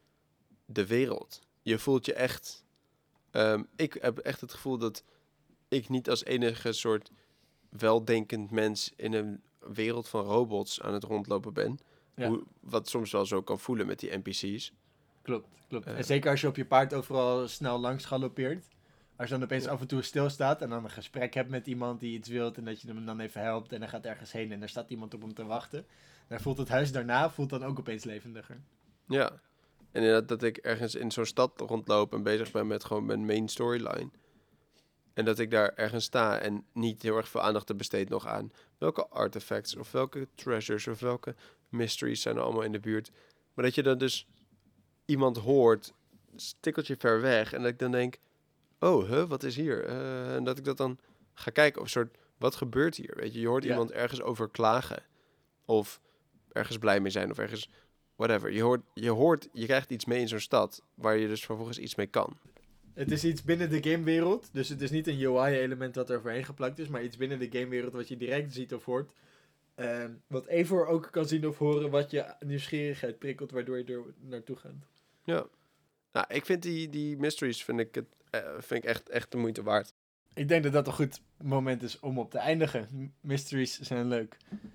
de 0.64 0.86
wereld. 0.86 1.40
Je 1.62 1.78
voelt 1.78 2.06
je 2.06 2.14
echt. 2.14 2.64
ehm, 3.30 3.62
ik 3.76 3.96
heb 4.00 4.18
echt 4.18 4.40
het 4.40 4.52
gevoel 4.52 4.78
dat 4.78 5.04
ik 5.68 5.88
niet 5.88 6.10
als 6.10 6.24
enige 6.24 6.72
soort 6.72 7.10
weldenkend 7.68 8.50
mens 8.50 8.92
in 8.96 9.12
een 9.12 9.42
wereld 9.58 10.08
van 10.08 10.24
robots 10.24 10.80
aan 10.82 10.92
het 10.94 11.04
rondlopen 11.04 11.52
ben. 11.52 11.78
Ja. 12.14 12.28
Hoe, 12.28 12.44
wat 12.60 12.88
soms 12.88 13.12
wel 13.12 13.26
zo 13.26 13.42
kan 13.42 13.58
voelen 13.58 13.86
met 13.86 13.98
die 13.98 14.16
NPC's. 14.16 14.72
Klopt, 15.28 15.48
klopt. 15.68 15.86
Eh. 15.86 15.96
en 15.96 16.04
zeker 16.04 16.30
als 16.30 16.40
je 16.40 16.46
op 16.46 16.56
je 16.56 16.64
paard 16.64 16.94
overal 16.94 17.48
snel 17.48 17.78
langs 17.78 18.04
galoppeert. 18.04 18.68
Als 19.16 19.28
je 19.28 19.34
dan 19.34 19.44
opeens 19.44 19.66
af 19.66 19.80
en 19.80 19.86
toe 19.86 20.02
stilstaat 20.02 20.62
en 20.62 20.68
dan 20.68 20.84
een 20.84 20.90
gesprek 20.90 21.34
hebt 21.34 21.50
met 21.50 21.66
iemand 21.66 22.00
die 22.00 22.12
iets 22.12 22.28
wilt 22.28 22.56
en 22.56 22.64
dat 22.64 22.80
je 22.80 22.88
hem 22.88 23.06
dan 23.06 23.20
even 23.20 23.40
helpt 23.40 23.72
en 23.72 23.80
dan 23.80 23.88
gaat 23.88 24.04
ergens 24.04 24.32
heen 24.32 24.52
en 24.52 24.62
er 24.62 24.68
staat 24.68 24.90
iemand 24.90 25.14
op 25.14 25.20
hem 25.20 25.34
te 25.34 25.44
wachten. 25.44 25.86
Dan 26.28 26.40
voelt 26.40 26.58
het 26.58 26.68
huis 26.68 26.92
daarna 26.92 27.30
voelt 27.30 27.50
dan 27.50 27.64
ook 27.64 27.78
opeens 27.78 28.04
levendiger. 28.04 28.60
Ja. 29.06 29.30
En 29.92 30.02
inderdaad 30.02 30.28
dat 30.28 30.42
ik 30.42 30.56
ergens 30.56 30.94
in 30.94 31.10
zo'n 31.10 31.24
stad 31.24 31.60
rondloop 31.60 32.12
en 32.12 32.22
bezig 32.22 32.50
ben 32.50 32.66
met 32.66 32.84
gewoon 32.84 33.06
mijn 33.06 33.26
main 33.26 33.48
storyline. 33.48 34.10
En 35.14 35.24
dat 35.24 35.38
ik 35.38 35.50
daar 35.50 35.72
ergens 35.74 36.04
sta 36.04 36.38
en 36.38 36.64
niet 36.72 37.02
heel 37.02 37.16
erg 37.16 37.28
veel 37.28 37.40
aandacht 37.40 37.66
te 37.66 37.74
besteed 37.74 38.08
nog 38.08 38.26
aan 38.26 38.52
welke 38.78 39.06
artifacts 39.06 39.76
of 39.76 39.92
welke 39.92 40.28
treasures 40.34 40.86
of 40.86 41.00
welke 41.00 41.34
mysteries 41.68 42.22
zijn 42.22 42.36
er 42.36 42.42
allemaal 42.42 42.62
in 42.62 42.72
de 42.72 42.80
buurt. 42.80 43.10
Maar 43.54 43.64
dat 43.64 43.74
je 43.74 43.82
dan 43.82 43.98
dus 43.98 44.26
iemand 45.08 45.36
hoort, 45.36 45.92
stikkeltje 46.36 46.96
ver 46.98 47.20
weg, 47.20 47.52
en 47.52 47.62
dat 47.62 47.70
ik 47.70 47.78
dan 47.78 47.90
denk, 47.90 48.18
oh, 48.80 49.08
huh, 49.08 49.24
wat 49.28 49.42
is 49.42 49.56
hier? 49.56 49.84
Eh, 49.84 50.34
en 50.34 50.44
dat 50.44 50.58
ik 50.58 50.64
dat 50.64 50.76
dan 50.76 50.98
ga 51.34 51.50
kijken 51.50 51.82
of 51.82 51.88
soort, 51.88 52.16
wat 52.36 52.54
gebeurt 52.54 52.96
hier? 52.96 53.14
Weet 53.16 53.34
je, 53.34 53.40
je 53.40 53.46
hoort 53.46 53.64
Ja. 53.64 53.70
iemand 53.70 53.90
ergens 53.92 54.22
over 54.22 54.48
klagen. 54.48 55.02
Of 55.64 56.00
ergens 56.52 56.78
blij 56.78 57.00
mee 57.00 57.10
zijn 57.10 57.30
of 57.30 57.38
ergens 57.38 57.70
whatever. 58.16 58.52
Je 58.52 58.62
hoort, 58.62 58.80
je 58.94 59.10
hoort, 59.10 59.48
je 59.52 59.64
krijgt 59.66 59.90
iets 59.90 60.04
mee 60.04 60.20
in 60.20 60.28
zo'n 60.28 60.40
stad 60.40 60.82
waar 60.94 61.16
je 61.16 61.26
dus 61.28 61.44
vervolgens 61.44 61.78
iets 61.78 61.94
mee 61.94 62.06
kan. 62.06 62.36
Het 62.94 63.10
is 63.10 63.24
iets 63.24 63.42
binnen 63.42 63.70
de 63.70 63.82
gamewereld, 63.90 64.48
dus 64.52 64.68
het 64.68 64.80
is 64.80 64.90
niet 64.90 65.06
een 65.06 65.20
UI-element 65.24 65.94
dat 65.94 66.10
er 66.10 66.16
overheen 66.18 66.44
geplakt 66.44 66.78
is, 66.78 66.88
maar 66.88 67.02
iets 67.02 67.16
binnen 67.16 67.38
de 67.38 67.48
gamewereld 67.50 67.92
wat 67.92 68.08
je 68.08 68.16
direct 68.16 68.52
ziet 68.52 68.74
of 68.74 68.84
hoort. 68.84 69.12
Ehm, 69.74 70.10
wat 70.26 70.46
Evor 70.46 70.86
ook 70.86 71.08
kan 71.10 71.26
zien 71.26 71.46
of 71.48 71.58
horen, 71.58 71.90
wat 71.90 72.10
je 72.10 72.34
nieuwsgierigheid 72.40 73.18
prikkelt, 73.18 73.50
waardoor 73.50 73.78
je 73.78 73.84
er 73.84 74.02
naartoe 74.20 74.56
gaat. 74.56 74.86
Ja. 75.34 75.46
Nou, 76.12 76.26
ik 76.28 76.44
vind 76.46 76.62
die, 76.62 76.88
die 76.88 77.16
mysteries 77.16 77.64
vind 77.64 77.80
ik, 77.80 77.94
het, 77.94 78.04
eh, 78.30 78.40
vind 78.58 78.84
ik 78.84 78.90
echt, 78.90 79.08
echt 79.08 79.30
de 79.30 79.36
moeite 79.36 79.62
waard. 79.62 79.92
Ik 80.34 80.48
denk 80.48 80.62
dat 80.62 80.72
dat 80.72 80.86
een 80.86 80.92
goed 80.92 81.20
moment 81.42 81.82
is 81.82 82.00
om 82.00 82.18
op 82.18 82.30
te 82.30 82.38
eindigen. 82.38 83.12
Mysteries 83.20 83.80
zijn 83.80 84.08
leuk. 84.08 84.36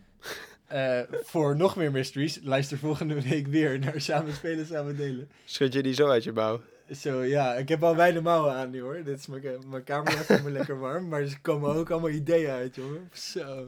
Eh, 0.67 1.01
voor 1.23 1.55
nog 1.55 1.75
meer 1.75 1.91
mysteries, 1.91 2.39
luister 2.43 2.77
volgende 2.77 3.21
week 3.21 3.47
weer 3.47 3.79
naar 3.79 4.01
Samen 4.01 4.33
Spelen, 4.33 4.65
Samen 4.65 4.95
Delen. 4.97 5.29
Schud 5.45 5.73
je 5.73 5.83
die 5.83 5.93
zo 5.93 6.07
uit 6.09 6.23
je 6.23 6.31
mouw? 6.31 6.61
Zo, 6.95 7.23
ja, 7.23 7.53
ik 7.55 7.69
heb 7.69 7.83
al 7.83 7.95
wijde 7.95 8.21
mouwen 8.21 8.53
aan 8.53 8.69
nu 8.69 8.81
hoor. 8.81 9.03
Dit 9.03 9.19
is 9.19 9.27
mijn, 9.27 9.41
ka- 9.41 9.67
mijn 9.67 9.83
kamer 9.83 10.13
even 10.19 10.43
me 10.43 10.51
lekker 10.51 10.79
warm, 10.79 11.07
maar 11.07 11.21
er 11.21 11.39
komen 11.41 11.75
ook 11.75 11.89
allemaal 11.89 12.09
ideeën 12.09 12.49
uit, 12.49 12.75
jongen. 12.75 13.09
Zo. 13.13 13.67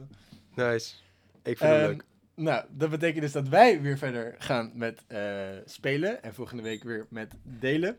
Nice. 0.54 0.94
Ik 1.42 1.58
vind 1.58 1.70
hem 1.70 1.80
Ehm, 1.80 1.88
leuk. 1.90 2.04
Nou, 2.36 2.64
dat 2.70 2.90
betekent 2.90 3.22
dus 3.22 3.32
dat 3.32 3.48
wij 3.48 3.80
weer 3.80 3.98
verder 3.98 4.34
gaan 4.38 4.70
met 4.74 5.04
eh, 5.06 5.20
spelen. 5.64 6.22
En 6.22 6.34
volgende 6.34 6.62
week 6.62 6.84
weer 6.84 7.06
met 7.10 7.34
delen. 7.42 7.96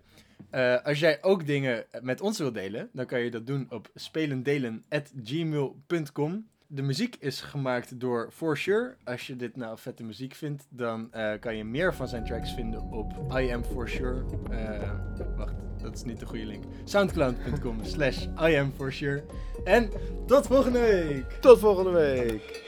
Eh, 0.49 0.83
als 0.83 0.99
jij 0.99 1.17
ook 1.21 1.45
dingen 1.45 1.85
met 2.01 2.21
ons 2.21 2.38
wilt 2.38 2.53
delen, 2.53 2.89
dan 2.93 3.05
kan 3.05 3.19
je 3.19 3.31
dat 3.31 3.47
doen 3.47 3.67
op 3.69 3.89
spelendelen.gmail.com. 3.95 6.47
De 6.69 6.81
muziek 6.81 7.15
is 7.19 7.41
gemaakt 7.41 7.99
door 7.99 8.29
For 8.31 8.57
Sure. 8.57 8.95
Als 9.03 9.27
je 9.27 9.35
dit 9.35 9.55
nou 9.55 9.77
vette 9.77 10.03
muziek 10.03 10.33
vindt, 10.33 10.67
dan 10.69 11.13
eh, 11.13 11.31
kan 11.39 11.55
je 11.55 11.63
meer 11.63 11.93
van 11.93 12.07
zijn 12.07 12.25
tracks 12.25 12.53
vinden 12.53 12.81
op 12.81 13.13
I 13.39 13.51
Am 13.51 13.63
For 13.63 13.89
Sure. 13.89 14.25
Eh, 14.49 14.91
wacht, 15.38 15.53
dat 15.81 15.95
is 15.95 16.03
niet 16.03 16.19
de 16.19 16.25
goede 16.25 16.45
link. 16.45 16.63
Soundcloud.com 16.83 17.83
slash 17.83 18.25
I 18.41 18.55
Am 18.55 18.71
For 18.71 18.93
Sure. 18.93 19.23
En 19.63 19.89
tot 20.25 20.47
volgende 20.47 20.79
week! 20.79 21.31
Tot 21.41 21.59
volgende 21.59 21.91
week. 21.91 22.65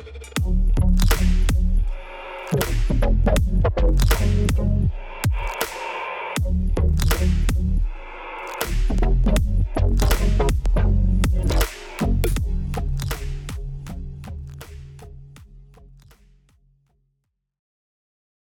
Thank 3.80 4.58
you. 4.58 5.09